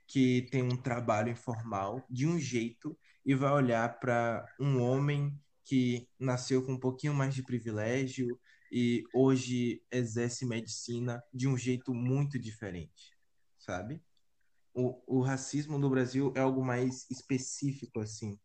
que 0.08 0.48
tem 0.52 0.62
um 0.62 0.78
trabalho 0.78 1.32
informal 1.32 2.06
de 2.10 2.28
um 2.28 2.40
jeito 2.40 2.98
e 3.26 3.34
vai 3.34 3.52
olhar 3.52 4.00
para 4.00 4.46
um 4.60 4.82
homem 4.82 5.38
que 5.64 6.08
nasceu 6.20 6.66
com 6.66 6.74
um 6.74 6.80
pouquinho 6.80 7.14
mais 7.14 7.34
de 7.34 7.44
privilégio 7.44 8.40
e 8.72 9.04
hoje 9.14 9.82
exerce 9.92 10.46
medicina 10.46 11.24
de 11.34 11.48
um 11.48 11.58
jeito 11.58 11.94
muito 11.94 12.38
diferente, 12.40 13.16
sabe? 13.58 14.02
O, 14.74 15.20
o 15.20 15.22
racismo 15.22 15.78
no 15.78 15.90
Brasil 15.90 16.34
é 16.36 16.40
algo 16.40 16.66
mais 16.66 17.06
específico, 17.10 18.00
assim. 18.00 18.40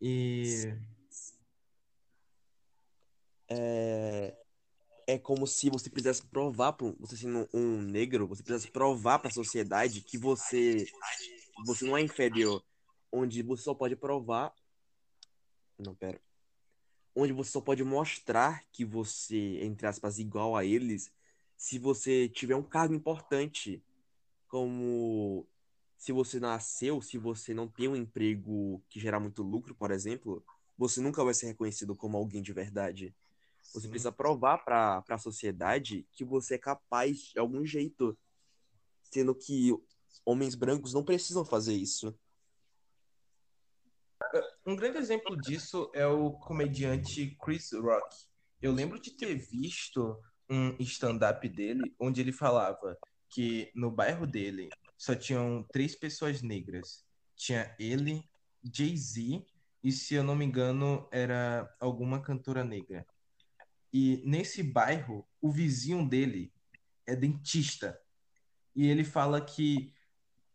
E. 0.00 0.74
É, 3.50 4.36
é 5.08 5.18
como 5.18 5.46
se 5.46 5.70
você 5.70 5.88
precisasse 5.88 6.22
provar 6.26 6.74
para 6.74 6.92
você 7.00 7.16
sendo 7.16 7.48
um 7.52 7.80
negro, 7.80 8.28
você 8.28 8.42
precisasse 8.42 8.70
provar 8.70 9.18
para 9.18 9.28
a 9.28 9.32
sociedade 9.32 10.02
que 10.02 10.18
você 10.18 10.86
você 11.64 11.86
não 11.86 11.96
é 11.96 12.02
inferior, 12.02 12.62
onde 13.10 13.42
você 13.42 13.62
só 13.62 13.74
pode 13.74 13.96
provar 13.96 14.54
não, 15.78 15.94
pera. 15.94 16.20
Onde 17.14 17.32
você 17.32 17.52
só 17.52 17.60
pode 17.60 17.84
mostrar 17.84 18.64
que 18.72 18.84
você, 18.84 19.60
entre 19.62 19.86
aspas, 19.86 20.18
igual 20.18 20.56
a 20.56 20.64
eles, 20.64 21.10
se 21.56 21.78
você 21.78 22.28
tiver 22.28 22.56
um 22.56 22.62
cargo 22.62 22.94
importante, 22.94 23.82
como 24.48 25.46
se 25.96 26.12
você 26.12 26.38
nasceu, 26.40 27.00
se 27.00 27.16
você 27.16 27.54
não 27.54 27.68
tem 27.68 27.88
um 27.88 27.96
emprego 27.96 28.82
que 28.88 29.00
gera 29.00 29.18
muito 29.20 29.42
lucro, 29.42 29.74
por 29.74 29.90
exemplo, 29.90 30.44
você 30.76 31.00
nunca 31.00 31.24
vai 31.24 31.32
ser 31.32 31.46
reconhecido 31.46 31.94
como 31.94 32.16
alguém 32.16 32.42
de 32.42 32.52
verdade. 32.52 33.14
Você 33.72 33.82
Sim. 33.82 33.90
precisa 33.90 34.12
provar 34.12 34.58
para 34.64 35.04
a 35.08 35.18
sociedade 35.18 36.06
que 36.12 36.24
você 36.24 36.54
é 36.54 36.58
capaz 36.58 37.18
de 37.18 37.38
algum 37.38 37.64
jeito, 37.66 38.18
sendo 39.02 39.34
que 39.34 39.72
homens 40.24 40.54
brancos 40.54 40.94
não 40.94 41.04
precisam 41.04 41.44
fazer 41.44 41.74
isso. 41.74 42.18
Um 44.66 44.74
grande 44.74 44.98
exemplo 44.98 45.36
disso 45.36 45.90
é 45.94 46.06
o 46.06 46.32
comediante 46.32 47.36
Chris 47.42 47.72
Rock. 47.72 48.26
Eu 48.60 48.72
lembro 48.72 49.00
de 49.00 49.12
ter 49.12 49.34
visto 49.34 50.20
um 50.50 50.74
stand-up 50.80 51.46
dele 51.48 51.94
onde 51.98 52.20
ele 52.20 52.32
falava 52.32 52.98
que 53.28 53.70
no 53.74 53.90
bairro 53.90 54.26
dele 54.26 54.70
só 54.96 55.14
tinham 55.14 55.62
três 55.70 55.94
pessoas 55.94 56.42
negras. 56.42 57.04
Tinha 57.36 57.74
ele, 57.78 58.22
Jay-Z 58.64 59.44
e, 59.82 59.92
se 59.92 60.14
eu 60.14 60.24
não 60.24 60.34
me 60.34 60.44
engano, 60.44 61.08
era 61.12 61.72
alguma 61.78 62.20
cantora 62.20 62.64
negra. 62.64 63.06
E 63.92 64.22
nesse 64.24 64.62
bairro, 64.62 65.26
o 65.40 65.50
vizinho 65.50 66.06
dele 66.08 66.52
é 67.06 67.16
dentista. 67.16 67.98
E 68.74 68.86
ele 68.86 69.04
fala 69.04 69.40
que 69.40 69.92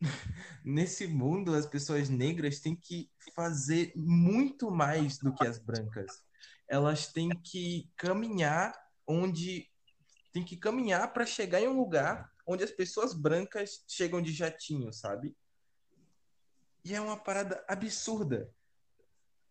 nesse 0.63 1.07
mundo 1.07 1.53
as 1.53 1.65
pessoas 1.65 2.09
negras 2.09 2.59
têm 2.59 2.75
que 2.75 3.09
fazer 3.35 3.91
muito 3.95 4.69
mais 4.69 5.17
do 5.17 5.33
que 5.33 5.45
as 5.45 5.57
brancas. 5.57 6.23
Elas 6.67 7.07
têm 7.07 7.29
que 7.29 7.89
caminhar 7.95 8.73
onde 9.07 9.69
tem 10.31 10.43
que 10.43 10.57
caminhar 10.57 11.13
para 11.13 11.25
chegar 11.25 11.61
em 11.61 11.67
um 11.67 11.77
lugar 11.77 12.31
onde 12.45 12.63
as 12.63 12.71
pessoas 12.71 13.13
brancas 13.13 13.83
chegam 13.87 14.21
de 14.21 14.33
jatinho, 14.33 14.91
sabe? 14.91 15.35
E 16.83 16.93
é 16.93 16.99
uma 16.99 17.17
parada 17.17 17.63
absurda. 17.67 18.53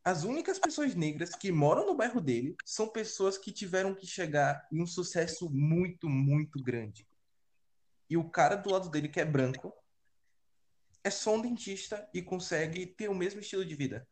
As 0.05 0.25
únicas 0.25 0.59
pessoas 0.59 0.97
negras 0.97 1.31
que 1.37 1.53
moram 1.53 1.87
no 1.87 1.95
bairro 1.95 2.21
dele 2.21 2.57
são 2.65 2.89
pessoas 2.89 3.39
que 3.39 3.53
tiveram 3.53 3.95
que 3.95 4.05
chegar 4.05 4.67
em 4.73 4.83
um 4.83 4.87
sucesso 4.87 5.49
muito, 5.49 6.09
muito 6.09 6.61
grande. 6.61 7.07
E 8.11 8.17
o 8.17 8.29
cara 8.29 8.57
do 8.57 8.71
lado 8.71 8.91
dele, 8.91 9.09
que 9.09 9.21
é 9.21 9.25
branco, 9.25 9.73
é 11.05 11.11
só 11.11 11.37
um 11.37 11.41
dentista 11.41 12.09
e 12.13 12.21
consegue 12.21 12.85
ter 12.85 13.09
o 13.09 13.15
mesmo 13.15 13.39
estilo 13.39 13.65
de 13.65 13.77
vida. 13.77 14.09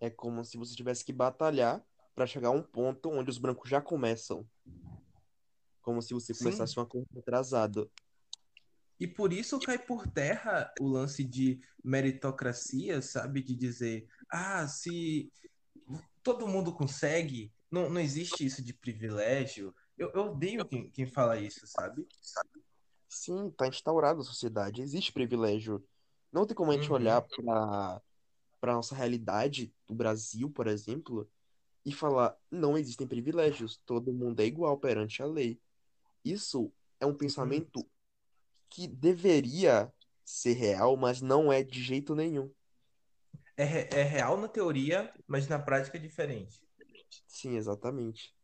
É 0.00 0.08
como 0.08 0.42
se 0.42 0.56
você 0.56 0.74
tivesse 0.74 1.04
que 1.04 1.12
batalhar 1.12 1.84
para 2.14 2.26
chegar 2.26 2.48
a 2.48 2.52
um 2.52 2.62
ponto 2.62 3.10
onde 3.10 3.28
os 3.28 3.36
brancos 3.36 3.68
já 3.68 3.80
começam. 3.80 4.48
Como 5.82 6.00
se 6.00 6.14
você 6.14 6.32
começasse 6.32 6.72
Sim. 6.72 6.80
uma 6.80 6.86
coisa 6.86 7.06
atrasada. 7.18 7.86
E 8.98 9.06
por 9.06 9.32
isso 9.32 9.60
cai 9.60 9.78
por 9.78 10.06
terra 10.06 10.72
o 10.80 10.86
lance 10.86 11.22
de 11.22 11.60
meritocracia, 11.84 13.02
sabe? 13.02 13.42
De 13.42 13.54
dizer, 13.54 14.08
ah, 14.30 14.66
se 14.66 15.30
todo 16.22 16.48
mundo 16.48 16.72
consegue, 16.72 17.52
não, 17.70 17.90
não 17.90 18.00
existe 18.00 18.44
isso 18.44 18.62
de 18.62 18.72
privilégio. 18.72 19.74
Eu, 19.98 20.10
eu 20.12 20.22
odeio 20.32 20.64
quem, 20.64 20.90
quem 20.90 21.06
fala 21.06 21.38
isso, 21.38 21.66
sabe? 21.66 22.06
Sim, 23.08 23.50
tá 23.50 23.68
instaurado 23.68 24.20
a 24.20 24.24
sociedade. 24.24 24.82
Existe 24.82 25.12
privilégio. 25.12 25.84
Não 26.32 26.46
tem 26.46 26.56
como 26.56 26.70
a 26.70 26.74
gente 26.74 26.88
uhum. 26.88 26.96
olhar 26.96 27.22
para 27.22 28.02
para 28.58 28.74
nossa 28.74 28.94
realidade 28.94 29.72
do 29.86 29.94
Brasil, 29.94 30.50
por 30.50 30.66
exemplo, 30.66 31.30
e 31.84 31.92
falar 31.92 32.36
não 32.50 32.76
existem 32.76 33.06
privilégios, 33.06 33.80
todo 33.86 34.12
mundo 34.12 34.40
é 34.40 34.44
igual 34.44 34.76
perante 34.78 35.22
a 35.22 35.26
lei. 35.26 35.60
Isso 36.24 36.72
é 36.98 37.06
um 37.06 37.10
uhum. 37.10 37.16
pensamento 37.16 37.78
uhum. 37.78 37.86
Que 38.70 38.86
deveria 38.86 39.92
ser 40.24 40.54
real, 40.54 40.96
mas 40.96 41.20
não 41.20 41.52
é 41.52 41.62
de 41.62 41.82
jeito 41.82 42.14
nenhum. 42.14 42.52
É, 43.56 44.00
é 44.00 44.02
real 44.02 44.36
na 44.36 44.48
teoria, 44.48 45.12
mas 45.26 45.48
na 45.48 45.58
prática 45.58 45.96
é 45.96 46.00
diferente. 46.00 46.60
Sim, 47.26 47.56
exatamente. 47.56 48.34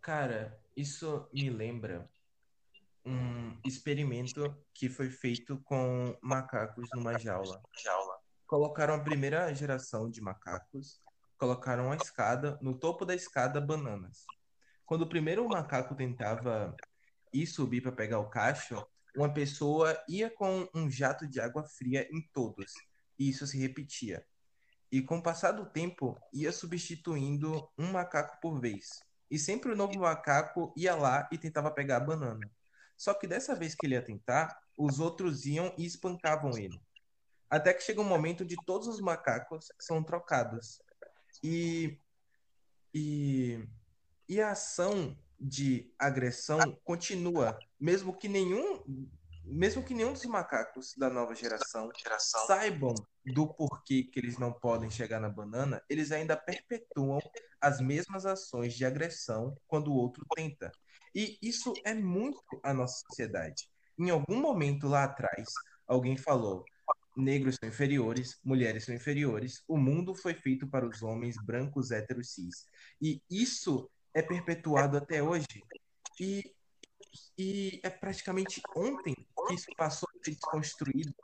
Cara, 0.00 0.58
isso 0.76 1.28
me 1.32 1.50
lembra 1.50 2.08
um 3.04 3.58
experimento 3.64 4.56
que 4.72 4.88
foi 4.88 5.10
feito 5.10 5.60
com 5.64 6.16
macacos 6.22 6.88
numa 6.94 7.18
jaula. 7.18 7.60
Colocaram 8.46 8.94
a 8.94 9.02
primeira 9.02 9.52
geração 9.52 10.08
de 10.08 10.20
macacos, 10.20 11.00
colocaram 11.38 11.92
a 11.92 11.96
escada, 11.96 12.58
no 12.60 12.78
topo 12.78 13.04
da 13.04 13.14
escada, 13.14 13.60
bananas. 13.60 14.24
Quando 14.84 15.02
o 15.02 15.08
primeiro 15.08 15.46
macaco 15.48 15.94
tentava 15.94 16.74
ir 17.32 17.46
subir 17.46 17.82
para 17.82 17.92
pegar 17.92 18.18
o 18.18 18.30
cacho, 18.30 18.86
uma 19.16 19.32
pessoa 19.32 19.96
ia 20.08 20.30
com 20.30 20.68
um 20.74 20.90
jato 20.90 21.26
de 21.26 21.40
água 21.40 21.64
fria 21.64 22.06
em 22.10 22.20
todos, 22.32 22.72
e 23.18 23.28
isso 23.28 23.46
se 23.46 23.58
repetia. 23.58 24.24
E 24.90 25.02
com 25.02 25.18
o 25.18 25.22
passar 25.22 25.52
do 25.52 25.66
tempo, 25.66 26.18
ia 26.32 26.52
substituindo 26.52 27.68
um 27.76 27.90
macaco 27.92 28.38
por 28.40 28.60
vez. 28.60 29.00
E 29.30 29.38
sempre 29.38 29.72
o 29.72 29.76
novo 29.76 29.98
macaco 29.98 30.72
ia 30.76 30.94
lá 30.94 31.28
e 31.32 31.38
tentava 31.38 31.70
pegar 31.70 31.96
a 31.96 32.00
banana. 32.00 32.48
Só 32.96 33.12
que 33.12 33.26
dessa 33.26 33.54
vez 33.54 33.74
que 33.74 33.86
ele 33.86 33.94
ia 33.94 34.02
tentar, 34.02 34.56
os 34.78 35.00
outros 35.00 35.44
iam 35.44 35.74
e 35.76 35.84
espancavam 35.84 36.56
ele. 36.56 36.80
Até 37.50 37.74
que 37.74 37.82
chega 37.82 38.00
um 38.00 38.04
momento 38.04 38.44
onde 38.44 38.56
todos 38.64 38.86
os 38.86 39.00
macacos 39.00 39.66
são 39.80 40.02
trocados. 40.02 40.80
E, 41.42 41.98
e, 42.94 43.66
e 44.28 44.40
a 44.40 44.52
ação 44.52 45.16
de 45.38 45.92
agressão 45.98 46.78
continua, 46.82 47.58
mesmo 47.78 48.16
que 48.16 48.28
nenhum 48.28 48.82
mesmo 49.46 49.82
que 49.82 49.94
nenhum 49.94 50.12
dos 50.12 50.24
macacos 50.24 50.92
da 50.96 51.08
nova 51.08 51.34
geração, 51.34 51.88
saibam 52.46 52.94
do 53.24 53.46
porquê 53.46 54.02
que 54.02 54.18
eles 54.18 54.38
não 54.38 54.52
podem 54.52 54.90
chegar 54.90 55.20
na 55.20 55.28
banana, 55.28 55.80
eles 55.88 56.10
ainda 56.10 56.36
perpetuam 56.36 57.20
as 57.60 57.80
mesmas 57.80 58.26
ações 58.26 58.74
de 58.74 58.84
agressão 58.84 59.56
quando 59.68 59.88
o 59.92 59.96
outro 59.96 60.24
tenta. 60.34 60.72
E 61.14 61.38
isso 61.40 61.72
é 61.84 61.94
muito 61.94 62.42
a 62.62 62.74
nossa 62.74 63.00
sociedade. 63.08 63.70
Em 63.98 64.10
algum 64.10 64.40
momento 64.40 64.88
lá 64.88 65.04
atrás, 65.04 65.48
alguém 65.86 66.16
falou: 66.16 66.64
negros 67.16 67.56
são 67.56 67.68
inferiores, 67.68 68.38
mulheres 68.44 68.84
são 68.84 68.94
inferiores, 68.94 69.62
o 69.66 69.76
mundo 69.76 70.14
foi 70.14 70.34
feito 70.34 70.66
para 70.66 70.86
os 70.86 71.02
homens 71.02 71.36
brancos, 71.44 71.90
héteros, 71.90 72.34
cis. 72.34 72.66
E 73.00 73.22
isso 73.30 73.90
é 74.14 74.22
perpetuado 74.22 74.96
até 74.96 75.22
hoje. 75.22 75.46
E 76.20 76.44
e 77.38 77.80
é 77.82 77.90
praticamente 77.90 78.60
ontem 78.74 79.14
que 79.14 79.54
isso 79.54 79.66
passou 79.76 80.08
a 80.08 80.24
ser 80.24 80.32
desconstruído. 80.32 81.14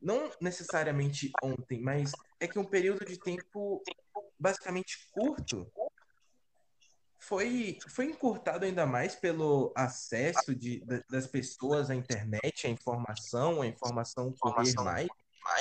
Não 0.00 0.30
necessariamente 0.40 1.30
ontem, 1.42 1.80
mas 1.80 2.12
é 2.40 2.48
que 2.48 2.58
um 2.58 2.64
período 2.64 3.04
de 3.04 3.18
tempo 3.18 3.82
basicamente 4.38 5.08
curto 5.12 5.70
foi, 7.22 7.78
foi 7.88 8.06
encurtado 8.06 8.64
ainda 8.64 8.84
mais 8.84 9.14
pelo 9.14 9.72
acesso 9.76 10.54
de, 10.54 10.84
das 11.08 11.26
pessoas 11.26 11.88
à 11.88 11.94
internet, 11.94 12.66
à 12.66 12.70
informação, 12.70 13.62
a 13.62 13.66
informação 13.66 14.32
correr 14.40 14.74
mais, 14.74 15.08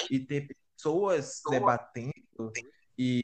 e 0.09 0.19
ter 0.19 0.47
pessoas 0.75 1.39
debatendo 1.49 2.51
e, 2.97 3.23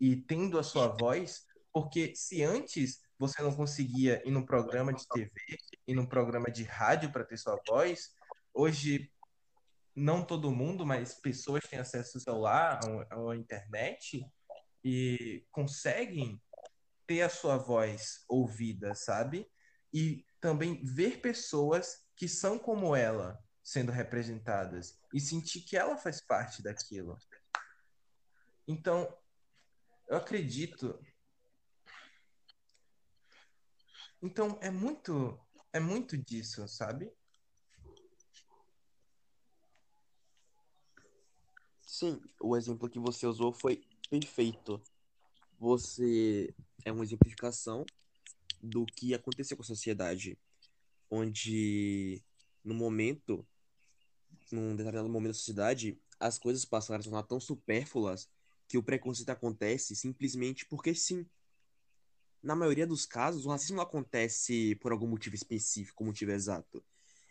e 0.00 0.16
tendo 0.16 0.58
a 0.58 0.62
sua 0.62 0.88
voz, 0.88 1.44
porque 1.72 2.14
se 2.16 2.42
antes 2.42 3.02
você 3.18 3.42
não 3.42 3.54
conseguia 3.54 4.22
ir 4.26 4.30
num 4.30 4.44
programa 4.44 4.92
de 4.92 5.06
TV, 5.06 5.30
ir 5.86 5.94
num 5.94 6.06
programa 6.06 6.50
de 6.50 6.62
rádio 6.62 7.12
para 7.12 7.24
ter 7.24 7.36
sua 7.36 7.60
voz. 7.68 8.14
Hoje 8.52 9.12
não 9.94 10.24
todo 10.24 10.50
mundo, 10.50 10.86
mas 10.86 11.14
pessoas 11.14 11.64
têm 11.68 11.78
acesso 11.78 12.16
ao 12.16 12.22
celular, 12.22 12.80
à 13.10 13.36
internet 13.36 14.26
e 14.82 15.46
conseguem 15.50 16.40
ter 17.06 17.22
a 17.22 17.28
sua 17.28 17.56
voz 17.56 18.24
ouvida, 18.28 18.94
sabe? 18.94 19.50
E 19.92 20.24
também 20.40 20.84
ver 20.84 21.20
pessoas 21.20 22.04
que 22.16 22.28
são 22.28 22.58
como 22.58 22.94
ela 22.94 23.38
sendo 23.62 23.90
representadas 23.90 24.98
e 25.12 25.20
sentir 25.20 25.62
que 25.62 25.76
ela 25.76 25.96
faz 25.96 26.20
parte 26.20 26.62
daquilo. 26.62 27.16
Então, 28.68 29.08
eu 30.08 30.16
acredito. 30.16 30.98
Então, 34.22 34.58
é 34.60 34.70
muito 34.70 35.40
é 35.72 35.80
muito 35.80 36.16
disso, 36.16 36.68
sabe? 36.68 37.12
Sim, 41.80 42.20
o 42.40 42.56
exemplo 42.56 42.88
que 42.88 42.98
você 42.98 43.26
usou 43.26 43.52
foi 43.52 43.84
perfeito. 44.08 44.80
Você 45.64 46.54
é 46.84 46.92
uma 46.92 47.04
exemplificação 47.04 47.86
do 48.62 48.84
que 48.84 49.14
aconteceu 49.14 49.56
com 49.56 49.62
a 49.62 49.66
sociedade, 49.66 50.38
onde 51.10 52.22
no 52.62 52.74
momento, 52.74 53.46
num 54.52 54.76
determinado 54.76 55.08
momento 55.08 55.30
da 55.30 55.38
sociedade, 55.38 55.98
as 56.20 56.38
coisas 56.38 56.66
passaram 56.66 57.00
a 57.00 57.02
se 57.02 57.08
tornar 57.08 57.22
tão 57.22 57.40
supérfluas 57.40 58.28
que 58.68 58.76
o 58.76 58.82
preconceito 58.82 59.30
acontece 59.30 59.96
simplesmente 59.96 60.66
porque 60.66 60.94
sim. 60.94 61.24
Na 62.42 62.54
maioria 62.54 62.86
dos 62.86 63.06
casos, 63.06 63.46
o 63.46 63.48
racismo 63.48 63.76
não 63.76 63.84
acontece 63.84 64.74
por 64.82 64.92
algum 64.92 65.06
motivo 65.06 65.34
específico, 65.34 66.04
motivo 66.04 66.32
exato. 66.32 66.84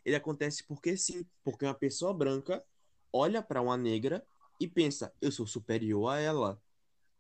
Ele 0.03 0.15
acontece 0.15 0.63
porque 0.63 0.97
sim, 0.97 1.23
porque 1.43 1.65
uma 1.65 1.75
pessoa 1.75 2.11
branca 2.11 2.65
olha 3.13 3.43
para 3.43 3.61
uma 3.61 3.77
negra 3.77 4.25
e 4.59 4.67
pensa, 4.67 5.13
eu 5.21 5.31
sou 5.31 5.45
superior 5.45 6.09
a 6.09 6.19
ela. 6.19 6.59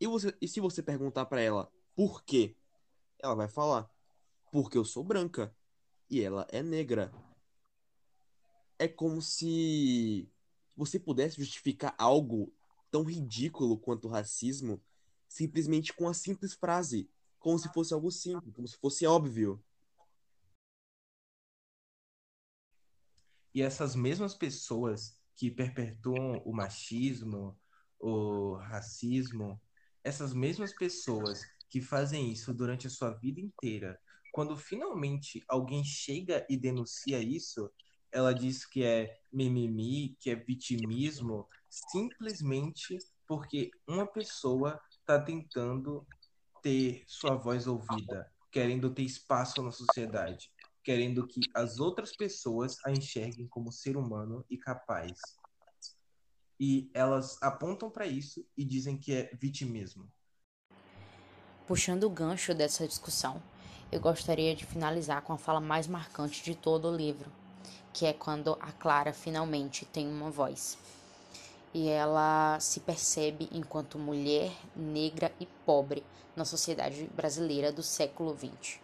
E, 0.03 0.05
você, 0.07 0.37
e 0.41 0.49
se 0.49 0.59
você 0.59 0.83
perguntar 0.83 1.25
para 1.27 1.39
ela 1.39 1.71
por 1.95 2.25
quê, 2.25 2.57
ela 3.19 3.35
vai 3.35 3.47
falar, 3.47 3.89
porque 4.51 4.77
eu 4.77 4.83
sou 4.83 5.01
branca 5.01 5.55
e 6.09 6.21
ela 6.21 6.45
é 6.51 6.61
negra. 6.61 7.09
É 8.77 8.85
como 8.85 9.21
se 9.21 10.29
você 10.75 10.99
pudesse 10.99 11.37
justificar 11.37 11.95
algo 11.97 12.53
tão 12.91 13.03
ridículo 13.03 13.79
quanto 13.79 14.09
o 14.09 14.11
racismo 14.11 14.83
simplesmente 15.25 15.93
com 15.93 16.09
a 16.09 16.13
simples 16.13 16.53
frase, 16.53 17.09
como 17.39 17.57
se 17.57 17.71
fosse 17.71 17.93
algo 17.93 18.11
simples, 18.11 18.53
como 18.53 18.67
se 18.67 18.75
fosse 18.75 19.05
óbvio. 19.07 19.63
E 23.53 23.61
essas 23.61 23.95
mesmas 23.95 24.35
pessoas 24.35 25.17
que 25.33 25.49
perpetuam 25.49 26.41
o 26.43 26.51
machismo, 26.51 27.57
o 27.97 28.55
racismo, 28.55 29.61
essas 30.03 30.33
mesmas 30.33 30.73
pessoas 30.73 31.43
que 31.69 31.81
fazem 31.81 32.31
isso 32.31 32.53
durante 32.53 32.87
a 32.87 32.89
sua 32.89 33.11
vida 33.11 33.39
inteira, 33.39 33.99
quando 34.31 34.57
finalmente 34.57 35.43
alguém 35.47 35.83
chega 35.83 36.45
e 36.49 36.57
denuncia 36.57 37.19
isso, 37.19 37.71
ela 38.11 38.33
diz 38.33 38.65
que 38.65 38.83
é 38.83 39.17
mimimi, 39.31 40.15
que 40.19 40.29
é 40.29 40.35
vitimismo, 40.35 41.47
simplesmente 41.69 42.97
porque 43.27 43.71
uma 43.87 44.05
pessoa 44.05 44.79
está 44.99 45.19
tentando 45.19 46.05
ter 46.61 47.03
sua 47.07 47.35
voz 47.35 47.67
ouvida, 47.67 48.31
querendo 48.51 48.93
ter 48.93 49.03
espaço 49.03 49.61
na 49.63 49.71
sociedade 49.71 50.51
querendo 50.83 51.25
que 51.25 51.49
as 51.55 51.79
outras 51.79 52.11
pessoas 52.11 52.77
a 52.85 52.91
enxerguem 52.91 53.47
como 53.47 53.71
ser 53.71 53.95
humano 53.95 54.45
e 54.49 54.57
capaz. 54.57 55.41
E 56.65 56.89
elas 56.93 57.37
apontam 57.43 57.89
para 57.89 58.07
isso 58.07 58.47
e 58.55 58.63
dizem 58.63 58.97
que 58.97 59.13
é 59.13 59.29
vitimismo. 59.33 60.09
Puxando 61.67 62.05
o 62.05 62.09
gancho 62.09 62.53
dessa 62.53 62.87
discussão, 62.87 63.43
eu 63.91 63.99
gostaria 63.99 64.55
de 64.55 64.65
finalizar 64.65 65.21
com 65.23 65.33
a 65.33 65.37
fala 65.37 65.59
mais 65.59 65.87
marcante 65.87 66.41
de 66.41 66.55
todo 66.55 66.87
o 66.87 66.95
livro, 66.95 67.29
que 67.91 68.05
é 68.05 68.13
quando 68.13 68.57
a 68.61 68.71
Clara 68.71 69.11
finalmente 69.11 69.83
tem 69.83 70.07
uma 70.07 70.31
voz. 70.31 70.77
E 71.73 71.89
ela 71.89 72.57
se 72.61 72.79
percebe 72.79 73.49
enquanto 73.51 73.99
mulher 73.99 74.49
negra 74.73 75.33
e 75.41 75.45
pobre 75.65 76.01
na 76.33 76.45
sociedade 76.45 77.09
brasileira 77.13 77.73
do 77.73 77.83
século 77.83 78.33
XX, 78.33 78.79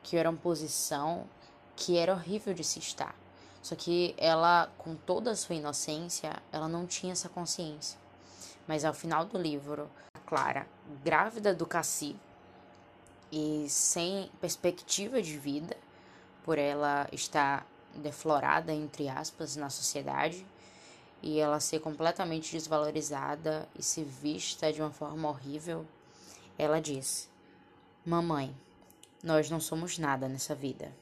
que 0.00 0.16
era 0.16 0.30
uma 0.30 0.38
posição 0.38 1.26
que 1.74 1.96
era 1.96 2.14
horrível 2.14 2.54
de 2.54 2.62
se 2.62 2.78
estar. 2.78 3.25
Só 3.66 3.74
que 3.74 4.14
ela, 4.16 4.70
com 4.78 4.94
toda 4.94 5.32
a 5.32 5.34
sua 5.34 5.56
inocência, 5.56 6.40
ela 6.52 6.68
não 6.68 6.86
tinha 6.86 7.12
essa 7.12 7.28
consciência. 7.28 7.98
Mas 8.64 8.84
ao 8.84 8.94
final 8.94 9.24
do 9.24 9.36
livro, 9.36 9.90
a 10.14 10.20
Clara, 10.20 10.68
grávida 11.02 11.52
do 11.52 11.66
Cassi 11.66 12.14
e 13.32 13.66
sem 13.68 14.30
perspectiva 14.40 15.20
de 15.20 15.36
vida, 15.36 15.76
por 16.44 16.58
ela 16.58 17.08
estar 17.10 17.66
deflorada, 17.92 18.72
entre 18.72 19.08
aspas, 19.08 19.56
na 19.56 19.68
sociedade, 19.68 20.46
e 21.20 21.40
ela 21.40 21.58
ser 21.58 21.80
completamente 21.80 22.52
desvalorizada 22.52 23.68
e 23.76 23.82
se 23.82 24.04
vista 24.04 24.72
de 24.72 24.80
uma 24.80 24.92
forma 24.92 25.28
horrível, 25.28 25.84
ela 26.56 26.80
diz: 26.80 27.28
Mamãe, 28.04 28.56
nós 29.24 29.50
não 29.50 29.58
somos 29.58 29.98
nada 29.98 30.28
nessa 30.28 30.54
vida. 30.54 30.92